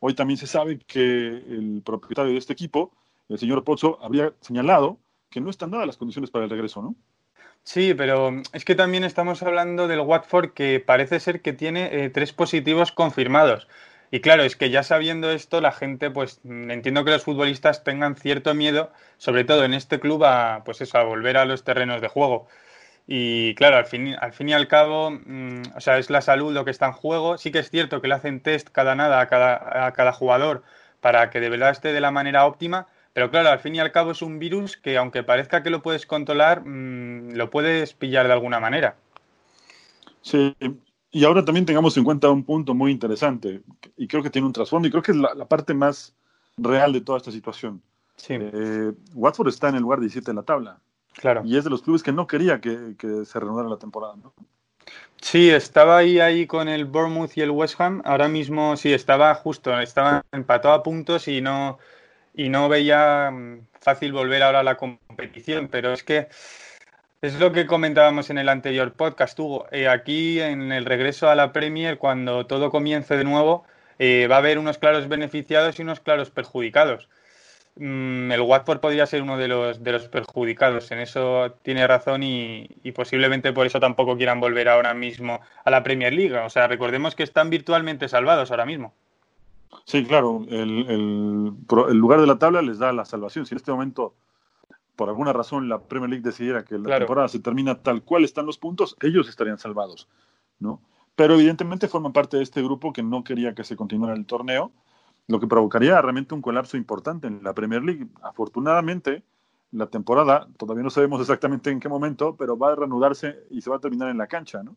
Hoy 0.00 0.14
también 0.14 0.38
se 0.38 0.46
sabe 0.46 0.78
que 0.78 1.28
el 1.28 1.82
propietario 1.84 2.32
de 2.32 2.38
este 2.38 2.54
equipo, 2.54 2.92
el 3.28 3.38
señor 3.38 3.64
Pozzo, 3.64 3.98
habría 4.02 4.32
señalado 4.40 4.98
que 5.28 5.40
no 5.40 5.50
están 5.50 5.70
dadas 5.70 5.86
las 5.86 5.96
condiciones 5.96 6.30
para 6.30 6.44
el 6.44 6.50
regreso, 6.50 6.82
¿no? 6.82 6.96
Sí, 7.62 7.94
pero 7.94 8.32
es 8.52 8.64
que 8.64 8.74
también 8.74 9.04
estamos 9.04 9.42
hablando 9.42 9.86
del 9.86 10.00
Watford 10.00 10.52
que 10.54 10.80
parece 10.80 11.20
ser 11.20 11.42
que 11.42 11.52
tiene 11.52 12.04
eh, 12.04 12.10
tres 12.10 12.32
positivos 12.32 12.90
confirmados. 12.90 13.68
Y 14.10 14.20
claro, 14.20 14.42
es 14.42 14.56
que 14.56 14.70
ya 14.70 14.82
sabiendo 14.82 15.30
esto, 15.30 15.60
la 15.60 15.70
gente, 15.70 16.10
pues 16.10 16.40
mm, 16.42 16.70
entiendo 16.70 17.04
que 17.04 17.12
los 17.12 17.22
futbolistas 17.22 17.84
tengan 17.84 18.16
cierto 18.16 18.54
miedo, 18.54 18.90
sobre 19.18 19.44
todo 19.44 19.64
en 19.64 19.74
este 19.74 20.00
club, 20.00 20.24
pues 20.64 20.80
eso, 20.80 20.98
a 20.98 21.04
volver 21.04 21.36
a 21.36 21.44
los 21.44 21.62
terrenos 21.62 22.00
de 22.00 22.08
juego. 22.08 22.48
Y 23.12 23.56
claro, 23.56 23.76
al 23.76 23.86
fin, 23.86 24.14
al 24.20 24.32
fin 24.32 24.50
y 24.50 24.52
al 24.52 24.68
cabo, 24.68 25.10
mm, 25.10 25.62
o 25.74 25.80
sea, 25.80 25.98
es 25.98 26.10
la 26.10 26.20
salud 26.20 26.52
lo 26.54 26.64
que 26.64 26.70
está 26.70 26.86
en 26.86 26.92
juego. 26.92 27.38
Sí 27.38 27.50
que 27.50 27.58
es 27.58 27.68
cierto 27.68 28.00
que 28.00 28.06
le 28.06 28.14
hacen 28.14 28.40
test 28.40 28.68
cada 28.70 28.94
nada 28.94 29.20
a 29.20 29.26
cada, 29.26 29.86
a 29.86 29.92
cada 29.92 30.12
jugador 30.12 30.62
para 31.00 31.28
que 31.30 31.40
de 31.40 31.48
verdad 31.50 31.70
esté 31.70 31.92
de 31.92 32.00
la 32.00 32.12
manera 32.12 32.46
óptima, 32.46 32.86
pero 33.12 33.28
claro, 33.32 33.48
al 33.48 33.58
fin 33.58 33.74
y 33.74 33.80
al 33.80 33.90
cabo 33.90 34.12
es 34.12 34.22
un 34.22 34.38
virus 34.38 34.76
que 34.76 34.96
aunque 34.96 35.24
parezca 35.24 35.64
que 35.64 35.70
lo 35.70 35.82
puedes 35.82 36.06
controlar, 36.06 36.62
mm, 36.64 37.32
lo 37.32 37.50
puedes 37.50 37.94
pillar 37.94 38.28
de 38.28 38.32
alguna 38.32 38.60
manera. 38.60 38.94
Sí, 40.22 40.54
y 41.10 41.24
ahora 41.24 41.44
también 41.44 41.66
tengamos 41.66 41.96
en 41.96 42.04
cuenta 42.04 42.30
un 42.30 42.44
punto 42.44 42.74
muy 42.74 42.92
interesante, 42.92 43.62
y 43.96 44.06
creo 44.06 44.22
que 44.22 44.30
tiene 44.30 44.46
un 44.46 44.52
trasfondo, 44.52 44.86
y 44.86 44.92
creo 44.92 45.02
que 45.02 45.10
es 45.10 45.18
la, 45.18 45.34
la 45.34 45.46
parte 45.46 45.74
más 45.74 46.14
real 46.56 46.92
de 46.92 47.00
toda 47.00 47.18
esta 47.18 47.32
situación. 47.32 47.82
Sí, 48.14 48.34
Eh, 48.38 48.92
Watford 49.14 49.48
está 49.48 49.68
en 49.70 49.76
el 49.76 49.82
lugar 49.82 49.98
17 49.98 50.30
de 50.30 50.34
la 50.34 50.42
tabla, 50.44 50.78
claro. 51.14 51.42
y 51.44 51.56
es 51.56 51.64
de 51.64 51.70
los 51.70 51.82
clubes 51.82 52.02
que 52.02 52.12
no 52.12 52.26
quería 52.26 52.60
que, 52.60 52.94
que 52.98 53.24
se 53.24 53.40
reanudara 53.40 53.68
la 53.68 53.78
temporada, 53.78 54.14
¿no? 54.16 54.32
Sí, 55.20 55.50
estaba 55.50 55.98
ahí, 55.98 56.18
ahí 56.18 56.46
con 56.46 56.68
el 56.68 56.86
Bournemouth 56.86 57.36
y 57.36 57.42
el 57.42 57.50
West 57.50 57.80
Ham. 57.80 58.02
Ahora 58.04 58.28
mismo 58.28 58.76
sí, 58.76 58.92
estaba 58.92 59.34
justo, 59.34 59.78
estaba 59.78 60.24
empatado 60.32 60.74
a 60.74 60.82
puntos 60.82 61.28
y 61.28 61.40
no, 61.40 61.78
y 62.34 62.48
no 62.48 62.68
veía 62.68 63.30
mm, 63.30 63.66
fácil 63.80 64.12
volver 64.12 64.42
ahora 64.42 64.60
a 64.60 64.62
la 64.62 64.76
competición, 64.76 65.68
pero 65.68 65.92
es 65.92 66.02
que 66.02 66.28
es 67.20 67.38
lo 67.38 67.52
que 67.52 67.66
comentábamos 67.66 68.30
en 68.30 68.38
el 68.38 68.48
anterior 68.48 68.92
podcast, 68.94 69.38
Hugo. 69.38 69.66
Eh, 69.72 69.88
aquí 69.88 70.40
en 70.40 70.72
el 70.72 70.86
regreso 70.86 71.28
a 71.28 71.34
la 71.34 71.52
Premier, 71.52 71.98
cuando 71.98 72.46
todo 72.46 72.70
comience 72.70 73.16
de 73.16 73.24
nuevo, 73.24 73.64
eh, 73.98 74.26
va 74.26 74.36
a 74.36 74.38
haber 74.38 74.58
unos 74.58 74.78
claros 74.78 75.06
beneficiados 75.06 75.78
y 75.78 75.82
unos 75.82 76.00
claros 76.00 76.30
perjudicados. 76.30 77.10
Mm, 77.82 78.30
el 78.30 78.40
Watford 78.42 78.80
podría 78.80 79.06
ser 79.06 79.22
uno 79.22 79.38
de 79.38 79.48
los, 79.48 79.82
de 79.82 79.92
los 79.92 80.06
perjudicados, 80.08 80.90
en 80.90 80.98
eso 80.98 81.52
tiene 81.62 81.86
razón 81.86 82.22
y, 82.22 82.68
y 82.82 82.92
posiblemente 82.92 83.54
por 83.54 83.64
eso 83.66 83.80
tampoco 83.80 84.18
quieran 84.18 84.38
volver 84.38 84.68
ahora 84.68 84.92
mismo 84.92 85.40
a 85.64 85.70
la 85.70 85.82
Premier 85.82 86.12
League. 86.12 86.36
O 86.36 86.50
sea, 86.50 86.66
recordemos 86.68 87.14
que 87.14 87.22
están 87.22 87.48
virtualmente 87.48 88.06
salvados 88.06 88.50
ahora 88.50 88.66
mismo. 88.66 88.92
Sí, 89.86 90.04
claro, 90.04 90.44
el, 90.50 90.84
el 90.90 91.96
lugar 91.96 92.20
de 92.20 92.26
la 92.26 92.38
tabla 92.38 92.60
les 92.60 92.78
da 92.78 92.92
la 92.92 93.06
salvación. 93.06 93.46
Si 93.46 93.54
en 93.54 93.56
este 93.56 93.70
momento 93.70 94.14
por 94.94 95.08
alguna 95.08 95.32
razón 95.32 95.66
la 95.70 95.78
Premier 95.80 96.10
League 96.10 96.22
decidiera 96.22 96.62
que 96.62 96.76
la 96.76 96.84
Claro. 96.84 96.98
temporada 97.06 97.28
se 97.28 97.40
termina 97.40 97.76
tal 97.76 98.02
cual 98.02 98.24
están 98.24 98.44
los 98.44 98.58
puntos, 98.58 98.94
ellos 99.00 99.30
estarían 99.30 99.56
salvados, 99.56 100.06
¿no? 100.58 100.82
Pero 101.16 101.32
evidentemente 101.34 101.88
forman 101.88 102.12
parte 102.12 102.36
de 102.36 102.42
este 102.42 102.62
grupo 102.62 102.92
que 102.92 103.02
no 103.02 103.24
quería 103.24 103.54
que 103.54 103.64
se 103.64 103.76
continuara 103.76 104.14
el 104.14 104.26
torneo, 104.26 104.70
lo 105.30 105.38
que 105.38 105.46
provocaría 105.46 106.02
realmente 106.02 106.34
un 106.34 106.42
colapso 106.42 106.76
importante 106.76 107.28
en 107.28 107.42
la 107.42 107.54
Premier 107.54 107.82
League. 107.82 108.06
Afortunadamente, 108.20 109.22
la 109.70 109.86
temporada, 109.86 110.48
todavía 110.56 110.82
no 110.82 110.90
sabemos 110.90 111.20
exactamente 111.20 111.70
en 111.70 111.78
qué 111.78 111.88
momento, 111.88 112.34
pero 112.36 112.58
va 112.58 112.72
a 112.72 112.76
reanudarse 112.76 113.44
y 113.48 113.62
se 113.62 113.70
va 113.70 113.76
a 113.76 113.80
terminar 113.80 114.10
en 114.10 114.18
la 114.18 114.26
cancha, 114.26 114.62
¿no? 114.64 114.76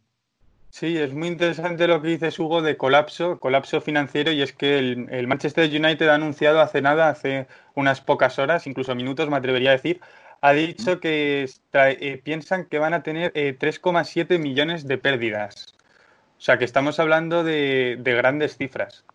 Sí, 0.69 0.97
es 0.97 1.13
muy 1.13 1.27
interesante 1.27 1.87
lo 1.87 2.01
que 2.01 2.09
dices, 2.09 2.37
Hugo, 2.39 2.61
de 2.61 2.77
colapso, 2.77 3.39
colapso 3.39 3.81
financiero, 3.81 4.31
y 4.31 4.41
es 4.41 4.53
que 4.53 4.77
el, 4.77 5.07
el 5.09 5.27
Manchester 5.27 5.69
United 5.69 6.07
ha 6.07 6.15
anunciado 6.15 6.61
hace 6.61 6.81
nada, 6.81 7.09
hace 7.09 7.47
unas 7.75 8.01
pocas 8.01 8.37
horas, 8.39 8.65
incluso 8.67 8.95
minutos, 8.95 9.29
me 9.29 9.37
atrevería 9.37 9.69
a 9.69 9.73
decir, 9.73 10.01
ha 10.41 10.53
dicho 10.53 10.99
que 10.99 11.49
eh, 11.73 12.21
piensan 12.23 12.65
que 12.65 12.79
van 12.79 12.93
a 12.93 13.01
tener 13.01 13.31
eh, 13.35 13.55
3,7 13.57 14.39
millones 14.39 14.87
de 14.87 14.97
pérdidas. 14.97 15.75
O 16.37 16.41
sea, 16.41 16.57
que 16.57 16.65
estamos 16.65 16.99
hablando 16.99 17.43
de, 17.43 17.97
de 17.99 18.13
grandes 18.13 18.57
cifras. 18.57 19.05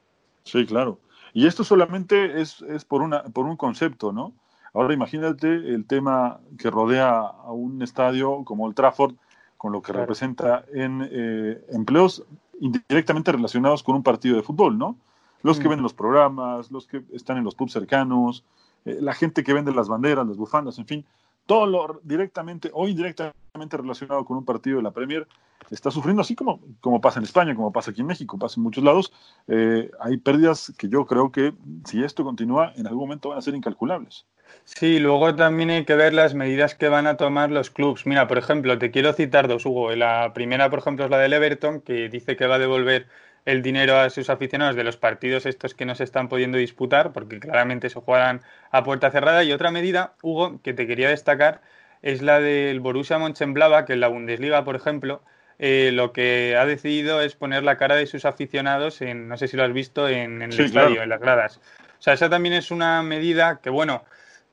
Sí, 0.45 0.64
claro. 0.64 0.99
Y 1.33 1.47
esto 1.47 1.64
solamente 1.64 2.41
es, 2.41 2.62
es 2.62 2.85
por, 2.85 3.03
una, 3.03 3.22
por 3.24 3.47
un 3.47 3.57
concepto, 3.57 4.12
¿no? 4.12 4.33
Ahora 4.74 4.95
imagínate 4.95 5.49
el 5.49 5.87
tema 5.87 6.41
que 6.59 6.70
rodea 6.70 7.18
a 7.18 7.53
un 7.53 7.83
estadio 7.83 8.45
como 8.45 8.68
el 8.68 8.74
Trafford, 8.74 9.14
con 9.57 9.72
lo 9.72 9.81
que 9.83 9.93
Claro. 9.93 10.01
representa 10.03 10.64
en 10.72 11.09
eh, 11.11 11.64
empleos 11.70 12.22
indirectamente 12.61 13.33
relacionados 13.33 13.83
con 13.83 13.97
un 13.97 14.03
partido 14.03 14.37
de 14.37 14.43
fútbol, 14.43 14.79
¿no? 14.79 14.97
Los 15.43 15.59
que 15.59 15.66
Mm. 15.66 15.70
ven 15.70 15.83
los 15.83 15.95
programas, 15.95 16.70
los 16.70 16.87
que 16.87 17.03
están 17.12 17.39
en 17.39 17.45
los 17.45 17.55
pubs 17.55 17.72
cercanos, 17.72 18.45
eh, 18.85 18.99
la 19.01 19.14
gente 19.14 19.43
que 19.43 19.53
vende 19.53 19.72
las 19.72 19.89
banderas, 19.89 20.26
las 20.26 20.37
bufandas, 20.37 20.79
en 20.79 20.87
fin, 20.87 21.05
todo 21.47 21.66
lo 21.66 22.01
directamente 22.05 22.70
o 22.72 22.87
indirectamente 22.87 23.76
relacionado 23.76 24.24
con 24.24 24.37
un 24.37 24.45
partido 24.45 24.76
de 24.76 24.83
la 24.83 24.91
Premier 24.91 25.26
está 25.71 25.91
sufriendo, 25.91 26.23
así 26.23 26.35
como, 26.35 26.61
como 26.81 27.01
pasa 27.01 27.19
en 27.19 27.25
España, 27.25 27.55
como 27.55 27.73
pasa 27.73 27.91
aquí 27.91 28.01
en 28.01 28.07
México, 28.07 28.39
pasa 28.39 28.55
en 28.59 28.63
muchos 28.63 28.85
lados. 28.85 29.13
eh, 29.49 29.91
hay 30.01 30.17
pérdidas 30.19 30.73
que 30.79 30.89
yo 30.89 31.07
creo 31.07 31.31
que 31.31 31.53
si 31.85 32.03
esto 32.03 32.25
continúa, 32.25 32.73
en 32.77 32.87
algún 32.87 33.03
momento 33.03 33.31
van 33.31 33.39
a 33.39 33.43
ser 33.43 33.55
incalculables. 33.55 34.27
Sí, 34.65 34.99
luego 34.99 35.35
también 35.35 35.71
hay 35.71 35.85
que 35.85 35.95
ver 35.95 36.15
las 36.15 36.35
medidas 36.35 36.75
que 36.75 36.89
van 36.89 37.07
a 37.07 37.17
tomar 37.17 37.51
los 37.51 37.71
clubes. 37.71 38.07
Mira, 38.07 38.27
por 38.29 38.39
ejemplo, 38.39 38.79
te 38.79 38.91
quiero 38.91 39.13
citar 39.13 39.49
dos, 39.49 39.67
Hugo. 39.67 39.95
La 39.95 40.33
primera, 40.35 40.71
por 40.71 40.79
ejemplo, 40.81 41.05
es 41.05 41.11
la 41.11 41.19
del 41.19 41.33
Everton, 41.33 41.81
que 41.81 42.09
dice 42.09 42.37
que 42.37 42.47
va 42.47 42.57
a 42.57 42.59
devolver 42.59 43.07
el 43.45 43.63
dinero 43.63 43.97
a 43.97 44.11
sus 44.11 44.29
aficionados 44.31 44.77
de 44.77 44.85
los 44.85 44.97
partidos 44.97 45.47
estos 45.47 45.75
que 45.75 45.87
no 45.87 45.95
se 45.95 46.05
están 46.05 46.29
pudiendo 46.29 46.59
disputar, 46.59 47.13
porque 47.13 47.41
claramente 47.41 47.89
se 47.89 48.01
juegan 48.01 48.43
a 48.71 48.85
puerta 48.85 49.11
cerrada. 49.11 49.43
Y 49.45 49.53
otra 49.53 49.71
medida, 49.71 50.15
Hugo, 50.23 50.61
que 50.63 50.75
te 50.75 50.87
quería 50.87 51.09
destacar, 51.09 51.63
es 52.03 52.23
la 52.23 52.41
del 52.41 52.81
Borussia 52.81 53.19
Mönchengladbach, 53.19 53.87
que 53.87 53.95
en 53.95 54.01
la 54.01 54.09
Bundesliga, 54.09 54.65
por 54.65 54.77
ejemplo, 54.77 55.23
eh, 55.59 55.91
lo 55.93 56.13
que 56.13 56.57
ha 56.57 56.65
decidido 56.67 57.21
es 57.21 57.35
poner 57.35 57.63
la 57.65 57.77
cara 57.77 57.97
de 57.97 58.07
sus 58.07 58.25
aficionados 58.25 59.01
en, 59.03 59.29
no 59.29 59.37
sé 59.37 59.49
si 59.49 59.57
lo 59.57 59.65
has 59.65 59.73
visto, 59.73 60.09
en, 60.09 60.43
en 60.43 60.53
el 60.53 60.57
Sí, 60.57 60.63
estadio, 60.63 61.01
claro. 61.01 61.03
en 61.03 61.09
las 61.09 61.21
gradas. 61.21 61.61
O 61.99 62.03
sea, 62.03 62.15
esa 62.15 62.31
también 62.31 62.55
es 62.55 62.71
una 62.71 63.03
medida 63.03 63.61
que, 63.63 63.71
bueno, 63.71 64.05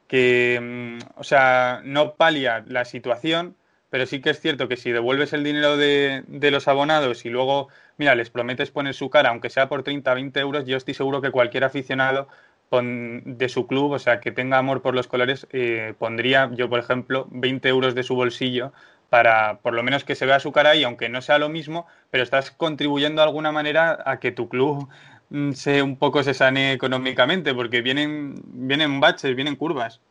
que, 0.07 0.59
mm, 0.61 1.19
o 1.19 1.23
sea, 1.23 1.81
no 1.83 2.15
palia 2.15 2.63
la 2.67 2.85
situación, 2.85 3.55
pero 3.89 4.05
sí 4.05 4.21
que 4.21 4.31
es 4.31 4.39
cierto 4.41 4.67
que 4.67 4.77
si 4.77 4.91
devuelves 4.91 5.33
el 5.33 5.43
dinero 5.43 5.77
de, 5.77 6.23
de 6.27 6.51
los 6.51 6.67
abonados 6.67 7.25
y 7.25 7.29
luego, 7.29 7.69
mira, 7.97 8.15
les 8.15 8.29
prometes 8.29 8.71
poner 8.71 8.93
su 8.93 9.09
cara, 9.09 9.29
aunque 9.29 9.49
sea 9.49 9.69
por 9.69 9.83
30, 9.83 10.13
20 10.13 10.39
euros, 10.39 10.65
yo 10.65 10.77
estoy 10.77 10.93
seguro 10.93 11.21
que 11.21 11.31
cualquier 11.31 11.63
aficionado 11.63 12.27
pon- 12.69 13.37
de 13.37 13.49
su 13.49 13.67
club, 13.67 13.91
o 13.93 13.99
sea, 13.99 14.19
que 14.19 14.31
tenga 14.31 14.57
amor 14.57 14.81
por 14.81 14.95
los 14.95 15.07
colores, 15.07 15.47
eh, 15.51 15.93
pondría, 15.97 16.49
yo 16.53 16.69
por 16.69 16.79
ejemplo, 16.79 17.27
20 17.31 17.69
euros 17.69 17.95
de 17.95 18.03
su 18.03 18.15
bolsillo 18.15 18.73
para 19.15 19.59
por 19.59 19.73
lo 19.73 19.81
menos 19.81 20.03
que 20.03 20.13
se 20.13 20.25
vea 20.25 20.41
su 20.41 20.51
cara 20.51 20.75
y 20.75 20.83
aunque 20.83 21.07
no 21.07 21.21
sea 21.21 21.37
lo 21.37 21.47
mismo, 21.47 21.87
pero 22.11 22.21
estás 22.21 22.51
contribuyendo 22.51 23.21
de 23.21 23.27
alguna 23.29 23.53
manera 23.53 24.03
a 24.05 24.19
que 24.19 24.33
tu 24.33 24.49
club 24.49 24.89
mm, 25.29 25.53
se 25.53 25.81
un 25.81 25.95
poco 25.95 26.21
se 26.21 26.33
sane 26.33 26.73
económicamente, 26.73 27.53
porque 27.55 27.81
vienen, 27.81 28.35
vienen 28.45 28.99
baches, 28.99 29.33
vienen 29.33 29.55
curvas. 29.55 30.01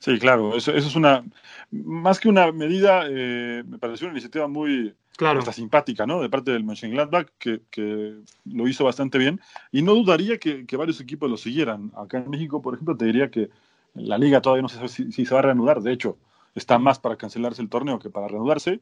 Sí, 0.00 0.18
claro, 0.18 0.56
eso, 0.56 0.72
eso 0.72 0.88
es 0.88 0.96
una, 0.96 1.24
más 1.70 2.18
que 2.18 2.28
una 2.28 2.50
medida, 2.50 3.04
eh, 3.08 3.62
me 3.64 3.78
pareció 3.78 4.08
una 4.08 4.14
iniciativa 4.14 4.48
muy 4.48 4.92
Claro. 5.16 5.38
hasta 5.38 5.52
simpática, 5.52 6.04
¿no? 6.04 6.20
De 6.20 6.28
parte 6.28 6.50
del 6.50 6.64
Mönchengladbach, 6.64 7.28
que, 7.38 7.60
que 7.70 8.16
lo 8.44 8.66
hizo 8.66 8.84
bastante 8.84 9.18
bien, 9.18 9.40
y 9.70 9.82
no 9.82 9.94
dudaría 9.94 10.38
que, 10.38 10.66
que 10.66 10.76
varios 10.76 11.00
equipos 11.00 11.30
lo 11.30 11.36
siguieran. 11.36 11.92
Acá 11.96 12.18
en 12.18 12.28
México, 12.28 12.60
por 12.60 12.74
ejemplo, 12.74 12.96
te 12.96 13.04
diría 13.04 13.30
que 13.30 13.50
la 13.94 14.18
liga 14.18 14.42
todavía 14.42 14.62
no 14.62 14.68
se 14.68 14.76
sabe 14.76 14.88
si, 14.88 15.12
si 15.12 15.24
se 15.24 15.32
va 15.32 15.38
a 15.38 15.44
reanudar, 15.44 15.80
de 15.80 15.92
hecho, 15.92 16.18
está 16.56 16.78
más 16.78 16.98
para 16.98 17.16
cancelarse 17.16 17.62
el 17.62 17.68
torneo 17.68 18.00
que 18.00 18.10
para 18.10 18.26
reanudarse, 18.26 18.80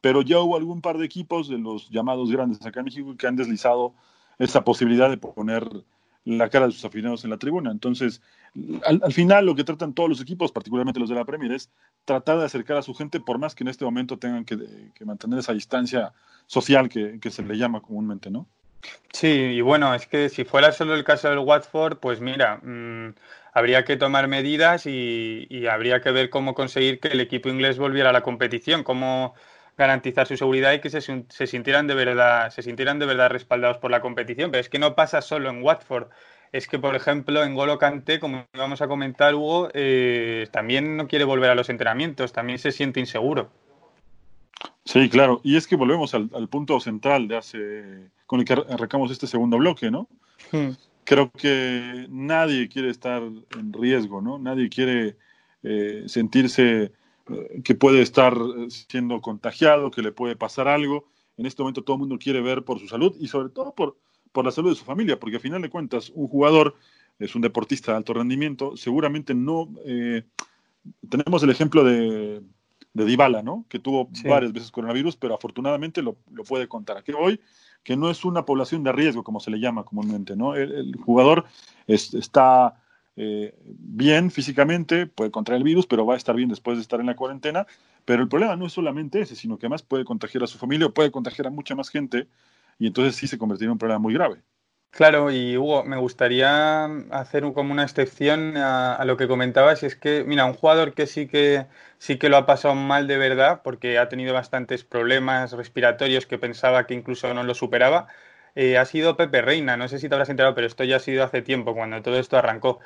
pero 0.00 0.22
ya 0.22 0.38
hubo 0.38 0.56
algún 0.56 0.80
par 0.80 0.98
de 0.98 1.06
equipos 1.06 1.48
de 1.48 1.58
los 1.58 1.90
llamados 1.90 2.30
grandes 2.30 2.64
acá 2.64 2.80
en 2.80 2.84
México 2.84 3.16
que 3.16 3.26
han 3.26 3.34
deslizado 3.34 3.94
esa 4.38 4.62
posibilidad 4.62 5.10
de 5.10 5.16
poner 5.16 5.68
la 6.24 6.48
cara 6.48 6.66
de 6.66 6.72
sus 6.72 6.84
aficionados 6.84 7.24
en 7.24 7.30
la 7.30 7.38
tribuna. 7.38 7.70
Entonces, 7.70 8.22
al, 8.84 9.00
al 9.02 9.12
final 9.12 9.46
lo 9.46 9.54
que 9.54 9.64
tratan 9.64 9.92
todos 9.92 10.08
los 10.08 10.20
equipos, 10.20 10.52
particularmente 10.52 11.00
los 11.00 11.08
de 11.08 11.14
la 11.14 11.24
Premier, 11.24 11.52
es 11.52 11.70
tratar 12.04 12.38
de 12.38 12.44
acercar 12.44 12.76
a 12.76 12.82
su 12.82 12.94
gente, 12.94 13.20
por 13.20 13.38
más 13.38 13.54
que 13.54 13.64
en 13.64 13.68
este 13.68 13.84
momento 13.84 14.18
tengan 14.18 14.44
que, 14.44 14.56
mantener 15.04 15.38
esa 15.38 15.52
distancia 15.52 16.12
social 16.46 16.88
que, 16.88 17.30
se 17.30 17.42
le 17.42 17.56
llama 17.56 17.80
comúnmente, 17.80 18.30
¿no? 18.30 18.46
Sí, 19.12 19.28
y 19.28 19.60
bueno, 19.62 19.94
es 19.94 20.06
que 20.06 20.28
si 20.28 20.44
fuera 20.44 20.70
solo 20.72 20.94
el 20.94 21.04
caso 21.04 21.30
del 21.30 21.38
Watford, 21.38 21.98
pues 21.98 22.20
mira, 22.20 22.60
mmm, 22.62 23.14
habría 23.54 23.84
que 23.84 23.96
tomar 23.96 24.28
medidas 24.28 24.84
y, 24.84 25.46
y, 25.48 25.66
habría 25.68 26.00
que 26.00 26.10
ver 26.10 26.28
cómo 26.28 26.54
conseguir 26.54 26.98
que 26.98 27.08
el 27.08 27.20
equipo 27.20 27.48
inglés 27.48 27.78
volviera 27.78 28.10
a 28.10 28.12
la 28.12 28.22
competición, 28.22 28.82
cómo 28.82 29.34
garantizar 29.78 30.26
su 30.26 30.36
seguridad 30.36 30.72
y 30.72 30.80
que 30.80 30.90
se, 30.90 31.00
se, 31.00 31.46
sintieran 31.46 31.86
de 31.86 31.94
verdad, 31.94 32.50
se 32.50 32.62
sintieran 32.62 32.98
de 32.98 33.06
verdad 33.06 33.30
respaldados 33.30 33.78
por 33.78 33.92
la 33.92 34.00
competición. 34.00 34.50
Pero 34.50 34.60
es 34.60 34.68
que 34.68 34.80
no 34.80 34.96
pasa 34.96 35.22
solo 35.22 35.50
en 35.50 35.62
Watford. 35.62 36.08
Es 36.52 36.68
que, 36.68 36.78
por 36.78 36.94
ejemplo, 36.94 37.42
en 37.42 37.54
Golo 37.54 37.78
Kanté, 37.78 38.20
como 38.20 38.46
vamos 38.56 38.82
a 38.82 38.88
comentar, 38.88 39.34
Hugo, 39.34 39.70
eh, 39.72 40.48
también 40.52 40.96
no 40.96 41.08
quiere 41.08 41.24
volver 41.24 41.50
a 41.50 41.54
los 41.54 41.68
entrenamientos, 41.68 42.32
también 42.32 42.58
se 42.58 42.72
siente 42.72 43.00
inseguro. 43.00 43.50
Sí, 44.84 45.08
claro. 45.08 45.40
Y 45.42 45.56
es 45.56 45.66
que 45.66 45.76
volvemos 45.76 46.14
al, 46.14 46.30
al 46.34 46.48
punto 46.48 46.78
central 46.78 47.26
de 47.26 47.36
hace, 47.36 48.10
con 48.26 48.40
el 48.40 48.46
que 48.46 48.52
arrancamos 48.52 49.10
este 49.10 49.26
segundo 49.26 49.58
bloque, 49.58 49.90
¿no? 49.90 50.08
Hmm. 50.52 50.70
Creo 51.04 51.30
que 51.30 52.06
nadie 52.10 52.68
quiere 52.68 52.90
estar 52.90 53.22
en 53.22 53.72
riesgo, 53.72 54.20
¿no? 54.20 54.38
Nadie 54.38 54.68
quiere 54.68 55.16
eh, 55.62 56.04
sentirse 56.06 56.92
eh, 57.28 57.62
que 57.62 57.74
puede 57.74 58.02
estar 58.02 58.34
siendo 58.68 59.20
contagiado, 59.20 59.90
que 59.90 60.02
le 60.02 60.12
puede 60.12 60.36
pasar 60.36 60.68
algo. 60.68 61.06
En 61.36 61.46
este 61.46 61.62
momento 61.62 61.82
todo 61.82 61.96
el 61.96 62.00
mundo 62.00 62.18
quiere 62.18 62.40
ver 62.40 62.64
por 62.64 62.78
su 62.78 62.88
salud 62.88 63.14
y 63.18 63.28
sobre 63.28 63.48
todo 63.48 63.74
por, 63.74 63.98
por 64.32 64.44
la 64.44 64.50
salud 64.50 64.70
de 64.70 64.76
su 64.76 64.84
familia, 64.84 65.18
porque 65.18 65.36
al 65.36 65.42
final 65.42 65.62
de 65.62 65.70
cuentas 65.70 66.10
un 66.14 66.28
jugador 66.28 66.76
es 67.18 67.34
un 67.34 67.42
deportista 67.42 67.92
de 67.92 67.98
alto 67.98 68.14
rendimiento, 68.14 68.76
seguramente 68.76 69.34
no... 69.34 69.72
Eh, 69.84 70.24
tenemos 71.08 71.42
el 71.42 71.50
ejemplo 71.50 71.82
de, 71.82 72.42
de 72.94 73.04
Dybala, 73.04 73.42
¿no? 73.42 73.66
Que 73.68 73.78
tuvo 73.78 74.08
sí. 74.12 74.26
varias 74.26 74.52
veces 74.52 74.70
coronavirus, 74.70 75.16
pero 75.16 75.34
afortunadamente 75.34 76.00
lo, 76.00 76.16
lo 76.32 76.44
puede 76.44 76.68
contar. 76.68 76.96
Aquí 76.96 77.12
hoy, 77.12 77.40
que 77.82 77.96
no 77.96 78.08
es 78.08 78.24
una 78.24 78.44
población 78.46 78.82
de 78.84 78.92
riesgo, 78.92 79.22
como 79.22 79.40
se 79.40 79.50
le 79.50 79.60
llama 79.60 79.84
comúnmente, 79.84 80.36
¿no? 80.36 80.54
El, 80.54 80.72
el 80.72 80.96
jugador 80.96 81.44
es, 81.86 82.14
está 82.14 82.80
eh, 83.16 83.54
bien 83.64 84.30
físicamente, 84.30 85.06
puede 85.06 85.30
contraer 85.30 85.58
el 85.58 85.64
virus, 85.64 85.86
pero 85.86 86.06
va 86.06 86.14
a 86.14 86.16
estar 86.16 86.34
bien 86.34 86.48
después 86.48 86.78
de 86.78 86.82
estar 86.82 87.00
en 87.00 87.06
la 87.06 87.16
cuarentena. 87.16 87.66
Pero 88.04 88.22
el 88.22 88.28
problema 88.28 88.56
no 88.56 88.66
es 88.66 88.72
solamente 88.72 89.20
ese, 89.20 89.34
sino 89.34 89.58
que 89.58 89.66
además 89.66 89.82
puede 89.82 90.04
contagiar 90.04 90.44
a 90.44 90.46
su 90.46 90.58
familia, 90.58 90.88
puede 90.88 91.10
contagiar 91.10 91.48
a 91.48 91.50
mucha 91.50 91.74
más 91.74 91.88
gente, 91.88 92.28
y 92.78 92.86
entonces 92.86 93.16
sí 93.16 93.26
se 93.26 93.38
convertiría 93.38 93.68
en 93.68 93.72
un 93.72 93.78
problema 93.78 93.98
muy 93.98 94.14
grave. 94.14 94.42
Claro, 94.94 95.32
y 95.32 95.56
Hugo, 95.56 95.82
me 95.82 95.96
gustaría 95.96 96.84
hacer 97.10 97.42
como 97.52 97.72
una 97.72 97.82
excepción 97.82 98.56
a, 98.56 98.94
a, 98.94 99.04
lo 99.04 99.16
que 99.16 99.26
comentabas, 99.26 99.82
y 99.82 99.86
es 99.86 99.96
que, 99.96 100.22
mira, 100.24 100.44
un 100.44 100.54
jugador 100.54 100.94
que 100.94 101.08
sí 101.08 101.26
que 101.26 101.66
sí 101.98 102.16
que 102.16 102.28
lo 102.28 102.36
ha 102.36 102.46
pasado 102.46 102.74
mal 102.74 103.06
de 103.08 103.18
verdad, 103.18 103.62
porque 103.64 103.98
ha 103.98 104.08
tenido 104.08 104.34
bastantes 104.34 104.84
problemas 104.84 105.52
respiratorios 105.52 106.26
que 106.26 106.38
pensaba 106.38 106.86
que 106.86 106.94
incluso 106.94 107.32
no 107.34 107.42
lo 107.42 107.54
superaba, 107.54 108.06
eh, 108.54 108.78
ha 108.78 108.84
sido 108.84 109.16
Pepe 109.16 109.42
Reina. 109.42 109.76
No 109.76 109.88
sé 109.88 109.98
si 109.98 110.08
te 110.08 110.14
habrás 110.14 110.28
enterado, 110.28 110.54
pero 110.54 110.66
esto 110.66 110.84
ya 110.84 110.96
ha 110.96 111.00
sido 111.00 111.24
hace 111.24 111.42
tiempo, 111.42 111.74
cuando 111.74 112.00
todo 112.02 112.18
esto 112.18 112.36
arrancó. 112.36 112.78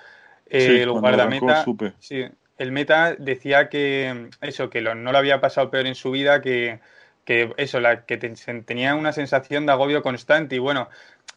Eh, 0.46 0.60
sí, 0.60 0.76
el 0.78 0.90
guardameta, 0.92 1.62
arrancó, 1.62 1.92
sí, 1.98 2.24
el 2.56 2.72
meta 2.72 3.14
decía 3.18 3.68
que 3.68 4.30
eso, 4.40 4.70
que 4.70 4.80
lo, 4.80 4.94
no 4.94 5.12
lo 5.12 5.18
había 5.18 5.40
pasado 5.40 5.70
peor 5.70 5.86
en 5.86 5.94
su 5.94 6.10
vida, 6.10 6.40
que, 6.40 6.80
que 7.24 7.52
eso, 7.58 7.80
la, 7.80 8.06
que 8.06 8.16
te, 8.16 8.30
tenía 8.64 8.94
una 8.94 9.12
sensación 9.12 9.66
de 9.66 9.72
agobio 9.72 10.02
constante 10.02 10.56
y 10.56 10.58
bueno, 10.58 10.88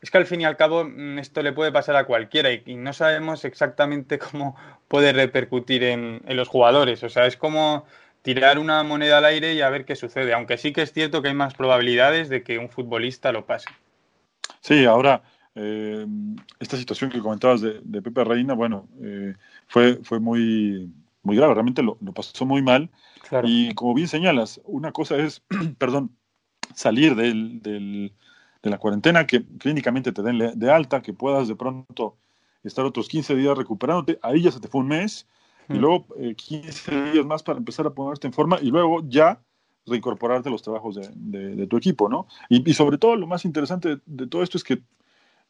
es 0.02 0.12
que 0.12 0.18
al 0.18 0.26
fin 0.26 0.42
y 0.42 0.46
al 0.46 0.58
cabo 0.58 0.84
mm, 0.84 1.20
esto 1.20 1.42
le 1.42 1.54
puede 1.54 1.72
pasar 1.72 1.96
a 1.96 2.06
cualquiera 2.06 2.52
y, 2.52 2.64
y 2.66 2.76
no 2.76 2.94
sabemos 2.94 3.46
exactamente 3.46 4.20
cómo 4.32 4.56
puede 4.88 5.14
repercutir 5.14 5.84
en, 5.84 6.22
en, 6.26 6.38
los 6.38 6.48
jugadores. 6.48 7.04
O 7.04 7.10
sea, 7.10 7.26
es 7.28 7.38
como 7.38 7.86
tirar 8.22 8.60
una 8.60 8.84
moneda 8.84 9.20
al 9.20 9.26
aire 9.26 9.54
y 9.54 9.62
a 9.62 9.70
ver 9.70 9.86
qué 9.86 9.96
sucede, 9.96 10.34
aunque 10.34 10.58
sí 10.58 10.74
que 10.74 10.82
es 10.84 10.94
cierto 10.94 11.22
que 11.22 11.30
hay 11.30 11.34
más 11.34 11.54
probabilidades 11.54 12.30
de 12.30 12.44
que 12.44 12.58
un 12.58 12.70
futbolista 12.70 13.32
lo 13.32 13.46
pase. 13.46 13.70
Sí, 14.60 14.86
ahora, 14.86 15.24
eh, 15.56 16.06
esta 16.60 16.78
situación 16.78 17.10
que 17.10 17.20
comentabas 17.20 17.62
de, 17.62 17.80
de 17.84 18.02
Pepe 18.02 18.24
Reina, 18.24 18.54
bueno, 18.54 18.88
eh, 19.02 19.36
fue, 19.68 20.00
fue 20.04 20.20
muy 20.20 20.92
muy 21.24 21.36
grave, 21.36 21.54
realmente 21.54 21.84
lo, 21.84 21.98
lo 22.02 22.14
pasó 22.14 22.46
muy 22.46 22.62
mal. 22.62 22.90
Claro. 23.28 23.48
Y 23.48 23.74
como 23.74 23.94
bien 23.94 24.08
señalas, 24.08 24.60
una 24.66 24.92
cosa 24.92 25.18
es, 25.18 25.44
perdón, 25.78 26.16
salir 26.76 27.16
del, 27.16 27.62
del- 27.62 28.14
de 28.64 28.70
la 28.70 28.78
cuarentena, 28.78 29.26
que 29.26 29.44
clínicamente 29.58 30.12
te 30.12 30.22
den 30.22 30.52
de 30.56 30.72
alta, 30.72 31.02
que 31.02 31.14
puedas 31.14 31.48
de 31.48 31.56
pronto 31.56 32.16
estar 32.64 32.86
otros 32.86 33.08
15 33.08 33.36
días 33.36 33.58
recuperándote, 33.58 34.20
ahí 34.22 34.44
ya 34.44 34.52
se 34.52 34.60
te 34.60 34.68
fue 34.68 34.82
un 34.82 34.88
mes, 34.88 35.28
y 35.70 35.74
Mm. 35.74 35.80
luego 35.80 36.06
eh, 36.18 36.36
15 36.36 37.12
días 37.12 37.26
más 37.26 37.42
para 37.44 37.58
empezar 37.58 37.88
a 37.88 37.90
ponerte 37.92 38.28
en 38.28 38.34
forma, 38.34 38.60
y 38.62 38.70
luego 38.70 39.02
ya 39.08 39.40
reincorporarte 39.88 40.50
a 40.50 40.52
los 40.52 40.62
trabajos 40.62 40.96
de, 40.96 41.10
de- 41.16 41.56
de 41.56 41.68
tu 41.68 41.78
equipo, 41.78 42.08
¿no? 42.08 42.28
Y, 42.50 42.70
y 42.70 42.74
sobre 42.76 42.98
todo 43.00 43.16
lo 43.16 43.26
más 43.26 43.46
interesante 43.46 43.90
de, 43.96 44.02
de 44.06 44.28
todo 44.28 44.44
esto 44.44 44.58
es 44.58 44.64
que 44.64 44.80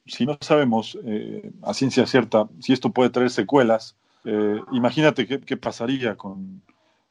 si 0.05 0.25
no 0.25 0.37
sabemos 0.39 0.97
eh, 1.03 1.51
a 1.63 1.73
ciencia 1.73 2.05
cierta 2.07 2.47
si 2.59 2.71
esto 2.73 2.91
puede 2.91 3.09
traer 3.09 3.29
secuelas, 3.29 3.97
eh, 4.23 4.61
imagínate 4.71 5.27
qué, 5.27 5.41
qué 5.41 5.57
pasaría 5.57 6.15
con, 6.15 6.61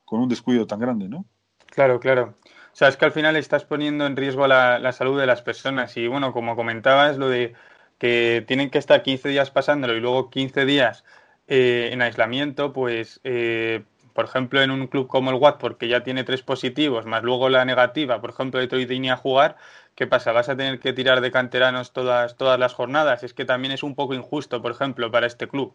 con 0.06 0.20
un 0.20 0.28
descuido 0.28 0.66
tan 0.66 0.80
grande, 0.80 1.08
¿no? 1.08 1.24
Claro, 1.66 2.00
claro. 2.00 2.34
Sea, 2.80 2.88
es 2.88 2.96
que 2.96 3.04
al 3.04 3.12
final 3.12 3.36
estás 3.36 3.66
poniendo 3.66 4.06
en 4.06 4.16
riesgo 4.16 4.46
la, 4.46 4.90
salud 4.92 5.20
de 5.20 5.26
las 5.26 5.42
personas. 5.42 5.98
Y 5.98 6.06
bueno, 6.06 6.32
como 6.32 6.56
comentabas, 6.56 7.18
lo 7.18 7.28
de 7.28 7.52
que 7.98 8.42
tienen 8.48 8.70
que 8.70 8.78
estar 8.78 9.02
15 9.02 9.28
días 9.28 9.50
pasándolo 9.50 9.94
y 9.94 10.00
luego 10.00 10.30
15 10.30 10.64
días 10.64 11.04
eh, 11.46 11.90
en 11.92 12.00
aislamiento, 12.00 12.72
pues, 12.72 13.20
eh, 13.22 13.82
por 14.14 14.24
ejemplo, 14.24 14.62
en 14.62 14.70
un 14.70 14.86
club 14.86 15.08
como 15.08 15.28
el 15.30 15.36
Watford, 15.36 15.76
que 15.76 15.88
ya 15.88 16.02
tiene 16.04 16.24
tres 16.24 16.40
positivos, 16.40 17.04
más 17.04 17.22
luego 17.22 17.50
la 17.50 17.66
negativa, 17.66 18.18
por 18.22 18.30
ejemplo, 18.30 18.58
de 18.58 18.66
Troy 18.66 19.08
a 19.10 19.16
jugar, 19.16 19.56
¿qué 19.94 20.06
pasa? 20.06 20.32
¿Vas 20.32 20.48
a 20.48 20.56
tener 20.56 20.80
que 20.80 20.94
tirar 20.94 21.20
de 21.20 21.30
canteranos 21.30 21.92
todas, 21.92 22.38
todas 22.38 22.58
las 22.58 22.72
jornadas? 22.72 23.22
Es 23.24 23.34
que 23.34 23.44
también 23.44 23.72
es 23.72 23.82
un 23.82 23.94
poco 23.94 24.14
injusto, 24.14 24.62
por 24.62 24.72
ejemplo, 24.72 25.10
para 25.10 25.26
este 25.26 25.48
club. 25.48 25.74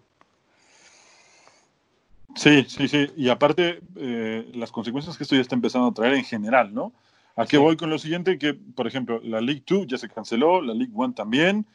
Sí, 2.36 2.65
sí, 2.67 2.88
sí. 2.88 3.07
Y 3.15 3.29
aparte, 3.29 3.81
eh, 3.95 4.51
las 4.53 4.71
consecuencias 4.71 5.17
que 5.17 5.23
esto 5.23 5.36
ya 5.36 5.41
está 5.41 5.55
empezando 5.55 5.88
a 5.88 5.93
traer 5.93 6.15
en 6.15 6.25
general, 6.25 6.73
¿no? 6.73 6.93
¿A 7.38 7.43
qué 7.45 7.57
Sí. 7.57 7.63
voy 7.63 7.77
con 7.77 7.89
lo 7.89 7.97
siguiente? 7.97 8.38
Que, 8.38 8.53
por 8.53 8.88
ejemplo, 8.88 9.19
la 9.23 9.41
League 9.41 9.63
2 9.65 9.88
ya 9.88 9.97
se 9.97 10.09
canceló, 10.09 10.61
la 10.61 10.73
League 10.73 10.91
1 10.93 11.13
también. 11.13 11.65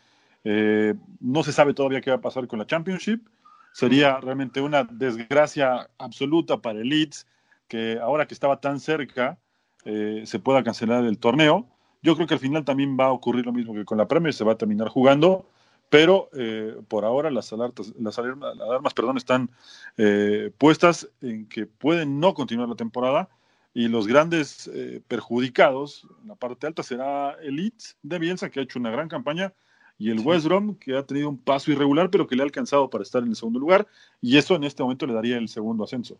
Eh, 0.45 0.95
no 1.21 1.43
se 1.43 1.53
sabe 1.53 1.75
todavía 1.75 2.01
qué 2.01 2.11
va 2.11 2.17
a 2.17 2.21
pasar 2.21 2.47
con 2.47 2.59
la 2.59 2.67
Championship. 2.67 3.27
Sería 3.73 4.19
realmente 4.21 4.61
una 4.61 4.85
desgracia 4.85 5.89
absoluta 5.99 6.59
para 6.59 6.81
el 6.81 6.89
Leeds 6.89 7.27
que 7.69 7.99
ahora 8.03 8.27
que 8.27 8.35
estaba 8.35 8.61
tan 8.61 8.81
cerca 8.81 9.39
eh, 9.85 10.23
se 10.27 10.39
pueda 10.41 10.63
cancelar 10.63 11.05
el 11.05 11.19
torneo. 11.19 11.67
Yo 12.03 12.17
creo 12.17 12.27
que 12.27 12.35
al 12.35 12.41
final 12.41 12.65
también 12.65 12.97
va 12.99 13.07
a 13.07 13.13
ocurrir 13.13 13.47
lo 13.47 13.53
mismo 13.53 13.75
que 13.75 13.85
con 13.85 13.97
la 13.99 14.09
Premier, 14.09 14.35
se 14.35 14.45
va 14.45 14.53
a 14.53 14.59
terminar 14.59 14.89
jugando, 14.89 15.47
pero 15.91 16.31
eh, 16.33 16.77
por 16.89 17.05
ahora 17.05 17.31
las 17.31 17.53
alertas, 17.53 17.93
las 17.99 18.19
alarmas, 18.19 18.95
perdón, 18.95 19.17
están 19.17 19.51
eh, 19.99 20.53
puestas 20.57 21.11
en 21.21 21.47
que 21.47 21.67
pueden 21.67 22.21
no 22.21 22.33
continuar 22.33 22.69
la 22.69 22.77
temporada 22.77 23.29
y 23.75 23.89
los 23.89 24.07
grandes 24.07 24.71
eh, 24.73 25.03
perjudicados 25.07 26.07
en 26.23 26.29
la 26.29 26.37
parte 26.37 26.69
alta 26.69 26.83
será 26.83 27.37
el 27.43 27.57
Leeds 27.57 27.97
de 28.03 28.19
Bielsa, 28.19 28.51
que 28.51 28.61
ha 28.61 28.63
hecho 28.63 28.79
una 28.79 28.91
gran 28.91 29.09
campaña, 29.09 29.53
y 29.99 30.11
el 30.11 30.21
West 30.21 30.47
Brom, 30.47 30.77
que 30.77 30.97
ha 30.97 31.05
tenido 31.05 31.29
un 31.29 31.39
paso 31.39 31.71
irregular, 31.71 32.11
pero 32.11 32.27
que 32.27 32.35
le 32.35 32.43
ha 32.43 32.45
alcanzado 32.45 32.89
para 32.89 33.03
estar 33.03 33.23
en 33.23 33.29
el 33.29 33.37
segundo 33.37 33.61
lugar, 33.61 33.87
y 34.21 34.39
eso 34.39 34.55
en 34.57 34.65
este 34.65 34.83
momento 34.83 35.07
le 35.07 35.13
daría 35.13 35.37
el 35.37 35.49
segundo 35.49 35.85
ascenso. 35.85 36.19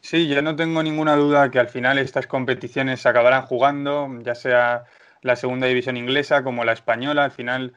Sí, 0.00 0.28
yo 0.28 0.40
no 0.42 0.56
tengo 0.56 0.82
ninguna 0.82 1.16
duda 1.16 1.50
que 1.50 1.58
al 1.58 1.68
final 1.68 1.98
estas 1.98 2.26
competiciones 2.26 3.00
se 3.00 3.08
acabarán 3.08 3.42
jugando, 3.42 4.08
ya 4.22 4.34
sea 4.34 4.84
la 5.22 5.36
segunda 5.36 5.66
división 5.66 5.96
inglesa 5.96 6.44
como 6.44 6.64
la 6.64 6.72
española, 6.72 7.24
al 7.24 7.30
final 7.30 7.74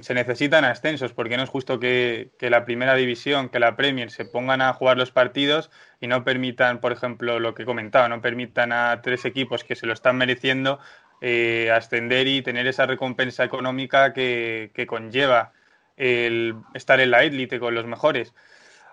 se 0.00 0.14
necesitan 0.14 0.64
ascensos, 0.64 1.12
porque 1.12 1.36
no 1.36 1.42
es 1.42 1.50
justo 1.50 1.78
que, 1.78 2.30
que 2.38 2.50
la 2.50 2.64
primera 2.64 2.94
división, 2.94 3.48
que 3.48 3.58
la 3.58 3.76
Premier 3.76 4.10
se 4.10 4.24
pongan 4.24 4.62
a 4.62 4.72
jugar 4.72 4.96
los 4.96 5.10
partidos 5.10 5.70
y 6.00 6.06
no 6.06 6.24
permitan, 6.24 6.80
por 6.80 6.92
ejemplo, 6.92 7.40
lo 7.40 7.54
que 7.54 7.62
he 7.62 7.66
comentado, 7.66 8.08
no 8.08 8.20
permitan 8.20 8.72
a 8.72 9.00
tres 9.02 9.24
equipos 9.24 9.64
que 9.64 9.76
se 9.76 9.86
lo 9.86 9.92
están 9.92 10.16
mereciendo 10.16 10.78
eh, 11.20 11.70
ascender 11.70 12.26
y 12.26 12.42
tener 12.42 12.66
esa 12.66 12.86
recompensa 12.86 13.44
económica 13.44 14.12
que, 14.12 14.70
que 14.74 14.86
conlleva 14.86 15.52
el 15.96 16.54
estar 16.74 16.98
en 17.00 17.10
la 17.10 17.22
élite 17.22 17.60
con 17.60 17.74
los 17.74 17.86
mejores. 17.86 18.32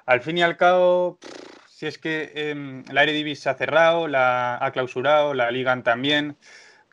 Al 0.06 0.22
fin 0.22 0.38
y 0.38 0.41
al 0.41 0.58
cabo, 0.58 1.20
si 1.68 1.86
es 1.86 1.98
que 1.98 2.32
eh, 2.34 2.84
la 2.91 3.04
Eredivisie 3.04 3.43
se 3.43 3.50
ha 3.50 3.54
cerrado, 3.56 4.08
la 4.08 4.58
ha 4.60 4.72
clausurado, 4.72 5.34
la 5.34 5.52
Liga 5.52 5.82
también, 5.84 6.38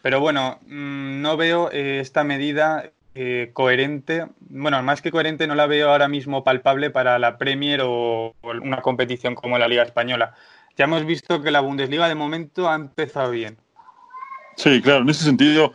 pero 0.03 0.21
bueno, 0.21 0.61
mmm, 0.67 1.23
no 1.23 1.37
veo 1.37 1.71
eh, 1.73 2.01
esta 2.01 2.25
medida 2.25 2.91
eh, 3.15 3.51
coherente, 3.53 4.27
bueno, 4.41 4.83
más 4.83 5.01
que 5.03 5.11
coherente 5.11 5.47
no 5.47 5.55
la 5.55 5.67
veo 5.67 5.91
ahora 5.91 6.09
mismo 6.09 6.45
palpable 6.45 6.91
para 6.91 7.19
la 7.19 7.39
Premier 7.39 7.81
o, 7.83 8.35
o 8.41 8.51
una 8.63 8.83
competición 8.83 9.35
como 9.35 9.59
la 9.59 9.69
Liga 9.69 9.83
Española. 9.83 10.35
Ya 10.77 10.87
hemos 10.87 11.05
visto 11.07 11.41
que 11.43 11.51
la 11.51 11.61
Bundesliga 11.61 12.09
de 12.09 12.15
momento 12.17 12.69
ha 12.69 12.75
empezado 12.75 13.31
bien. 13.31 13.57
Sí, 14.57 14.81
claro, 14.83 15.03
en 15.03 15.09
ese 15.09 15.25
sentido 15.25 15.73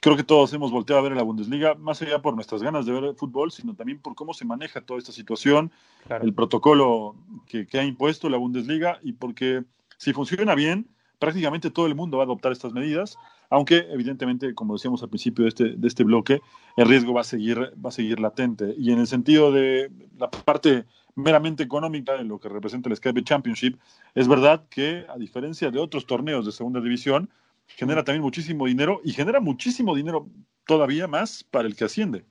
creo 0.00 0.16
que 0.16 0.24
todos 0.24 0.52
hemos 0.54 0.70
volteado 0.70 1.00
a 1.00 1.02
ver 1.02 1.12
a 1.12 1.16
la 1.16 1.22
Bundesliga, 1.22 1.74
más 1.74 2.00
allá 2.00 2.20
por 2.20 2.34
nuestras 2.34 2.62
ganas 2.62 2.86
de 2.86 2.92
ver 2.92 3.14
fútbol, 3.14 3.52
sino 3.52 3.74
también 3.74 3.98
por 4.00 4.14
cómo 4.14 4.32
se 4.32 4.46
maneja 4.46 4.80
toda 4.80 4.98
esta 4.98 5.12
situación, 5.12 5.70
Claro. 6.06 6.24
el 6.24 6.32
protocolo 6.32 7.14
que, 7.46 7.66
que 7.66 7.78
ha 7.78 7.84
impuesto 7.84 8.30
la 8.30 8.38
Bundesliga 8.38 8.98
y 9.02 9.12
porque 9.12 9.62
si 9.98 10.14
funciona 10.14 10.54
bien, 10.54 10.88
prácticamente 11.20 11.70
todo 11.70 11.86
el 11.86 11.94
mundo 11.94 12.16
va 12.16 12.24
a 12.24 12.26
adoptar 12.26 12.50
estas 12.50 12.72
medidas, 12.72 13.16
aunque 13.50 13.86
evidentemente, 13.90 14.54
como 14.54 14.74
decíamos 14.74 15.02
al 15.04 15.10
principio 15.10 15.44
de 15.44 15.50
este, 15.50 15.64
de 15.76 15.86
este 15.86 16.02
bloque, 16.02 16.40
el 16.76 16.88
riesgo 16.88 17.12
va 17.12 17.20
a, 17.20 17.24
seguir, 17.24 17.58
va 17.84 17.90
a 17.90 17.92
seguir 17.92 18.18
latente. 18.18 18.74
Y 18.76 18.90
en 18.90 18.98
el 18.98 19.06
sentido 19.06 19.52
de 19.52 19.92
la 20.18 20.30
parte 20.30 20.86
meramente 21.14 21.62
económica 21.62 22.14
de 22.14 22.24
lo 22.24 22.40
que 22.40 22.48
representa 22.48 22.88
el 22.88 22.96
Skype 22.96 23.22
Championship, 23.22 23.78
es 24.14 24.26
verdad 24.26 24.64
que 24.70 25.04
a 25.08 25.18
diferencia 25.18 25.70
de 25.70 25.78
otros 25.78 26.06
torneos 26.06 26.46
de 26.46 26.52
segunda 26.52 26.80
división, 26.80 27.30
genera 27.66 28.02
también 28.02 28.22
muchísimo 28.22 28.66
dinero 28.66 29.00
y 29.04 29.12
genera 29.12 29.40
muchísimo 29.40 29.94
dinero 29.94 30.26
todavía 30.66 31.06
más 31.06 31.44
para 31.44 31.68
el 31.68 31.76
que 31.76 31.84
asciende. 31.84 32.24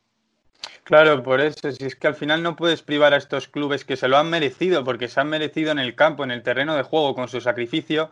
Claro, 0.84 1.24
por 1.24 1.40
eso, 1.40 1.72
si 1.72 1.86
es 1.86 1.96
que 1.96 2.08
al 2.08 2.16
final 2.16 2.44
no 2.44 2.56
puedes 2.56 2.82
privar 2.82 3.14
a 3.14 3.18
estos 3.18 3.48
clubes 3.48 3.86
que 3.86 3.96
se 3.96 4.08
lo 4.08 4.18
han 4.18 4.30
merecido, 4.30 4.84
porque 4.84 5.08
se 5.08 5.20
han 5.20 5.30
merecido 5.30 5.72
en 5.72 5.80
el 5.80 5.96
campo, 5.96 6.24
en 6.24 6.32
el 6.32 6.44
terreno 6.44 6.76
de 6.76 6.84
juego, 6.84 7.16
con 7.16 7.30
su 7.30 7.40
sacrificio, 7.40 8.10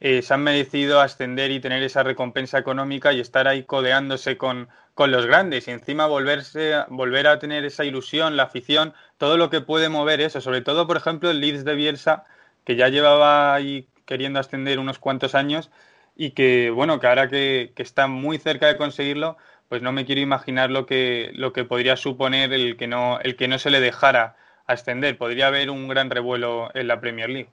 eh, 0.00 0.22
se 0.22 0.34
han 0.34 0.42
merecido 0.42 1.00
ascender 1.00 1.50
y 1.50 1.60
tener 1.60 1.82
esa 1.82 2.02
recompensa 2.02 2.58
económica 2.58 3.12
y 3.12 3.20
estar 3.20 3.48
ahí 3.48 3.64
codeándose 3.64 4.36
con, 4.36 4.68
con 4.94 5.10
los 5.10 5.26
grandes 5.26 5.68
y 5.68 5.70
encima 5.70 6.06
volverse, 6.06 6.84
volver 6.88 7.26
a 7.26 7.38
tener 7.38 7.64
esa 7.64 7.84
ilusión, 7.84 8.36
la 8.36 8.44
afición, 8.44 8.94
todo 9.18 9.36
lo 9.36 9.50
que 9.50 9.60
puede 9.60 9.88
mover 9.88 10.20
eso, 10.20 10.40
sobre 10.40 10.62
todo, 10.62 10.86
por 10.86 10.96
ejemplo, 10.96 11.30
el 11.30 11.40
Leeds 11.40 11.64
de 11.64 11.74
Bielsa, 11.74 12.24
que 12.64 12.76
ya 12.76 12.88
llevaba 12.88 13.54
ahí 13.54 13.88
queriendo 14.06 14.40
ascender 14.40 14.78
unos 14.78 14.98
cuantos 14.98 15.34
años 15.34 15.70
y 16.16 16.30
que, 16.32 16.70
bueno, 16.70 17.00
que 17.00 17.06
ahora 17.06 17.28
que, 17.28 17.72
que 17.76 17.82
está 17.82 18.06
muy 18.06 18.38
cerca 18.38 18.66
de 18.66 18.76
conseguirlo, 18.76 19.36
pues 19.68 19.82
no 19.82 19.92
me 19.92 20.04
quiero 20.06 20.20
imaginar 20.20 20.70
lo 20.70 20.86
que, 20.86 21.30
lo 21.34 21.52
que 21.52 21.64
podría 21.64 21.96
suponer 21.96 22.52
el 22.52 22.76
que 22.76 22.86
no, 22.86 23.18
el 23.20 23.36
que 23.36 23.48
no 23.48 23.58
se 23.58 23.70
le 23.70 23.80
dejara 23.80 24.36
ascender. 24.66 25.18
Podría 25.18 25.48
haber 25.48 25.70
un 25.70 25.88
gran 25.88 26.10
revuelo 26.10 26.70
en 26.74 26.88
la 26.88 27.00
Premier 27.00 27.30
League. 27.30 27.50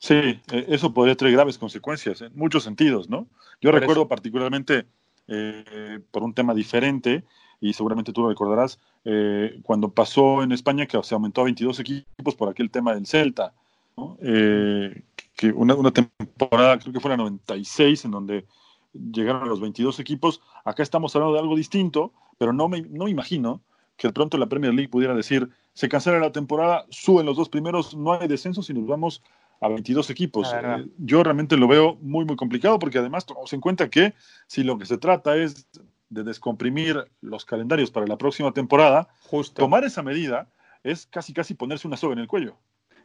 Sí, 0.00 0.14
eh, 0.14 0.40
eso 0.68 0.92
podría 0.94 1.14
traer 1.14 1.34
graves 1.34 1.58
consecuencias 1.58 2.22
en 2.22 2.32
muchos 2.34 2.64
sentidos, 2.64 3.08
¿no? 3.08 3.26
Yo 3.60 3.70
recuerdo 3.70 4.08
particularmente 4.08 4.86
eh, 5.28 6.00
por 6.10 6.22
un 6.22 6.32
tema 6.34 6.54
diferente, 6.54 7.22
y 7.60 7.74
seguramente 7.74 8.12
tú 8.12 8.22
lo 8.22 8.30
recordarás, 8.30 8.80
eh, 9.04 9.60
cuando 9.62 9.92
pasó 9.92 10.42
en 10.42 10.52
España 10.52 10.86
que 10.86 11.00
se 11.02 11.14
aumentó 11.14 11.42
a 11.42 11.44
22 11.44 11.78
equipos 11.80 12.34
por 12.34 12.48
aquel 12.48 12.70
tema 12.70 12.94
del 12.94 13.06
Celta, 13.06 13.52
¿no? 13.96 14.16
Eh, 14.22 15.02
que 15.36 15.52
una, 15.52 15.74
una 15.74 15.90
temporada, 15.90 16.78
creo 16.78 16.94
que 16.94 17.00
fue 17.00 17.10
la 17.10 17.18
96, 17.18 18.06
en 18.06 18.10
donde 18.10 18.46
llegaron 18.92 19.48
los 19.48 19.60
22 19.60 20.00
equipos. 20.00 20.40
Acá 20.64 20.82
estamos 20.82 21.14
hablando 21.14 21.34
de 21.34 21.40
algo 21.40 21.56
distinto, 21.56 22.12
pero 22.38 22.54
no 22.54 22.68
me 22.68 22.80
no 22.80 23.06
imagino 23.06 23.60
que 23.96 24.08
de 24.08 24.14
pronto 24.14 24.38
la 24.38 24.46
Premier 24.46 24.72
League 24.72 24.88
pudiera 24.88 25.14
decir, 25.14 25.50
se 25.74 25.88
cancela 25.90 26.18
la 26.18 26.32
temporada, 26.32 26.86
suben 26.88 27.26
los 27.26 27.36
dos 27.36 27.50
primeros, 27.50 27.94
no 27.94 28.14
hay 28.14 28.26
descensos 28.28 28.70
y 28.70 28.74
nos 28.74 28.86
vamos 28.86 29.22
a 29.60 29.68
22 29.68 30.10
equipos. 30.10 30.52
Eh, 30.54 30.86
yo 30.98 31.22
realmente 31.22 31.56
lo 31.56 31.68
veo 31.68 31.96
muy, 32.00 32.24
muy 32.24 32.36
complicado 32.36 32.78
porque 32.78 32.98
además 32.98 33.26
tomamos 33.26 33.52
en 33.52 33.60
cuenta 33.60 33.88
que 33.90 34.14
si 34.46 34.62
lo 34.62 34.78
que 34.78 34.86
se 34.86 34.98
trata 34.98 35.36
es 35.36 35.68
de 36.08 36.24
descomprimir 36.24 37.04
los 37.20 37.44
calendarios 37.44 37.90
para 37.90 38.06
la 38.06 38.18
próxima 38.18 38.52
temporada, 38.52 39.08
Justo. 39.28 39.62
tomar 39.62 39.84
esa 39.84 40.02
medida 40.02 40.48
es 40.82 41.06
casi, 41.06 41.32
casi 41.32 41.54
ponerse 41.54 41.86
una 41.86 41.96
soga 41.96 42.14
en 42.14 42.20
el 42.20 42.26
cuello. 42.26 42.56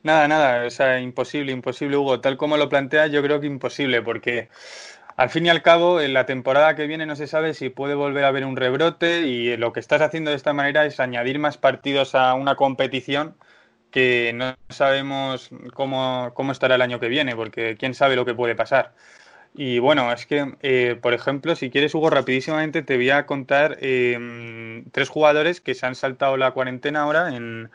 Nada, 0.01 0.27
nada, 0.27 0.65
o 0.65 0.69
sea, 0.69 1.01
imposible, 1.01 1.51
imposible, 1.51 1.97
Hugo. 1.97 2.21
Tal 2.21 2.37
como 2.37 2.57
lo 2.57 2.69
planteas, 2.69 3.11
yo 3.11 3.21
creo 3.23 3.39
que 3.39 3.47
imposible, 3.47 4.01
porque 4.01 4.49
al 5.17 5.29
fin 5.29 5.45
y 5.45 5.49
al 5.49 5.61
cabo, 5.61 5.99
en 5.99 6.13
la 6.13 6.25
temporada 6.25 6.75
que 6.75 6.87
viene 6.87 7.05
no 7.05 7.15
se 7.15 7.27
sabe 7.27 7.53
si 7.53 7.69
puede 7.69 7.95
volver 7.95 8.23
a 8.23 8.27
haber 8.27 8.45
un 8.45 8.55
rebrote 8.55 9.21
y 9.21 9.57
lo 9.57 9.73
que 9.73 9.79
estás 9.79 10.01
haciendo 10.01 10.29
de 10.29 10.35
esta 10.35 10.53
manera 10.53 10.85
es 10.85 10.99
añadir 10.99 11.39
más 11.39 11.57
partidos 11.57 12.15
a 12.15 12.33
una 12.33 12.55
competición 12.55 13.35
que 13.95 14.33
no 14.35 14.57
sabemos 14.67 15.49
cómo, 15.73 16.31
cómo 16.33 16.51
estará 16.51 16.75
el 16.75 16.81
año 16.81 16.99
que 16.99 17.07
viene, 17.07 17.33
porque 17.33 17.77
quién 17.77 17.93
sabe 17.93 18.17
lo 18.17 18.25
que 18.25 18.33
puede 18.33 18.53
pasar. 18.53 18.93
Y 19.53 19.79
bueno, 19.79 20.11
es 20.11 20.25
que, 20.25 20.53
eh, 20.63 20.99
por 21.01 21.13
ejemplo, 21.13 21.55
si 21.55 21.69
quieres, 21.69 21.95
Hugo, 21.95 22.09
rapidísimamente 22.09 22.81
te 22.81 22.97
voy 22.97 23.09
a 23.11 23.25
contar 23.25 23.77
eh, 23.79 24.83
tres 24.91 25.07
jugadores 25.07 25.61
que 25.61 25.75
se 25.75 25.85
han 25.85 25.95
saltado 25.95 26.35
la 26.35 26.51
cuarentena 26.51 27.03
ahora 27.03 27.33
en, 27.37 27.71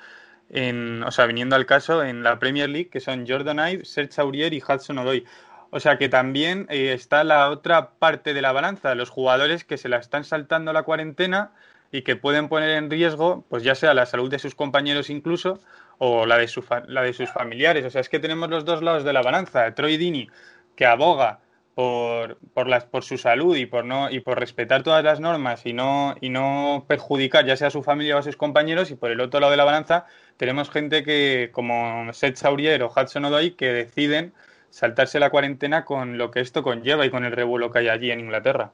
en, 0.51 1.03
o 1.05 1.11
sea, 1.11 1.25
viniendo 1.25 1.57
al 1.57 1.65
caso, 1.65 2.05
en 2.05 2.23
la 2.23 2.39
Premier 2.39 2.69
League, 2.69 2.91
que 2.91 3.01
son 3.01 3.27
Jordan 3.27 3.71
Ive, 3.71 3.87
Serge 3.87 4.21
Aurier 4.21 4.53
y 4.53 4.63
Hudson 4.63 4.99
Odoi. 4.99 5.25
O 5.71 5.81
sea 5.81 5.97
que 5.97 6.11
también 6.11 6.67
eh, 6.69 6.93
está 6.93 7.25
la 7.25 7.49
otra 7.49 7.93
parte 7.93 8.35
de 8.35 8.43
la 8.43 8.53
balanza, 8.53 8.95
los 8.95 9.09
jugadores 9.09 9.65
que 9.65 9.79
se 9.79 9.89
la 9.89 9.97
están 9.97 10.25
saltando 10.25 10.75
la 10.75 10.83
cuarentena 10.83 11.53
y 11.93 12.03
que 12.03 12.15
pueden 12.17 12.51
poner 12.51 12.71
en 12.73 12.91
riesgo, 12.91 13.47
pues 13.49 13.63
ya 13.63 13.75
sea 13.75 13.95
la 13.95 14.05
salud 14.05 14.31
de 14.31 14.39
sus 14.39 14.55
compañeros 14.55 15.09
incluso, 15.09 15.61
o 16.03 16.25
la 16.25 16.39
de, 16.39 16.49
su 16.49 16.65
la 16.89 17.03
de 17.03 17.13
sus 17.13 17.31
familiares. 17.31 17.85
O 17.85 17.91
sea, 17.91 18.01
es 18.01 18.09
que 18.09 18.19
tenemos 18.19 18.49
los 18.49 18.65
dos 18.65 18.83
lados 18.83 19.05
de 19.05 19.13
la 19.13 19.21
balanza. 19.21 19.75
Troy 19.75 19.99
Dini, 19.99 20.29
que 20.75 20.87
aboga 20.87 21.41
por, 21.75 22.39
por, 22.55 22.69
las, 22.69 22.87
por 22.87 23.05
su 23.05 23.19
salud 23.19 23.55
y 23.55 23.67
por, 23.67 23.85
no, 23.85 24.11
y 24.11 24.21
por 24.21 24.41
respetar 24.41 24.83
todas 24.83 25.05
las 25.05 25.21
normas 25.21 25.67
y 25.67 25.75
no, 25.75 26.15
y 26.23 26.31
no 26.31 26.87
perjudicar 26.89 27.45
ya 27.45 27.55
sea 27.55 27.69
a 27.69 27.71
su 27.71 27.83
familia 27.83 28.17
o 28.17 28.19
a 28.19 28.23
sus 28.23 28.37
compañeros. 28.37 28.91
Y 28.91 28.95
por 28.95 29.11
el 29.11 29.21
otro 29.21 29.41
lado 29.41 29.51
de 29.51 29.59
la 29.59 29.65
balanza 29.65 30.07
tenemos 30.39 30.71
gente 30.71 31.05
que, 31.05 31.51
como 31.53 32.11
Seth 32.15 32.37
Saurier 32.37 32.83
o 32.83 32.91
Hudson 32.91 33.27
Odoi, 33.27 33.51
que 33.51 33.71
deciden 33.71 34.33
saltarse 34.71 35.21
la 35.21 35.29
cuarentena 35.29 35.85
con 35.85 36.17
lo 36.17 36.31
que 36.31 36.41
esto 36.41 36.63
conlleva 36.63 37.05
y 37.05 37.11
con 37.11 37.27
el 37.27 37.33
revuelo 37.33 37.71
que 37.71 37.81
hay 37.81 37.89
allí 37.89 38.11
en 38.11 38.21
Inglaterra. 38.21 38.73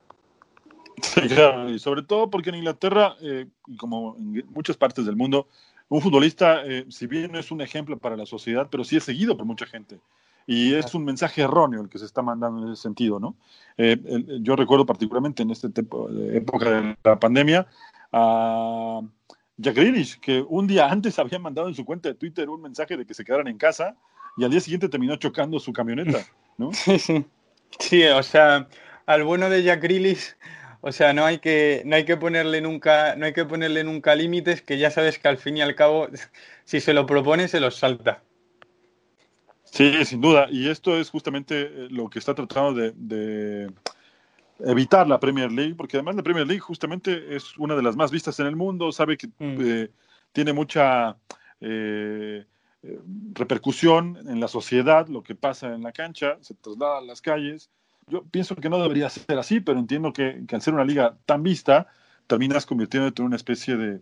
Sí, 1.03 1.23
claro, 1.23 1.69
y 1.69 1.81
sobre 1.81 2.03
todo 2.03 2.31
porque 2.31 2.51
en 2.51 2.57
Inglaterra, 2.57 3.17
eh, 3.21 3.47
como 3.79 4.15
en 4.17 4.45
muchas 4.51 4.77
partes 4.77 5.05
del 5.05 5.17
mundo, 5.17 5.49
un 5.89 6.01
futbolista, 6.01 6.65
eh, 6.65 6.87
si 6.89 7.07
bien 7.07 7.33
no 7.33 7.39
es 7.39 7.51
un 7.51 7.61
ejemplo 7.61 7.97
para 7.99 8.17
la 8.17 8.27
sociedad, 8.27 8.69
pero 8.71 8.85
sí 8.85 8.97
es 8.97 9.05
seguido 9.05 9.37
por 9.37 9.47
mucha 9.47 9.67
gente. 9.67 10.01
Y 10.49 10.75
es 10.75 10.95
un 10.95 11.05
mensaje 11.05 11.43
erróneo 11.43 11.81
el 11.83 11.89
que 11.89 11.99
se 11.99 12.05
está 12.05 12.23
mandando 12.23 12.65
en 12.65 12.73
ese 12.73 12.83
sentido, 12.83 13.19
¿no? 13.19 13.35
Eh, 13.77 13.97
el- 14.07 14.43
yo 14.45 14.55
recuerdo 14.55 14.87
particularmente 14.87 15.43
en 15.43 15.51
esta 15.51 15.67
época 15.69 16.71
de 16.71 16.97
la 17.03 17.19
pandemia 17.19 17.67
a 18.13 19.01
Jack 19.57 19.75
Grealish, 19.75 20.21
que 20.21 20.45
un 20.49 20.67
día 20.69 20.89
antes 20.89 21.19
había 21.19 21.39
mandado 21.39 21.69
en 21.69 21.75
su 21.75 21.85
cuenta 21.85 22.09
de 22.09 22.15
Twitter 22.15 22.49
un 22.49 22.63
mensaje 22.63 22.97
de 22.97 23.05
que 23.05 23.15
se 23.15 23.25
quedaran 23.25 23.49
en 23.49 23.59
casa 23.59 23.97
y 24.37 24.45
al 24.45 24.51
día 24.51 24.61
siguiente 24.61 24.89
terminó 24.89 25.17
chocando 25.17 25.59
su 25.59 25.73
camioneta, 25.73 26.21
¿no? 26.59 26.71
Sí, 26.73 26.99
sí. 26.99 27.25
Sí, 27.81 28.05
o 28.05 28.23
sea, 28.23 28.69
al 29.05 29.25
bueno 29.25 29.51
de 29.51 29.63
Jack 29.63 29.83
Grealish, 29.83 30.37
o 30.81 30.93
sea, 30.93 31.13
no 31.13 31.25
hay 31.25 31.39
que, 31.39 31.83
no 31.85 31.97
hay 31.97 32.05
que 32.05 32.17
ponerle 32.17 32.61
nunca, 32.61 33.17
no 33.17 33.27
hay 33.27 33.33
que 33.33 33.45
ponerle 33.45 33.85
nunca 33.85 34.15
límites, 34.15 34.63
que 34.63 34.79
ya 34.79 34.91
sabes 34.91 35.19
que 35.19 35.29
al 35.29 35.39
fin 35.39 35.57
y 35.57 35.63
al 35.63 35.75
cabo, 35.75 36.09
si 36.65 36.81
se 36.81 36.93
lo 36.95 37.07
propone, 37.07 37.49
se 37.49 37.61
los 37.61 37.77
salta. 37.77 38.23
Sí, 39.65 40.05
sin 40.05 40.21
duda. 40.21 40.47
Y 40.51 40.69
esto 40.71 40.99
es 40.99 41.11
justamente 41.11 41.63
eh, 41.63 41.89
lo 41.91 42.09
que 42.09 42.19
está 42.19 42.35
tratando 42.35 42.73
de, 42.73 42.93
de 42.95 43.71
evitar 44.61 45.07
la 45.07 45.21
Premier 45.21 45.51
League, 45.53 45.75
porque 45.75 45.97
además 45.97 46.17
la 46.17 46.23
Premier 46.23 46.47
League 46.47 46.61
justamente 46.61 47.35
es 47.37 47.57
una 47.59 47.75
de 47.75 47.83
las 47.83 47.97
más 47.97 48.11
vistas 48.11 48.39
en 48.41 48.47
el 48.47 48.57
mundo, 48.57 48.93
sabe 48.93 49.17
que 49.17 49.29
Mm. 49.39 49.57
eh, 49.61 49.91
tiene 50.33 50.53
mucha 50.53 51.17
eh, 51.61 52.45
repercusión 53.33 54.19
en 54.29 54.41
la 54.41 54.49
sociedad, 54.49 55.09
lo 55.09 55.23
que 55.23 55.35
pasa 55.35 55.75
en 55.75 55.83
la 55.83 55.93
cancha, 55.93 56.39
se 56.41 56.55
traslada 56.55 56.99
a 56.99 57.03
las 57.03 57.21
calles. 57.21 57.71
Yo 58.09 58.23
pienso 58.25 58.55
que 58.55 58.69
no 58.69 58.79
debería 58.79 59.11
ser 59.11 59.39
así, 59.39 59.61
pero 59.61 59.79
entiendo 59.79 60.13
que, 60.13 60.45
que 60.47 60.55
al 60.55 60.63
ser 60.63 60.75
una 60.75 60.85
liga 60.85 61.17
tan 61.27 61.43
vista, 61.43 61.89
terminas 62.27 62.65
convirtiéndote 62.65 63.21
en 63.21 63.27
una 63.27 63.37
especie 63.37 63.77
de, 63.77 64.01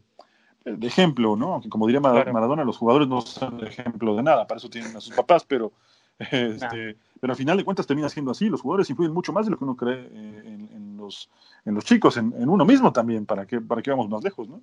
de 0.65 0.87
ejemplo, 0.87 1.37
¿no? 1.37 1.55
Aunque 1.55 1.71
como 1.71 1.87
diría 1.87 2.01
Mar- 2.01 2.13
Claro. 2.15 2.33
Maradona, 2.33 2.65
los 2.65 2.77
jugadores 2.77 3.09
no 3.09 3.23
son 3.23 3.67
ejemplo 3.67 4.15
de 4.17 4.23
nada, 4.23 4.47
para 4.47 4.59
eso 4.59 4.69
tienen 4.69 4.95
a 4.95 5.01
sus 5.01 5.15
papás, 5.15 5.45
pero, 5.45 5.73
este, 6.19 6.97
pero 7.19 7.33
al 7.33 7.37
final 7.37 7.57
de 7.57 7.65
cuentas 7.65 7.87
termina 7.87 8.11
siendo 8.11 8.31
así. 8.33 8.51
Los 8.51 8.61
jugadores 8.61 8.91
influyen 8.91 9.15
mucho 9.15 9.33
más 9.33 9.47
de 9.47 9.53
lo 9.53 9.59
que 9.59 9.65
uno 9.65 9.77
cree 9.77 10.07
eh, 10.13 10.43
en, 10.45 10.69
en 10.71 10.97
los, 10.99 11.31
en 11.65 11.75
los 11.75 11.85
chicos, 11.85 12.19
en, 12.19 12.35
en 12.39 12.49
uno 12.51 12.67
mismo 12.67 12.93
también, 12.93 13.25
para 13.25 13.47
que, 13.47 13.61
para 13.63 13.81
que 13.81 13.91
vamos 13.91 14.11
más 14.11 14.23
lejos, 14.23 14.49
¿no? 14.49 14.61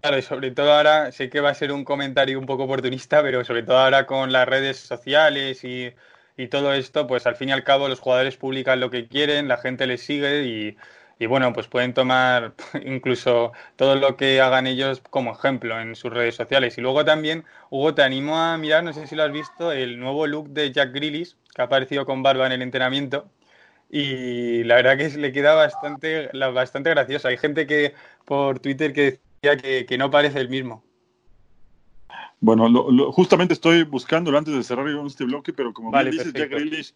Claro, 0.00 0.16
y 0.16 0.22
sobre 0.22 0.52
todo 0.52 0.72
ahora, 0.72 1.10
sé 1.10 1.28
que 1.28 1.40
va 1.40 1.50
a 1.50 1.54
ser 1.54 1.72
un 1.72 1.84
comentario 1.84 2.38
un 2.38 2.46
poco 2.46 2.64
oportunista, 2.64 3.20
pero 3.22 3.44
sobre 3.44 3.64
todo 3.64 3.78
ahora 3.78 4.06
con 4.06 4.30
las 4.30 4.46
redes 4.46 4.78
sociales 4.78 5.64
y, 5.64 5.92
y 6.36 6.48
todo 6.48 6.72
esto, 6.74 7.06
pues 7.06 7.26
al 7.26 7.36
fin 7.36 7.48
y 7.50 7.52
al 7.52 7.64
cabo 7.64 7.88
los 7.88 8.00
jugadores 8.00 8.36
publican 8.36 8.80
lo 8.80 8.90
que 8.90 9.08
quieren, 9.08 9.48
la 9.48 9.58
gente 9.58 9.86
les 9.86 10.02
sigue 10.02 10.44
y, 10.44 10.76
y 11.18 11.26
bueno, 11.26 11.52
pues 11.52 11.68
pueden 11.68 11.94
tomar 11.94 12.54
incluso 12.84 13.52
todo 13.76 13.96
lo 13.96 14.16
que 14.16 14.40
hagan 14.40 14.66
ellos 14.66 15.02
como 15.10 15.32
ejemplo 15.32 15.80
en 15.80 15.94
sus 15.96 16.12
redes 16.12 16.34
sociales. 16.36 16.76
Y 16.78 16.80
luego 16.82 17.04
también, 17.04 17.44
Hugo, 17.70 17.94
te 17.94 18.02
animo 18.02 18.38
a 18.38 18.58
mirar, 18.58 18.84
no 18.84 18.92
sé 18.92 19.06
si 19.06 19.16
lo 19.16 19.22
has 19.24 19.32
visto, 19.32 19.72
el 19.72 19.98
nuevo 19.98 20.26
look 20.26 20.48
de 20.50 20.72
Jack 20.72 20.92
Grealish, 20.92 21.36
que 21.54 21.62
ha 21.62 21.64
aparecido 21.66 22.06
con 22.06 22.22
barba 22.22 22.46
en 22.46 22.52
el 22.52 22.62
entrenamiento. 22.62 23.30
Y 23.90 24.64
la 24.64 24.76
verdad 24.76 24.98
que 24.98 25.10
le 25.18 25.32
queda 25.32 25.54
bastante, 25.54 26.30
bastante 26.54 26.90
gracioso. 26.90 27.28
Hay 27.28 27.38
gente 27.38 27.66
que 27.68 27.94
por 28.26 28.60
Twitter 28.60 28.94
que 28.94 29.20
decía 29.42 29.58
que, 29.62 29.86
que 29.86 29.98
no 29.98 30.10
parece 30.12 30.40
el 30.40 30.50
mismo. 30.50 30.85
Bueno, 32.40 32.68
lo- 32.68 32.90
lo- 32.90 33.12
justamente 33.12 33.54
estoy 33.54 33.84
buscándolo 33.84 34.38
antes 34.38 34.54
de 34.54 34.62
cerrar 34.62 34.86
este 35.06 35.24
bloque, 35.24 35.52
pero 35.52 35.72
como 35.72 35.90
Vale, 35.90 36.10
bien 36.10 36.24
dices, 36.24 36.34
Jack. 36.34 36.50
Grealish 36.50 36.94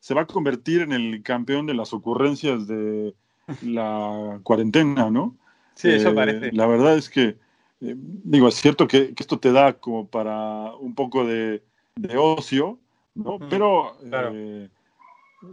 se 0.00 0.14
va 0.14 0.22
a 0.22 0.26
convertir 0.26 0.82
en 0.82 0.92
el 0.92 1.22
campeón 1.22 1.66
de 1.66 1.74
las 1.74 1.92
ocurrencias 1.92 2.66
de 2.66 3.14
la 3.62 4.40
cuarentena, 4.42 5.10
¿no? 5.10 5.36
Sí, 5.74 5.88
eso 5.90 6.10
Eh, 6.10 6.14
parece. 6.14 6.52
La 6.52 6.66
verdad 6.66 6.96
es 6.96 7.08
que, 7.08 7.38
eh, 7.80 7.96
digo, 7.96 8.48
es 8.48 8.54
cierto 8.56 8.86
que, 8.86 9.14
que 9.14 9.22
esto 9.22 9.38
te 9.38 9.52
da 9.52 9.74
como 9.74 10.06
para 10.08 10.74
un 10.76 10.94
poco 10.94 11.24
de, 11.24 11.62
de 11.96 12.16
ocio, 12.16 12.78
¿no? 13.14 13.38
Pero, 13.48 13.96
claro. 14.10 14.32
eh, 14.34 14.68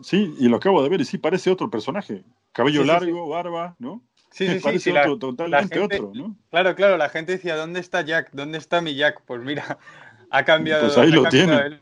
sí, 0.02 0.36
y 0.40 0.48
lo 0.50 0.58
acabo 0.58 0.84
de 0.84 0.90
ver, 0.90 1.02
y 1.02 1.06
sí, 1.06 1.18
parece 1.18 1.52
otro 1.52 1.70
personaje. 1.70 2.24
Cabello 2.52 2.82
Sí, 2.82 2.90
sí, 2.90 2.92
largo, 2.92 3.30
barba, 3.30 3.76
¿no? 3.80 4.02
Sí, 4.32 4.48
sí, 4.48 4.60
sí, 4.60 4.80
sí, 4.80 4.92
la- 4.92 5.02
otro, 5.02 5.20
totalmente 5.20 5.76
la 5.76 5.82
gente- 5.82 5.96
otro, 5.98 6.12
¿no? 6.16 6.36
Claro, 6.52 6.76
claro, 6.76 6.98
la 6.98 7.10
gente 7.10 7.34
decía, 7.34 7.56
¿dónde 7.56 7.80
está 7.80 8.02
Jack? 8.02 8.30
¿Dónde 8.32 8.58
está 8.58 8.82
mi 8.82 8.96
Jack? 8.96 9.22
Pues 9.26 9.42
mira, 9.42 9.78
ha 10.32 10.44
cambiado. 10.46 10.88
Pues 10.88 10.98
ahí 10.98 11.12
lo 11.12 11.24
tiene. 11.26 11.80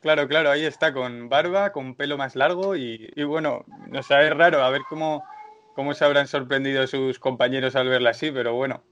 Claro, 0.00 0.28
claro, 0.28 0.50
ahí 0.50 0.64
está, 0.64 0.92
con 0.92 1.28
barba, 1.28 1.72
con 1.72 1.94
pelo 1.94 2.18
más 2.18 2.36
largo 2.36 2.76
y, 2.76 3.10
y 3.16 3.24
bueno, 3.24 3.64
o 3.92 4.02
sea, 4.02 4.22
es 4.22 4.30
raro, 4.36 4.62
a 4.62 4.70
ver 4.70 4.82
cómo, 4.88 5.22
cómo 5.74 5.94
se 5.94 6.04
habrán 6.04 6.26
sorprendido 6.28 6.86
sus 6.86 7.18
compañeros 7.18 7.74
al 7.74 7.88
verla 7.88 8.10
así, 8.10 8.30
pero 8.30 8.54
bueno, 8.54 8.82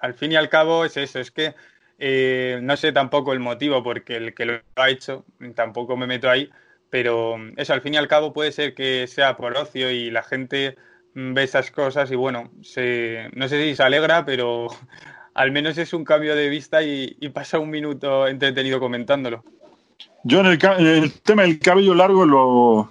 al 0.00 0.14
fin 0.14 0.32
y 0.32 0.36
al 0.36 0.48
cabo 0.48 0.84
es 0.84 0.96
eso, 0.96 1.18
es 1.18 1.30
que 1.30 1.54
eh, 1.98 2.60
no 2.62 2.76
sé 2.76 2.92
tampoco 2.92 3.32
el 3.32 3.40
motivo 3.40 3.82
porque 3.82 4.16
el 4.16 4.34
que 4.34 4.44
lo 4.46 4.60
ha 4.76 4.90
hecho, 4.90 5.24
tampoco 5.54 5.96
me 5.96 6.06
meto 6.06 6.30
ahí, 6.30 6.50
pero 6.90 7.36
eso 7.56 7.72
al 7.72 7.80
fin 7.80 7.94
y 7.94 7.96
al 7.96 8.08
cabo 8.08 8.32
puede 8.32 8.52
ser 8.52 8.74
que 8.74 9.06
sea 9.06 9.36
por 9.36 9.56
ocio 9.56 9.90
y 9.90 10.10
la 10.10 10.22
gente 10.22 10.76
ve 11.14 11.42
esas 11.42 11.70
cosas 11.70 12.10
y 12.10 12.16
bueno, 12.16 12.50
se, 12.62 13.30
no 13.34 13.48
sé 13.48 13.62
si 13.62 13.76
se 13.76 13.82
alegra, 13.82 14.24
pero 14.24 14.68
al 15.34 15.52
menos 15.52 15.78
es 15.78 15.92
un 15.92 16.04
cambio 16.04 16.36
de 16.36 16.48
vista 16.48 16.82
y, 16.82 17.16
y 17.20 17.28
pasa 17.30 17.58
un 17.58 17.70
minuto 17.70 18.26
entretenido 18.28 18.80
comentándolo. 18.80 19.44
Yo 20.24 20.40
en 20.40 20.46
el, 20.46 20.58
el 20.86 21.12
tema 21.20 21.42
del 21.42 21.58
cabello 21.58 21.94
largo 21.94 22.24
lo, 22.24 22.90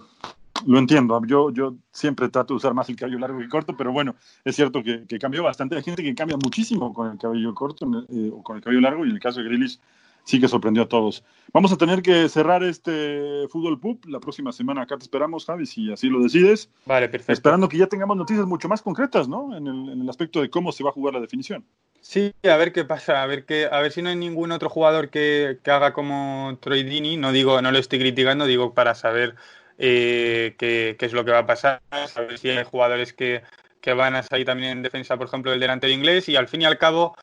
lo 0.66 0.80
entiendo. 0.80 1.22
Yo, 1.26 1.52
yo 1.52 1.76
siempre 1.92 2.30
trato 2.30 2.54
de 2.54 2.58
usar 2.58 2.74
más 2.74 2.90
el 2.90 2.96
cabello 2.96 3.20
largo 3.20 3.40
que 3.40 3.48
corto, 3.48 3.76
pero 3.78 3.92
bueno, 3.92 4.16
es 4.44 4.56
cierto 4.56 4.84
que, 4.84 5.06
que 5.08 5.20
cambió 5.20 5.44
bastante. 5.44 5.76
Hay 5.76 5.84
gente 5.84 6.04
que 6.04 6.14
cambia 6.16 6.38
muchísimo 6.38 6.94
con 6.94 7.12
el 7.12 7.18
cabello 7.18 7.54
corto 7.54 7.86
eh, 8.10 8.30
o 8.34 8.44
con 8.44 8.58
el 8.58 8.64
cabello 8.64 8.82
largo, 8.82 9.06
y 9.06 9.10
en 9.10 9.16
el 9.16 9.22
caso 9.22 9.40
de 9.40 9.46
Grealish 9.46 9.80
sí 10.24 10.40
que 10.40 10.48
sorprendió 10.48 10.84
a 10.84 10.90
todos. 10.90 11.24
Vamos 11.54 11.72
a 11.72 11.78
tener 11.78 12.02
que 12.02 12.30
cerrar 12.30 12.64
este 12.64 13.48
Fútbol 13.50 13.80
Pub. 13.80 14.00
La 14.08 14.20
próxima 14.20 14.52
semana 14.52 14.84
acá 14.84 14.98
te 14.98 15.04
esperamos, 15.04 15.46
Javi, 15.46 15.66
si 15.66 15.92
así 15.92 16.08
lo 16.08 16.22
decides. 16.22 16.70
Vale, 16.86 17.10
perfecto. 17.10 17.34
Esperando 17.34 17.68
que 17.68 17.78
ya 17.78 17.88
tengamos 17.88 18.16
noticias 18.16 18.46
mucho 18.46 18.70
más 18.70 18.82
concretas, 18.82 19.28
¿no? 19.28 19.56
En 19.56 19.68
el, 19.68 19.90
en 19.90 20.02
el 20.02 20.10
aspecto 20.10 20.42
de 20.42 20.50
cómo 20.50 20.72
se 20.72 20.84
va 20.84 20.92
a 20.92 20.94
jugar 20.94 21.14
la 21.14 21.20
definición. 21.20 21.66
Sí, 22.00 22.34
a 22.44 22.58
ver 22.58 22.74
qué 22.74 22.84
pasa, 22.84 23.22
a 23.22 23.28
ver 23.28 23.46
qué, 23.46 23.68
a 23.72 23.80
ver 23.80 23.92
si 23.92 24.02
no 24.02 24.10
hay 24.10 24.16
ningún 24.16 24.52
otro 24.52 24.70
jugador 24.70 25.10
que, 25.10 25.60
que 25.64 25.70
haga 25.70 25.94
como 25.94 26.58
Troy 26.60 26.84
Dini, 26.84 27.16
no 27.16 27.32
digo, 27.32 27.62
no 27.62 27.72
lo 27.72 27.78
estoy 27.78 28.00
criticando, 28.00 28.46
digo 28.48 28.74
para 28.74 28.96
saber 28.96 29.36
eh, 29.78 30.56
qué, 30.58 30.96
qué 30.98 31.06
es 31.06 31.14
lo 31.14 31.24
que 31.24 31.32
va 31.32 31.40
a 31.40 31.46
pasar, 31.46 31.80
saber 32.08 32.40
si 32.40 32.50
hay 32.50 32.64
jugadores 32.64 33.14
que, 33.14 33.44
que 33.82 33.94
van 33.94 34.16
a 34.16 34.24
salir 34.24 34.48
también 34.48 34.72
en 34.72 34.82
defensa, 34.82 35.16
por 35.16 35.28
ejemplo, 35.28 35.54
el 35.54 35.60
delantero 35.60 35.94
inglés, 35.94 36.28
y 36.28 36.36
al 36.36 36.48
fin 36.48 36.64
y 36.64 36.66
al 36.66 36.80
cabo, 36.80 37.16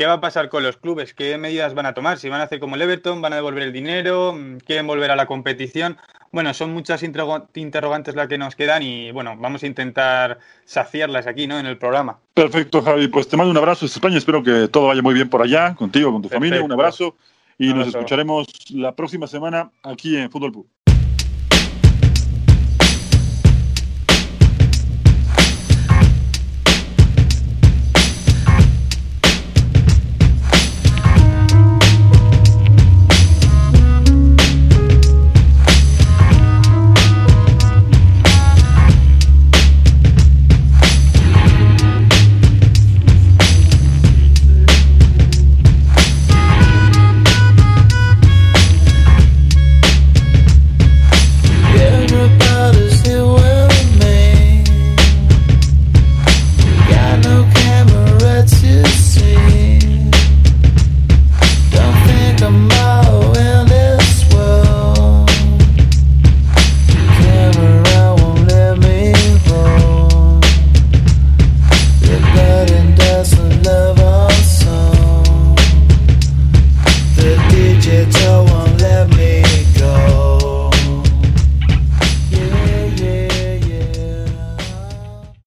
¿qué 0.00 0.06
va 0.06 0.14
a 0.14 0.20
pasar 0.22 0.48
con 0.48 0.62
los 0.62 0.78
clubes? 0.78 1.12
¿Qué 1.12 1.36
medidas 1.36 1.74
van 1.74 1.84
a 1.84 1.92
tomar? 1.92 2.16
Si 2.16 2.30
van 2.30 2.40
a 2.40 2.44
hacer 2.44 2.58
como 2.58 2.74
el 2.74 2.80
Everton, 2.80 3.20
van 3.20 3.34
a 3.34 3.36
devolver 3.36 3.64
el 3.64 3.70
dinero, 3.70 4.34
quieren 4.64 4.86
volver 4.86 5.10
a 5.10 5.14
la 5.14 5.26
competición. 5.26 5.98
Bueno, 6.32 6.54
son 6.54 6.72
muchas 6.72 7.02
interroga- 7.02 7.48
interrogantes 7.52 8.14
las 8.14 8.26
que 8.26 8.38
nos 8.38 8.56
quedan 8.56 8.82
y 8.82 9.12
bueno, 9.12 9.36
vamos 9.36 9.62
a 9.62 9.66
intentar 9.66 10.38
saciarlas 10.64 11.26
aquí, 11.26 11.46
¿no? 11.46 11.58
En 11.58 11.66
el 11.66 11.76
programa. 11.76 12.18
Perfecto, 12.32 12.80
Javi. 12.80 13.08
Pues 13.08 13.28
te 13.28 13.36
mando 13.36 13.50
un 13.50 13.58
abrazo 13.58 13.84
desde 13.84 13.96
España. 13.96 14.16
Espero 14.16 14.42
que 14.42 14.68
todo 14.68 14.86
vaya 14.86 15.02
muy 15.02 15.12
bien 15.12 15.28
por 15.28 15.42
allá, 15.42 15.74
contigo, 15.74 16.10
con 16.10 16.22
tu 16.22 16.30
familia. 16.30 16.62
Un 16.62 16.72
abrazo 16.72 17.14
y 17.58 17.68
Un 17.68 17.80
nos 17.80 17.88
escucharemos 17.88 18.46
la 18.70 18.96
próxima 18.96 19.26
semana 19.26 19.70
aquí 19.82 20.16
en 20.16 20.30
Fútbol 20.30 20.52
Pub. 20.52 20.66